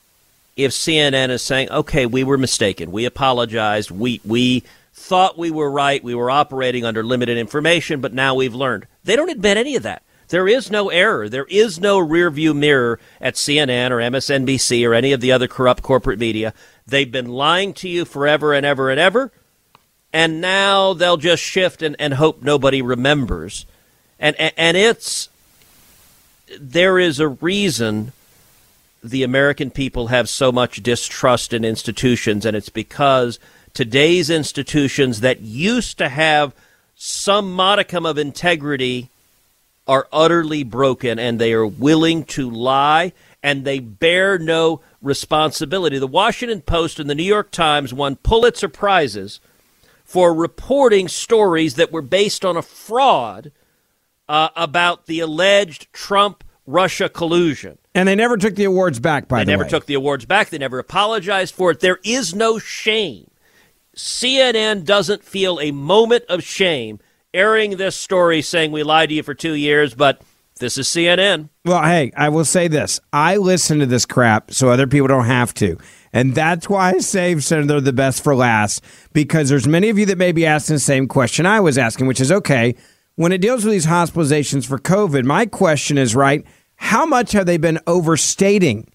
if 0.55 0.71
CNN 0.71 1.29
is 1.29 1.41
saying, 1.41 1.69
okay, 1.69 2.05
we 2.05 2.23
were 2.23 2.37
mistaken. 2.37 2.91
We 2.91 3.05
apologized. 3.05 3.91
We, 3.91 4.21
we 4.23 4.63
thought 4.93 5.37
we 5.37 5.51
were 5.51 5.69
right. 5.69 6.03
We 6.03 6.15
were 6.15 6.31
operating 6.31 6.85
under 6.85 7.03
limited 7.03 7.37
information, 7.37 7.99
but 7.99 8.13
now 8.13 8.33
we've 8.35 8.55
learned. 8.55 8.87
They 9.03 9.15
don't 9.15 9.29
admit 9.29 9.57
any 9.57 9.75
of 9.75 9.83
that. 9.83 10.01
There 10.29 10.47
is 10.47 10.71
no 10.71 10.89
error. 10.89 11.29
There 11.29 11.45
is 11.45 11.79
no 11.79 11.99
rearview 11.99 12.55
mirror 12.55 12.99
at 13.21 13.35
CNN 13.35 13.91
or 13.91 13.97
MSNBC 13.97 14.87
or 14.87 14.95
any 14.95 15.11
of 15.11 15.21
the 15.21 15.31
other 15.31 15.47
corrupt 15.47 15.83
corporate 15.83 16.17
media. 16.17 16.53
They've 16.87 17.11
been 17.11 17.27
lying 17.27 17.73
to 17.75 17.89
you 17.89 18.05
forever 18.05 18.53
and 18.53 18.65
ever 18.65 18.89
and 18.89 18.99
ever 18.99 19.31
and 20.15 20.39
now 20.39 20.93
they'll 20.93 21.17
just 21.17 21.43
shift 21.43 21.81
and, 21.81 21.93
and 21.99 22.13
hope 22.13 22.41
nobody 22.41 22.81
remembers. 22.81 23.65
And, 24.17 24.33
and, 24.39 24.53
and 24.55 24.77
it's 24.77 25.27
there 26.57 26.97
is 26.97 27.19
a 27.19 27.27
reason 27.27 28.13
the 29.03 29.23
American 29.23 29.71
people 29.71 30.07
have 30.07 30.29
so 30.29 30.53
much 30.53 30.81
distrust 30.81 31.51
in 31.51 31.65
institutions, 31.65 32.45
and 32.45 32.55
it's 32.55 32.69
because 32.69 33.39
today's 33.73 34.29
institutions 34.29 35.19
that 35.19 35.41
used 35.41 35.97
to 35.97 36.07
have 36.07 36.53
some 36.95 37.51
modicum 37.51 38.05
of 38.05 38.17
integrity 38.17 39.09
are 39.85 40.07
utterly 40.13 40.63
broken 40.63 41.19
and 41.19 41.39
they 41.39 41.51
are 41.51 41.67
willing 41.67 42.23
to 42.23 42.49
lie 42.49 43.11
and 43.43 43.65
they 43.65 43.79
bear 43.79 44.39
no 44.39 44.79
responsibility. 45.01 45.99
The 45.99 46.07
Washington 46.07 46.61
Post 46.61 47.01
and 47.01 47.09
the 47.09 47.15
New 47.15 47.23
York 47.23 47.51
Times 47.51 47.93
won 47.93 48.15
Pulitzer 48.15 48.69
Prizes 48.69 49.41
for 50.05 50.33
reporting 50.33 51.07
stories 51.09 51.75
that 51.75 51.91
were 51.91 52.01
based 52.01 52.45
on 52.45 52.55
a 52.55 52.61
fraud 52.61 53.51
uh, 54.29 54.49
about 54.55 55.07
the 55.07 55.19
alleged 55.19 55.91
Trump 55.91 56.43
Russia 56.65 57.09
collusion. 57.09 57.77
And 57.93 58.07
they 58.07 58.15
never 58.15 58.37
took 58.37 58.55
the 58.55 58.63
awards 58.65 58.99
back, 58.99 59.27
by 59.27 59.39
they 59.39 59.45
the 59.45 59.49
way. 59.49 59.53
They 59.53 59.57
never 59.57 59.69
took 59.69 59.85
the 59.87 59.93
awards 59.95 60.25
back. 60.25 60.49
They 60.49 60.57
never 60.57 60.79
apologized 60.79 61.53
for 61.53 61.71
it. 61.71 61.79
There 61.79 61.99
is 62.03 62.33
no 62.33 62.59
shame. 62.59 63.29
CNN 63.95 64.85
doesn't 64.85 65.23
feel 65.23 65.59
a 65.59 65.71
moment 65.71 66.25
of 66.29 66.43
shame 66.43 66.99
airing 67.33 67.77
this 67.77 67.95
story 67.95 68.41
saying 68.41 68.71
we 68.71 68.83
lied 68.83 69.09
to 69.09 69.15
you 69.15 69.23
for 69.23 69.33
two 69.33 69.53
years, 69.53 69.93
but 69.93 70.21
this 70.59 70.77
is 70.77 70.87
CNN. 70.87 71.49
Well, 71.65 71.83
hey, 71.83 72.11
I 72.15 72.29
will 72.29 72.45
say 72.45 72.67
this. 72.67 72.99
I 73.11 73.37
listen 73.37 73.79
to 73.79 73.85
this 73.85 74.05
crap 74.05 74.53
so 74.53 74.69
other 74.69 74.87
people 74.87 75.07
don't 75.07 75.25
have 75.25 75.53
to. 75.55 75.77
And 76.15 76.33
that's 76.33 76.69
why 76.69 76.93
I 76.93 76.99
save 76.99 77.43
Senator 77.43 77.81
the 77.81 77.91
best 77.91 78.23
for 78.23 78.33
last, 78.37 78.81
because 79.11 79.49
there's 79.49 79.67
many 79.67 79.89
of 79.89 79.99
you 79.99 80.05
that 80.05 80.17
may 80.17 80.31
be 80.31 80.45
asking 80.45 80.77
the 80.77 80.79
same 80.79 81.09
question 81.09 81.45
I 81.45 81.59
was 81.59 81.77
asking, 81.77 82.07
which 82.07 82.21
is 82.21 82.31
okay, 82.31 82.73
when 83.15 83.33
it 83.33 83.41
deals 83.41 83.65
with 83.65 83.73
these 83.73 83.85
hospitalizations 83.85 84.65
for 84.65 84.79
COVID, 84.79 85.25
my 85.25 85.45
question 85.45 85.97
is 85.97 86.15
right, 86.15 86.45
how 86.77 87.05
much 87.05 87.33
have 87.33 87.45
they 87.45 87.57
been 87.57 87.79
overstating 87.85 88.89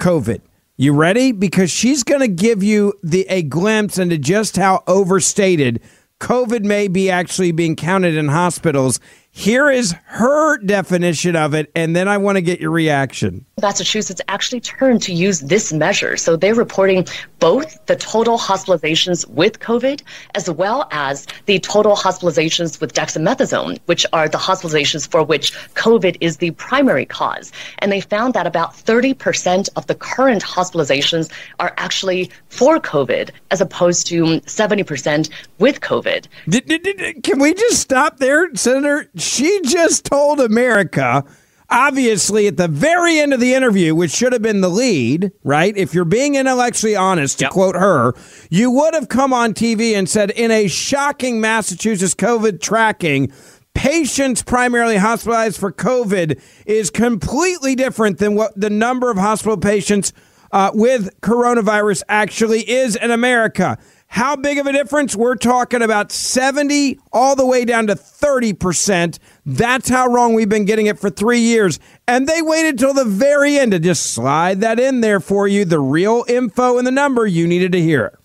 COVID? 0.00 0.42
You 0.76 0.92
ready? 0.92 1.32
Because 1.32 1.70
she's 1.70 2.04
going 2.04 2.20
to 2.20 2.28
give 2.28 2.62
you 2.62 2.92
the 3.02 3.26
a 3.30 3.42
glimpse 3.42 3.96
into 3.96 4.18
just 4.18 4.56
how 4.56 4.84
overstated 4.86 5.80
COVID 6.20 6.62
may 6.62 6.88
be 6.88 7.10
actually 7.10 7.52
being 7.52 7.74
counted 7.74 8.16
in 8.16 8.28
hospitals 8.28 9.00
here 9.30 9.70
is 9.70 9.94
her 10.06 10.56
definition 10.56 11.36
of 11.36 11.52
it, 11.52 11.70
and 11.74 11.94
then 11.94 12.08
I 12.08 12.16
want 12.16 12.36
to 12.36 12.42
get 12.42 12.58
your 12.58 12.70
reaction. 12.70 13.44
Massachusetts 13.62 14.20
actually 14.28 14.60
turned 14.60 15.00
to 15.00 15.14
use 15.14 15.40
this 15.40 15.72
measure. 15.72 16.18
So 16.18 16.36
they're 16.36 16.54
reporting 16.54 17.06
both 17.38 17.86
the 17.86 17.96
total 17.96 18.36
hospitalizations 18.36 19.26
with 19.30 19.60
COVID 19.60 20.02
as 20.34 20.50
well 20.50 20.86
as 20.90 21.26
the 21.46 21.58
total 21.60 21.96
hospitalizations 21.96 22.82
with 22.82 22.92
dexamethasone, 22.92 23.78
which 23.86 24.04
are 24.12 24.28
the 24.28 24.36
hospitalizations 24.36 25.10
for 25.10 25.22
which 25.22 25.54
COVID 25.72 26.18
is 26.20 26.36
the 26.36 26.50
primary 26.50 27.06
cause. 27.06 27.50
And 27.78 27.90
they 27.90 28.02
found 28.02 28.34
that 28.34 28.46
about 28.46 28.74
30% 28.74 29.70
of 29.74 29.86
the 29.86 29.94
current 29.94 30.42
hospitalizations 30.42 31.32
are 31.58 31.72
actually 31.78 32.30
for 32.50 32.78
COVID 32.78 33.30
as 33.50 33.62
opposed 33.62 34.06
to 34.08 34.22
70% 34.42 35.30
with 35.60 35.80
COVID. 35.80 36.26
Did, 36.46 36.66
did, 36.66 36.82
did, 36.82 37.22
can 37.22 37.38
we 37.38 37.54
just 37.54 37.80
stop 37.80 38.18
there, 38.18 38.54
Senator? 38.54 39.08
she 39.16 39.62
just 39.62 40.04
told 40.04 40.40
America, 40.40 41.24
obviously 41.68 42.46
at 42.46 42.56
the 42.56 42.68
very 42.68 43.18
end 43.18 43.32
of 43.32 43.40
the 43.40 43.54
interview, 43.54 43.94
which 43.94 44.10
should 44.10 44.32
have 44.32 44.42
been 44.42 44.60
the 44.60 44.70
lead, 44.70 45.32
right? 45.44 45.76
If 45.76 45.94
you're 45.94 46.04
being 46.04 46.34
intellectually 46.34 46.96
honest, 46.96 47.38
to 47.38 47.44
yep. 47.46 47.52
quote 47.52 47.76
her, 47.76 48.14
you 48.50 48.70
would 48.70 48.94
have 48.94 49.08
come 49.08 49.32
on 49.32 49.54
TV 49.54 49.94
and 49.94 50.08
said, 50.08 50.30
in 50.30 50.50
a 50.50 50.68
shocking 50.68 51.40
Massachusetts 51.40 52.14
COVID 52.14 52.60
tracking, 52.60 53.32
patients 53.74 54.42
primarily 54.42 54.96
hospitalized 54.96 55.58
for 55.58 55.72
COVID 55.72 56.40
is 56.64 56.90
completely 56.90 57.74
different 57.74 58.18
than 58.18 58.34
what 58.34 58.58
the 58.58 58.70
number 58.70 59.10
of 59.10 59.18
hospital 59.18 59.56
patients 59.56 60.12
uh, 60.52 60.70
with 60.72 61.20
coronavirus 61.20 62.02
actually 62.08 62.68
is 62.68 62.96
in 62.96 63.10
America. 63.10 63.76
How 64.08 64.36
big 64.36 64.58
of 64.58 64.66
a 64.66 64.72
difference? 64.72 65.16
We're 65.16 65.34
talking 65.34 65.82
about 65.82 66.12
70 66.12 66.98
all 67.12 67.36
the 67.36 67.44
way 67.44 67.64
down 67.64 67.88
to 67.88 67.94
30%. 67.94 69.18
That's 69.48 69.88
how 69.88 70.08
wrong 70.08 70.34
we've 70.34 70.48
been 70.48 70.64
getting 70.64 70.86
it 70.86 70.98
for 70.98 71.08
three 71.08 71.38
years. 71.38 71.78
And 72.08 72.26
they 72.26 72.42
waited 72.42 72.78
till 72.78 72.92
the 72.92 73.04
very 73.04 73.56
end 73.56 73.70
to 73.70 73.78
just 73.78 74.12
slide 74.12 74.60
that 74.60 74.80
in 74.80 75.02
there 75.02 75.20
for 75.20 75.46
you 75.46 75.64
the 75.64 75.78
real 75.78 76.24
info 76.26 76.78
and 76.78 76.86
the 76.86 76.90
number 76.90 77.24
you 77.24 77.46
needed 77.46 77.70
to 77.72 77.80
hear. 77.80 78.18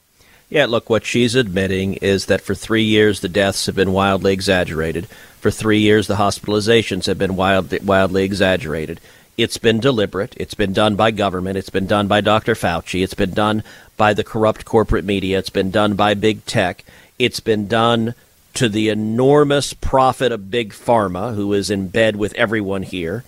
Yeah, 0.49 0.65
look, 0.65 0.89
what 0.89 1.05
she's 1.05 1.35
admitting 1.35 1.93
is 1.95 2.25
that 2.25 2.41
for 2.41 2.55
three 2.55 2.83
years 2.83 3.19
the 3.19 3.29
deaths 3.29 3.67
have 3.67 3.75
been 3.75 3.93
wildly 3.93 4.33
exaggerated. 4.33 5.05
For 5.39 5.51
three 5.51 5.79
years 5.79 6.07
the 6.07 6.15
hospitalizations 6.15 7.05
have 7.05 7.19
been 7.19 7.35
wildly, 7.35 7.79
wildly 7.79 8.23
exaggerated. 8.23 8.99
It's 9.37 9.57
been 9.57 9.79
deliberate. 9.79 10.33
It's 10.37 10.55
been 10.55 10.73
done 10.73 10.95
by 10.95 11.11
government. 11.11 11.57
It's 11.57 11.69
been 11.69 11.87
done 11.87 12.07
by 12.07 12.21
Dr. 12.21 12.53
Fauci. 12.53 13.03
It's 13.03 13.13
been 13.13 13.33
done 13.33 13.63
by 13.95 14.13
the 14.13 14.23
corrupt 14.23 14.65
corporate 14.65 15.05
media. 15.05 15.37
It's 15.37 15.49
been 15.49 15.71
done 15.71 15.93
by 15.93 16.15
big 16.15 16.45
tech. 16.45 16.83
It's 17.17 17.39
been 17.39 17.67
done 17.67 18.15
to 18.53 18.69
the 18.69 18.89
enormous 18.89 19.73
profit 19.73 20.31
of 20.31 20.51
big 20.51 20.73
pharma, 20.73 21.35
who 21.35 21.53
is 21.53 21.69
in 21.69 21.87
bed 21.87 22.15
with 22.15 22.33
everyone 22.33 22.83
here. 22.83 23.23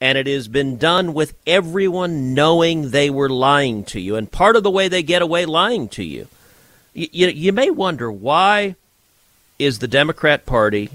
And 0.00 0.16
it 0.16 0.26
has 0.26 0.46
been 0.46 0.76
done 0.76 1.12
with 1.12 1.34
everyone 1.46 2.34
knowing 2.34 2.90
they 2.90 3.10
were 3.10 3.28
lying 3.28 3.84
to 3.84 4.00
you. 4.00 4.16
And 4.16 4.30
part 4.30 4.56
of 4.56 4.62
the 4.62 4.70
way 4.70 4.88
they 4.88 5.02
get 5.02 5.22
away 5.22 5.44
lying 5.44 5.88
to 5.90 6.04
you, 6.04 6.28
you, 6.94 7.28
you, 7.28 7.52
may 7.52 7.70
wonder 7.70 8.10
why 8.10 8.76
is 9.58 9.78
the 9.78 9.88
Democrat 9.88 10.46
Party 10.46 10.90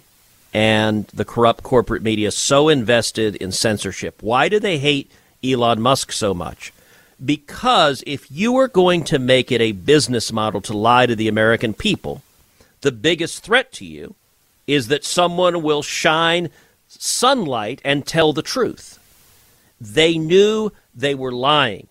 and 0.54 1.06
the 1.08 1.26
corrupt 1.26 1.64
corporate 1.64 2.02
media 2.02 2.32
so 2.32 2.70
invested 2.70 3.36
in 3.38 3.52
censorship? 3.52 4.22
Why 4.22 4.50
do 4.50 4.60
they 4.60 4.78
hate 4.78 5.12
Elon 5.44 5.82
Musk 5.82 6.12
so 6.12 6.34
much? 6.34 6.74
Because 7.24 8.04
if 8.08 8.30
you 8.32 8.56
are 8.58 8.68
going 8.68 9.04
to 9.06 9.20
make 9.20 9.52
it 9.52 9.62
a 9.62 9.72
business 9.72 10.32
model 10.32 10.62
to 10.62 10.76
lie 10.76 11.06
to 11.06 11.16
the 11.16 11.28
American 11.28 11.74
people, 11.74 12.22
the 12.84 12.92
biggest 12.92 13.44
threat 13.44 13.72
to 13.74 13.86
you 13.86 14.16
is 14.68 14.88
that 14.88 15.04
someone 15.04 15.64
will 15.64 15.82
shine 15.82 16.50
sunlight 16.88 17.82
and 17.84 18.06
tell 18.06 18.32
the 18.32 18.42
truth. 18.42 19.00
They 19.82 20.18
knew 20.18 20.72
they 20.94 21.16
were 21.16 21.32
lying, 21.32 21.88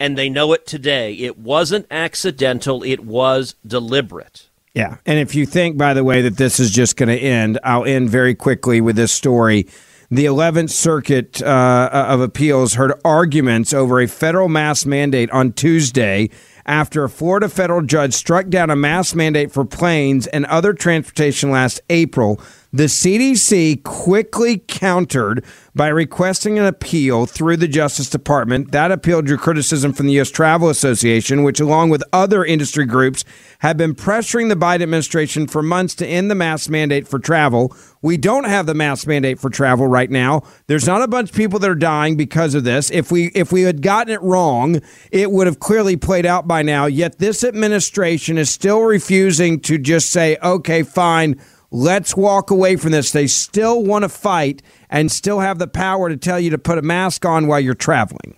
and 0.00 0.16
they 0.16 0.28
know 0.28 0.52
it 0.52 0.66
today. 0.66 1.14
It 1.14 1.38
wasn't 1.38 1.86
accidental, 1.90 2.82
it 2.82 3.04
was 3.04 3.54
deliberate. 3.66 4.48
Yeah. 4.74 4.96
And 5.04 5.18
if 5.18 5.34
you 5.34 5.44
think, 5.44 5.76
by 5.76 5.92
the 5.92 6.02
way, 6.02 6.22
that 6.22 6.38
this 6.38 6.58
is 6.58 6.70
just 6.70 6.96
going 6.96 7.10
to 7.10 7.18
end, 7.18 7.58
I'll 7.62 7.84
end 7.84 8.08
very 8.08 8.34
quickly 8.34 8.80
with 8.80 8.96
this 8.96 9.12
story. 9.12 9.68
The 10.10 10.24
11th 10.24 10.70
Circuit 10.70 11.42
uh, 11.42 11.90
of 11.92 12.20
Appeals 12.20 12.74
heard 12.74 12.92
arguments 13.04 13.74
over 13.74 14.00
a 14.00 14.06
federal 14.06 14.48
mask 14.48 14.86
mandate 14.86 15.30
on 15.30 15.52
Tuesday 15.52 16.30
after 16.66 17.04
a 17.04 17.10
Florida 17.10 17.48
federal 17.48 17.82
judge 17.82 18.14
struck 18.14 18.48
down 18.48 18.70
a 18.70 18.76
mask 18.76 19.14
mandate 19.14 19.52
for 19.52 19.64
planes 19.64 20.26
and 20.28 20.46
other 20.46 20.72
transportation 20.72 21.50
last 21.50 21.80
April. 21.90 22.40
The 22.74 22.84
CDC 22.84 23.82
quickly 23.82 24.56
countered 24.56 25.44
by 25.74 25.88
requesting 25.88 26.58
an 26.58 26.64
appeal 26.64 27.26
through 27.26 27.58
the 27.58 27.68
Justice 27.68 28.08
Department. 28.08 28.72
That 28.72 28.90
appeal 28.90 29.20
drew 29.20 29.36
criticism 29.36 29.92
from 29.92 30.06
the 30.06 30.14
U.S. 30.14 30.30
Travel 30.30 30.70
Association, 30.70 31.42
which, 31.42 31.60
along 31.60 31.90
with 31.90 32.02
other 32.14 32.42
industry 32.42 32.86
groups, 32.86 33.24
have 33.58 33.76
been 33.76 33.94
pressuring 33.94 34.48
the 34.48 34.56
Biden 34.56 34.84
administration 34.84 35.46
for 35.48 35.62
months 35.62 35.94
to 35.96 36.06
end 36.06 36.30
the 36.30 36.34
mask 36.34 36.70
mandate 36.70 37.06
for 37.06 37.18
travel. 37.18 37.76
We 38.00 38.16
don't 38.16 38.44
have 38.44 38.64
the 38.64 38.74
mask 38.74 39.06
mandate 39.06 39.38
for 39.38 39.50
travel 39.50 39.86
right 39.86 40.10
now. 40.10 40.42
There's 40.66 40.86
not 40.86 41.02
a 41.02 41.08
bunch 41.08 41.28
of 41.28 41.36
people 41.36 41.58
that 41.58 41.70
are 41.70 41.74
dying 41.74 42.16
because 42.16 42.54
of 42.54 42.64
this. 42.64 42.90
If 42.90 43.12
we 43.12 43.26
if 43.34 43.52
we 43.52 43.62
had 43.62 43.82
gotten 43.82 44.14
it 44.14 44.22
wrong, 44.22 44.80
it 45.10 45.30
would 45.30 45.46
have 45.46 45.60
clearly 45.60 45.96
played 45.96 46.24
out 46.24 46.48
by 46.48 46.62
now. 46.62 46.86
Yet 46.86 47.18
this 47.18 47.44
administration 47.44 48.38
is 48.38 48.48
still 48.48 48.80
refusing 48.80 49.60
to 49.60 49.76
just 49.76 50.08
say, 50.10 50.38
"Okay, 50.42 50.82
fine." 50.82 51.38
Let's 51.74 52.14
walk 52.14 52.50
away 52.50 52.76
from 52.76 52.92
this. 52.92 53.12
They 53.12 53.26
still 53.26 53.82
want 53.82 54.02
to 54.02 54.10
fight 54.10 54.60
and 54.90 55.10
still 55.10 55.40
have 55.40 55.58
the 55.58 55.66
power 55.66 56.10
to 56.10 56.18
tell 56.18 56.38
you 56.38 56.50
to 56.50 56.58
put 56.58 56.76
a 56.76 56.82
mask 56.82 57.24
on 57.24 57.46
while 57.46 57.60
you're 57.60 57.72
traveling. 57.72 58.34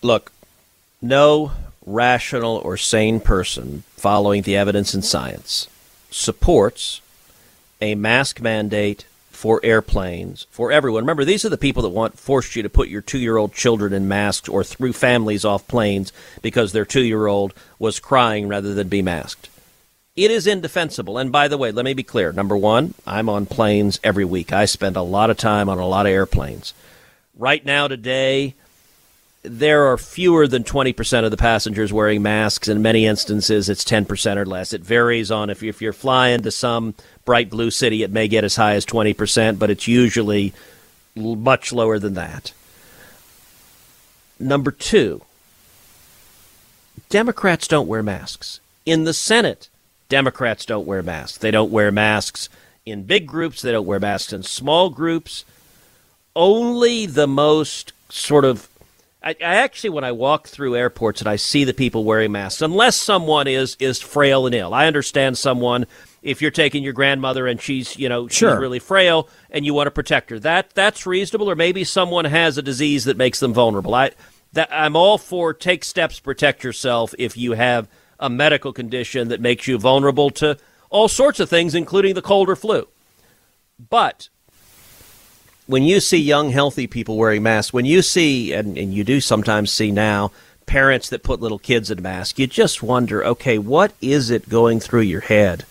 Look, 0.00 0.32
no 1.02 1.52
rational 1.84 2.56
or 2.56 2.78
sane 2.78 3.20
person 3.20 3.84
following 3.96 4.42
the 4.42 4.56
evidence 4.56 4.94
and 4.94 5.04
science 5.04 5.68
supports 6.10 7.02
a 7.82 7.94
mask 7.94 8.40
mandate 8.40 9.04
for 9.30 9.60
airplanes 9.62 10.46
for 10.50 10.72
everyone. 10.72 11.02
Remember, 11.02 11.24
these 11.24 11.44
are 11.44 11.50
the 11.50 11.58
people 11.58 11.82
that 11.82 11.90
want 11.90 12.18
forced 12.18 12.56
you 12.56 12.62
to 12.62 12.70
put 12.70 12.88
your 12.88 13.02
two 13.02 13.18
year 13.18 13.36
old 13.36 13.52
children 13.52 13.92
in 13.92 14.08
masks 14.08 14.48
or 14.48 14.64
threw 14.64 14.94
families 14.94 15.44
off 15.44 15.68
planes 15.68 16.14
because 16.40 16.72
their 16.72 16.86
two 16.86 17.04
year 17.04 17.26
old 17.26 17.52
was 17.78 18.00
crying 18.00 18.48
rather 18.48 18.72
than 18.72 18.88
be 18.88 19.02
masked. 19.02 19.47
It 20.18 20.32
is 20.32 20.48
indefensible. 20.48 21.16
And 21.16 21.30
by 21.30 21.46
the 21.46 21.56
way, 21.56 21.70
let 21.70 21.84
me 21.84 21.94
be 21.94 22.02
clear. 22.02 22.32
Number 22.32 22.56
one, 22.56 22.94
I'm 23.06 23.28
on 23.28 23.46
planes 23.46 24.00
every 24.02 24.24
week. 24.24 24.52
I 24.52 24.64
spend 24.64 24.96
a 24.96 25.02
lot 25.02 25.30
of 25.30 25.36
time 25.36 25.68
on 25.68 25.78
a 25.78 25.86
lot 25.86 26.06
of 26.06 26.10
airplanes. 26.12 26.74
Right 27.36 27.64
now, 27.64 27.86
today, 27.86 28.54
there 29.44 29.86
are 29.86 29.96
fewer 29.96 30.48
than 30.48 30.64
20% 30.64 31.24
of 31.24 31.30
the 31.30 31.36
passengers 31.36 31.92
wearing 31.92 32.20
masks. 32.20 32.66
In 32.66 32.82
many 32.82 33.06
instances, 33.06 33.68
it's 33.68 33.84
10% 33.84 34.36
or 34.36 34.44
less. 34.44 34.72
It 34.72 34.80
varies 34.80 35.30
on 35.30 35.50
if, 35.50 35.62
if 35.62 35.80
you're 35.80 35.92
flying 35.92 36.42
to 36.42 36.50
some 36.50 36.94
bright 37.24 37.48
blue 37.48 37.70
city, 37.70 38.02
it 38.02 38.10
may 38.10 38.26
get 38.26 38.42
as 38.42 38.56
high 38.56 38.74
as 38.74 38.84
20%, 38.84 39.60
but 39.60 39.70
it's 39.70 39.86
usually 39.86 40.52
much 41.14 41.72
lower 41.72 42.00
than 42.00 42.14
that. 42.14 42.52
Number 44.40 44.72
two, 44.72 45.22
Democrats 47.08 47.68
don't 47.68 47.86
wear 47.86 48.02
masks. 48.02 48.58
In 48.84 49.04
the 49.04 49.14
Senate, 49.14 49.68
Democrats 50.08 50.64
don't 50.64 50.86
wear 50.86 51.02
masks. 51.02 51.38
They 51.38 51.50
don't 51.50 51.70
wear 51.70 51.92
masks 51.92 52.48
in 52.86 53.04
big 53.04 53.26
groups, 53.26 53.60
they 53.60 53.72
don't 53.72 53.86
wear 53.86 54.00
masks 54.00 54.32
in 54.32 54.42
small 54.42 54.88
groups. 54.88 55.44
Only 56.34 57.04
the 57.06 57.26
most 57.26 57.92
sort 58.08 58.44
of 58.44 58.68
I, 59.22 59.30
I, 59.40 59.56
actually, 59.56 59.90
when 59.90 60.04
I 60.04 60.12
walk 60.12 60.46
through 60.46 60.76
airports 60.76 61.20
and 61.20 61.28
I 61.28 61.36
see 61.36 61.64
the 61.64 61.74
people 61.74 62.04
wearing 62.04 62.30
masks, 62.30 62.62
unless 62.62 62.96
someone 62.96 63.48
is 63.48 63.76
is 63.80 64.00
frail 64.00 64.46
and 64.46 64.54
ill, 64.54 64.72
I 64.72 64.86
understand 64.86 65.36
someone. 65.36 65.86
If 66.22 66.42
you're 66.42 66.50
taking 66.50 66.82
your 66.82 66.92
grandmother 66.92 67.46
and 67.46 67.60
she's 67.60 67.96
you 67.96 68.08
know 68.08 68.28
she's 68.28 68.38
Sure. 68.38 68.58
really 68.58 68.78
frail 68.78 69.28
and 69.50 69.64
you 69.66 69.74
want 69.74 69.86
to 69.88 69.90
protect 69.92 70.30
her, 70.30 70.38
that 70.40 70.70
that's 70.70 71.06
reasonable. 71.06 71.50
Or 71.50 71.56
maybe 71.56 71.84
someone 71.84 72.24
has 72.26 72.58
a 72.58 72.62
disease 72.62 73.04
that 73.04 73.16
makes 73.16 73.40
them 73.40 73.52
vulnerable. 73.52 73.94
I 73.94 74.12
that 74.52 74.68
I'm 74.72 74.96
all 74.96 75.18
for 75.18 75.52
take 75.52 75.84
steps 75.84 76.20
protect 76.20 76.64
yourself 76.64 77.14
if 77.18 77.36
you 77.36 77.52
have 77.52 77.88
a 78.18 78.30
medical 78.30 78.72
condition 78.72 79.28
that 79.28 79.40
makes 79.40 79.66
you 79.66 79.78
vulnerable 79.78 80.30
to 80.30 80.58
all 80.90 81.08
sorts 81.08 81.40
of 81.40 81.48
things, 81.48 81.74
including 81.74 82.14
the 82.14 82.22
cold 82.22 82.48
or 82.48 82.56
flu. 82.56 82.88
But 83.90 84.28
when 85.66 85.82
you 85.82 86.00
see 86.00 86.18
young, 86.18 86.50
healthy 86.50 86.86
people 86.86 87.16
wearing 87.16 87.42
masks, 87.42 87.72
when 87.72 87.84
you 87.84 88.02
see, 88.02 88.52
and, 88.52 88.76
and 88.78 88.92
you 88.92 89.04
do 89.04 89.20
sometimes 89.20 89.70
see 89.70 89.92
now, 89.92 90.32
parents 90.66 91.08
that 91.10 91.22
put 91.22 91.40
little 91.40 91.58
kids 91.58 91.90
in 91.90 92.02
masks, 92.02 92.38
you 92.38 92.46
just 92.46 92.82
wonder, 92.82 93.24
okay, 93.24 93.58
what 93.58 93.92
is 94.00 94.30
it 94.30 94.48
going 94.48 94.80
through 94.80 95.02
your 95.02 95.20
head 95.20 95.64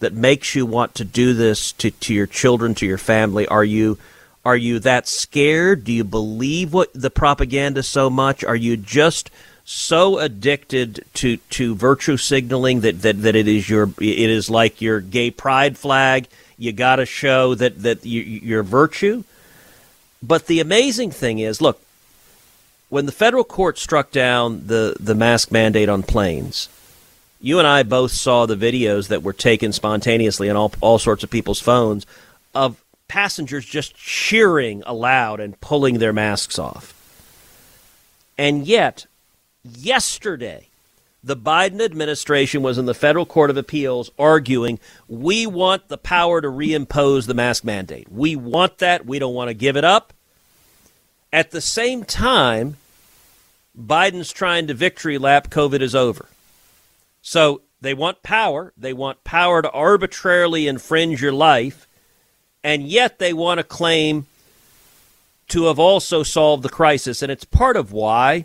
that 0.00 0.12
makes 0.12 0.54
you 0.54 0.66
want 0.66 0.94
to 0.94 1.04
do 1.04 1.32
this 1.32 1.72
to, 1.72 1.90
to 1.90 2.12
your 2.14 2.26
children, 2.26 2.74
to 2.74 2.86
your 2.86 2.98
family? 2.98 3.46
Are 3.48 3.64
you 3.64 3.98
are 4.44 4.56
you 4.56 4.78
that 4.78 5.08
scared? 5.08 5.82
Do 5.82 5.92
you 5.92 6.04
believe 6.04 6.72
what 6.72 6.92
the 6.94 7.10
propaganda 7.10 7.82
so 7.82 8.08
much? 8.08 8.44
Are 8.44 8.54
you 8.54 8.76
just 8.76 9.28
so 9.68 10.18
addicted 10.20 11.04
to, 11.14 11.36
to 11.36 11.74
virtue 11.74 12.16
signaling 12.16 12.80
that, 12.80 13.02
that, 13.02 13.20
that 13.22 13.34
it 13.34 13.48
is 13.48 13.68
your 13.68 13.90
it 14.00 14.30
is 14.30 14.48
like 14.48 14.80
your 14.80 15.00
gay 15.00 15.30
pride 15.30 15.76
flag? 15.76 16.28
You 16.56 16.72
got 16.72 16.96
to 16.96 17.04
show 17.04 17.54
that 17.56 17.82
that 17.82 18.06
you, 18.06 18.22
your 18.22 18.62
virtue. 18.62 19.24
But 20.22 20.46
the 20.46 20.60
amazing 20.60 21.10
thing 21.10 21.40
is, 21.40 21.60
look, 21.60 21.80
when 22.88 23.06
the 23.06 23.12
federal 23.12 23.44
court 23.44 23.78
struck 23.78 24.10
down 24.12 24.68
the, 24.68 24.96
the 24.98 25.14
mask 25.14 25.50
mandate 25.50 25.88
on 25.88 26.02
planes, 26.02 26.68
you 27.40 27.58
and 27.58 27.66
I 27.66 27.82
both 27.82 28.12
saw 28.12 28.46
the 28.46 28.56
videos 28.56 29.08
that 29.08 29.22
were 29.22 29.32
taken 29.32 29.72
spontaneously 29.72 30.48
on 30.48 30.56
all, 30.56 30.72
all 30.80 30.98
sorts 30.98 31.22
of 31.22 31.30
people's 31.30 31.60
phones 31.60 32.06
of 32.54 32.80
passengers 33.08 33.64
just 33.66 33.94
cheering 33.94 34.82
aloud 34.86 35.40
and 35.40 35.60
pulling 35.60 35.98
their 35.98 36.12
masks 36.12 36.58
off. 36.58 36.94
And 38.38 38.66
yet, 38.66 39.06
yesterday, 39.66 40.68
the 41.22 41.36
Biden 41.36 41.80
administration 41.80 42.62
was 42.62 42.78
in 42.78 42.86
the 42.86 42.94
federal 42.94 43.26
court 43.26 43.50
of 43.50 43.56
appeals 43.56 44.10
arguing 44.18 44.78
we 45.08 45.46
want 45.46 45.88
the 45.88 45.98
power 45.98 46.40
to 46.40 46.48
reimpose 46.48 47.26
the 47.26 47.34
mask 47.34 47.64
mandate. 47.64 48.10
We 48.10 48.36
want 48.36 48.78
that. 48.78 49.06
We 49.06 49.18
don't 49.18 49.34
want 49.34 49.48
to 49.48 49.54
give 49.54 49.76
it 49.76 49.84
up. 49.84 50.12
At 51.32 51.50
the 51.50 51.60
same 51.60 52.04
time, 52.04 52.76
Biden's 53.76 54.32
trying 54.32 54.68
to 54.68 54.74
victory 54.74 55.18
lap 55.18 55.50
COVID 55.50 55.80
is 55.80 55.94
over. 55.94 56.26
So 57.22 57.62
they 57.80 57.92
want 57.92 58.22
power. 58.22 58.72
They 58.76 58.92
want 58.92 59.24
power 59.24 59.62
to 59.62 59.70
arbitrarily 59.70 60.68
infringe 60.68 61.20
your 61.20 61.32
life. 61.32 61.88
And 62.62 62.84
yet 62.84 63.18
they 63.18 63.32
want 63.32 63.58
to 63.58 63.64
claim 63.64 64.26
to 65.48 65.64
have 65.64 65.78
also 65.78 66.22
solved 66.22 66.62
the 66.62 66.68
crisis. 66.68 67.20
And 67.20 67.30
it's 67.30 67.44
part 67.44 67.76
of 67.76 67.92
why 67.92 68.44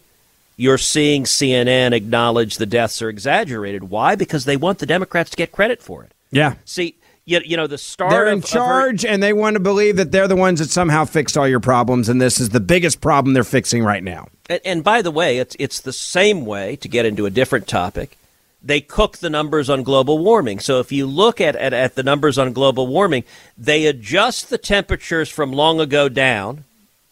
you're 0.58 0.78
seeing 0.78 1.24
CNN 1.24 1.94
acknowledge 1.94 2.58
the 2.58 2.66
deaths 2.66 3.02
are 3.02 3.10
exaggerated. 3.10 3.90
Why? 3.90 4.16
Because 4.16 4.46
they 4.46 4.58
want 4.58 4.80
the 4.80 4.86
Democrats 4.86 5.32
to 5.32 5.38
get 5.38 5.52
credit 5.52 5.82
for 5.82 6.04
it. 6.04 6.12
Yeah. 6.32 6.56
See, 6.66 6.96
you, 7.26 7.40
you 7.46 7.58
know, 7.58 7.68
the 7.68 7.78
start 7.78 8.12
They're 8.12 8.28
of, 8.28 8.34
in 8.34 8.38
of 8.40 8.44
her- 8.44 8.50
charge 8.50 9.06
and 9.06 9.22
they 9.22 9.34
want 9.34 9.56
to 9.56 9.60
believe 9.60 9.98
that 9.98 10.12
they're 10.12 10.28
the 10.28 10.36
ones 10.36 10.60
that 10.60 10.70
somehow 10.70 11.06
fixed 11.06 11.38
all 11.38 11.48
your 11.48 11.60
problems, 11.60 12.10
and 12.10 12.22
this 12.22 12.40
is 12.40 12.50
the 12.50 12.60
biggest 12.60 13.02
problem 13.02 13.34
they're 13.34 13.44
fixing 13.44 13.84
right 13.84 14.04
now. 14.04 14.28
And, 14.50 14.62
and 14.66 14.84
by 14.84 15.02
the 15.02 15.12
way, 15.12 15.38
it's 15.38 15.56
it's 15.60 15.80
the 15.80 15.94
same 15.94 16.46
way 16.46 16.76
to 16.78 16.88
get 16.88 17.06
into 17.06 17.26
a 17.26 17.30
different 17.30 17.68
topic. 17.68 18.18
They 18.64 18.82
cook 18.82 19.18
the 19.18 19.30
numbers 19.30 19.70
on 19.70 19.82
global 19.82 20.20
warming. 20.20 20.60
So 20.60 20.80
if 20.80 20.92
you 20.92 21.08
look 21.08 21.42
at, 21.42 21.56
at, 21.56 21.74
at 21.74 21.96
the 21.96 22.04
numbers 22.04 22.38
on 22.38 22.54
global 22.54 22.86
warming, 22.86 23.24
they 23.58 23.88
adjust 23.88 24.52
the 24.52 24.60
temperatures 24.60 25.30
from 25.30 25.52
long 25.52 25.80
ago 25.80 26.10
down 26.10 26.64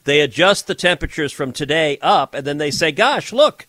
They 0.05 0.21
adjust 0.21 0.67
the 0.67 0.75
temperatures 0.75 1.31
from 1.31 1.51
today 1.51 1.97
up, 2.01 2.33
and 2.33 2.45
then 2.45 2.57
they 2.57 2.71
say, 2.71 2.91
gosh, 2.91 3.33
look, 3.33 3.67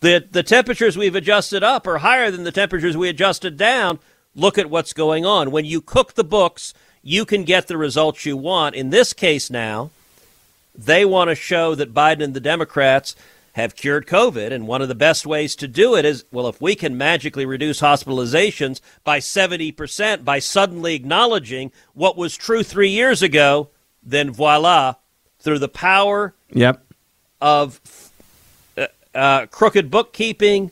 the, 0.00 0.24
the 0.30 0.42
temperatures 0.42 0.96
we've 0.96 1.16
adjusted 1.16 1.62
up 1.62 1.86
are 1.86 1.98
higher 1.98 2.30
than 2.30 2.44
the 2.44 2.52
temperatures 2.52 2.96
we 2.96 3.08
adjusted 3.08 3.56
down. 3.56 3.98
Look 4.36 4.58
at 4.58 4.70
what's 4.70 4.92
going 4.92 5.26
on. 5.26 5.50
When 5.50 5.64
you 5.64 5.80
cook 5.80 6.14
the 6.14 6.24
books, 6.24 6.74
you 7.02 7.24
can 7.24 7.44
get 7.44 7.66
the 7.66 7.76
results 7.76 8.24
you 8.24 8.36
want. 8.36 8.76
In 8.76 8.90
this 8.90 9.12
case, 9.12 9.50
now, 9.50 9.90
they 10.74 11.04
want 11.04 11.30
to 11.30 11.34
show 11.34 11.74
that 11.74 11.94
Biden 11.94 12.22
and 12.22 12.34
the 12.34 12.40
Democrats 12.40 13.16
have 13.54 13.74
cured 13.74 14.06
COVID. 14.06 14.52
And 14.52 14.68
one 14.68 14.82
of 14.82 14.88
the 14.88 14.94
best 14.94 15.26
ways 15.26 15.56
to 15.56 15.66
do 15.66 15.96
it 15.96 16.04
is 16.04 16.24
well, 16.30 16.46
if 16.46 16.60
we 16.60 16.76
can 16.76 16.96
magically 16.96 17.44
reduce 17.44 17.80
hospitalizations 17.80 18.80
by 19.02 19.18
70% 19.18 20.24
by 20.24 20.38
suddenly 20.38 20.94
acknowledging 20.94 21.72
what 21.94 22.16
was 22.16 22.36
true 22.36 22.62
three 22.62 22.90
years 22.90 23.20
ago, 23.20 23.70
then 24.00 24.30
voila, 24.30 24.94
through 25.48 25.58
the 25.58 25.66
power 25.68 26.34
Yep. 26.52 26.84
of 27.40 27.80
uh, 28.76 28.86
uh, 29.14 29.46
crooked 29.46 29.90
bookkeeping, 29.90 30.70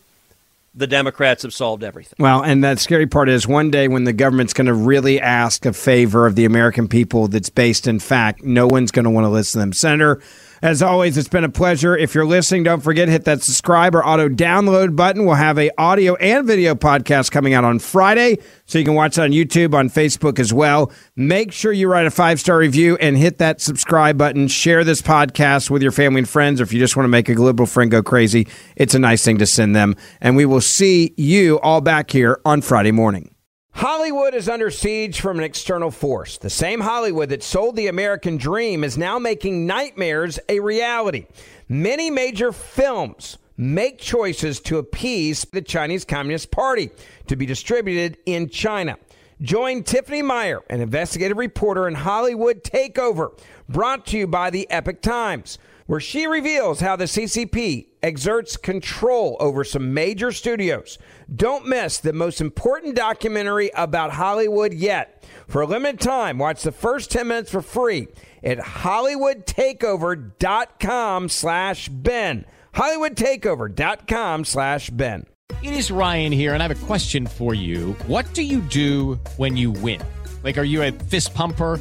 the 0.74 0.86
Democrats 0.86 1.44
have 1.44 1.54
solved 1.54 1.82
everything. 1.82 2.16
Well, 2.18 2.42
and 2.42 2.62
that 2.62 2.78
scary 2.78 3.06
part 3.06 3.30
is 3.30 3.48
one 3.48 3.70
day 3.70 3.88
when 3.88 4.04
the 4.04 4.12
government's 4.12 4.52
going 4.52 4.66
to 4.66 4.74
really 4.74 5.18
ask 5.18 5.64
a 5.64 5.72
favor 5.72 6.26
of 6.26 6.34
the 6.34 6.44
American 6.44 6.88
people 6.88 7.26
that's 7.26 7.48
based 7.48 7.86
in 7.86 7.98
fact, 8.00 8.42
no 8.44 8.66
one's 8.66 8.90
going 8.90 9.04
to 9.04 9.10
want 9.10 9.24
to 9.24 9.30
listen 9.30 9.60
to 9.60 9.62
them. 9.62 9.72
Senator, 9.72 10.20
as 10.62 10.82
always, 10.82 11.16
it's 11.16 11.28
been 11.28 11.44
a 11.44 11.48
pleasure. 11.48 11.96
If 11.96 12.14
you're 12.14 12.26
listening, 12.26 12.62
don't 12.62 12.80
forget 12.80 13.08
hit 13.08 13.24
that 13.24 13.42
subscribe 13.42 13.94
or 13.94 14.04
auto 14.04 14.28
download 14.28 14.96
button. 14.96 15.24
We'll 15.24 15.34
have 15.34 15.58
a 15.58 15.70
audio 15.78 16.14
and 16.16 16.46
video 16.46 16.74
podcast 16.74 17.30
coming 17.30 17.54
out 17.54 17.64
on 17.64 17.78
Friday, 17.78 18.38
so 18.64 18.78
you 18.78 18.84
can 18.84 18.94
watch 18.94 19.18
it 19.18 19.22
on 19.22 19.30
YouTube, 19.30 19.74
on 19.74 19.88
Facebook 19.88 20.38
as 20.38 20.52
well. 20.52 20.90
Make 21.14 21.52
sure 21.52 21.72
you 21.72 21.88
write 21.88 22.06
a 22.06 22.10
five 22.10 22.40
star 22.40 22.58
review 22.58 22.96
and 22.96 23.16
hit 23.16 23.38
that 23.38 23.60
subscribe 23.60 24.18
button. 24.18 24.48
Share 24.48 24.84
this 24.84 25.02
podcast 25.02 25.70
with 25.70 25.82
your 25.82 25.92
family 25.92 26.20
and 26.20 26.28
friends, 26.28 26.60
or 26.60 26.64
if 26.64 26.72
you 26.72 26.78
just 26.78 26.96
want 26.96 27.04
to 27.04 27.08
make 27.08 27.28
a 27.28 27.34
liberal 27.34 27.66
friend 27.66 27.90
go 27.90 28.02
crazy, 28.02 28.48
it's 28.76 28.94
a 28.94 28.98
nice 28.98 29.24
thing 29.24 29.38
to 29.38 29.46
send 29.46 29.76
them. 29.76 29.94
And 30.20 30.36
we 30.36 30.46
will 30.46 30.60
see 30.60 31.14
you 31.16 31.60
all 31.60 31.80
back 31.80 32.10
here 32.10 32.40
on 32.44 32.62
Friday 32.62 32.92
morning. 32.92 33.35
Hollywood 33.76 34.34
is 34.34 34.48
under 34.48 34.70
siege 34.70 35.20
from 35.20 35.36
an 35.36 35.44
external 35.44 35.90
force. 35.90 36.38
The 36.38 36.48
same 36.48 36.80
Hollywood 36.80 37.28
that 37.28 37.42
sold 37.42 37.76
the 37.76 37.88
American 37.88 38.38
dream 38.38 38.82
is 38.82 38.96
now 38.96 39.18
making 39.18 39.66
nightmares 39.66 40.38
a 40.48 40.60
reality. 40.60 41.26
Many 41.68 42.08
major 42.08 42.52
films 42.52 43.36
make 43.58 43.98
choices 43.98 44.60
to 44.60 44.78
appease 44.78 45.44
the 45.52 45.60
Chinese 45.60 46.06
Communist 46.06 46.50
Party 46.50 46.88
to 47.26 47.36
be 47.36 47.44
distributed 47.44 48.16
in 48.24 48.48
China. 48.48 48.96
Join 49.42 49.82
Tiffany 49.82 50.22
Meyer, 50.22 50.62
an 50.70 50.80
investigative 50.80 51.36
reporter 51.36 51.86
in 51.86 51.96
Hollywood 51.96 52.64
Takeover, 52.64 53.38
brought 53.68 54.06
to 54.06 54.16
you 54.16 54.26
by 54.26 54.48
the 54.48 54.66
Epoch 54.70 55.02
Times, 55.02 55.58
where 55.84 56.00
she 56.00 56.26
reveals 56.26 56.80
how 56.80 56.96
the 56.96 57.04
CCP 57.04 57.88
exerts 58.06 58.56
control 58.56 59.36
over 59.40 59.64
some 59.64 59.92
major 59.92 60.30
studios. 60.30 60.96
Don't 61.34 61.66
miss 61.66 61.98
the 61.98 62.12
most 62.12 62.40
important 62.40 62.94
documentary 62.94 63.72
about 63.74 64.12
Hollywood 64.12 64.72
yet. 64.72 65.24
For 65.48 65.62
a 65.62 65.66
limited 65.66 65.98
time, 65.98 66.38
watch 66.38 66.62
the 66.62 66.70
first 66.70 67.10
10 67.10 67.26
minutes 67.26 67.50
for 67.50 67.60
free 67.60 68.06
at 68.44 68.58
hollywoodtakeover.com 68.58 71.28
slash 71.28 71.88
Ben. 71.88 72.46
hollywoodtakeover.com 72.74 74.44
slash 74.44 74.90
Ben. 74.90 75.26
It 75.62 75.72
is 75.72 75.90
Ryan 75.90 76.32
here, 76.32 76.52
and 76.54 76.62
I 76.62 76.68
have 76.68 76.82
a 76.82 76.86
question 76.86 77.26
for 77.26 77.54
you. 77.54 77.94
What 78.06 78.32
do 78.34 78.42
you 78.42 78.60
do 78.60 79.18
when 79.36 79.56
you 79.56 79.72
win? 79.72 80.00
Like, 80.44 80.58
are 80.58 80.64
you 80.64 80.82
a 80.82 80.92
fist 80.92 81.34
pumper? 81.34 81.80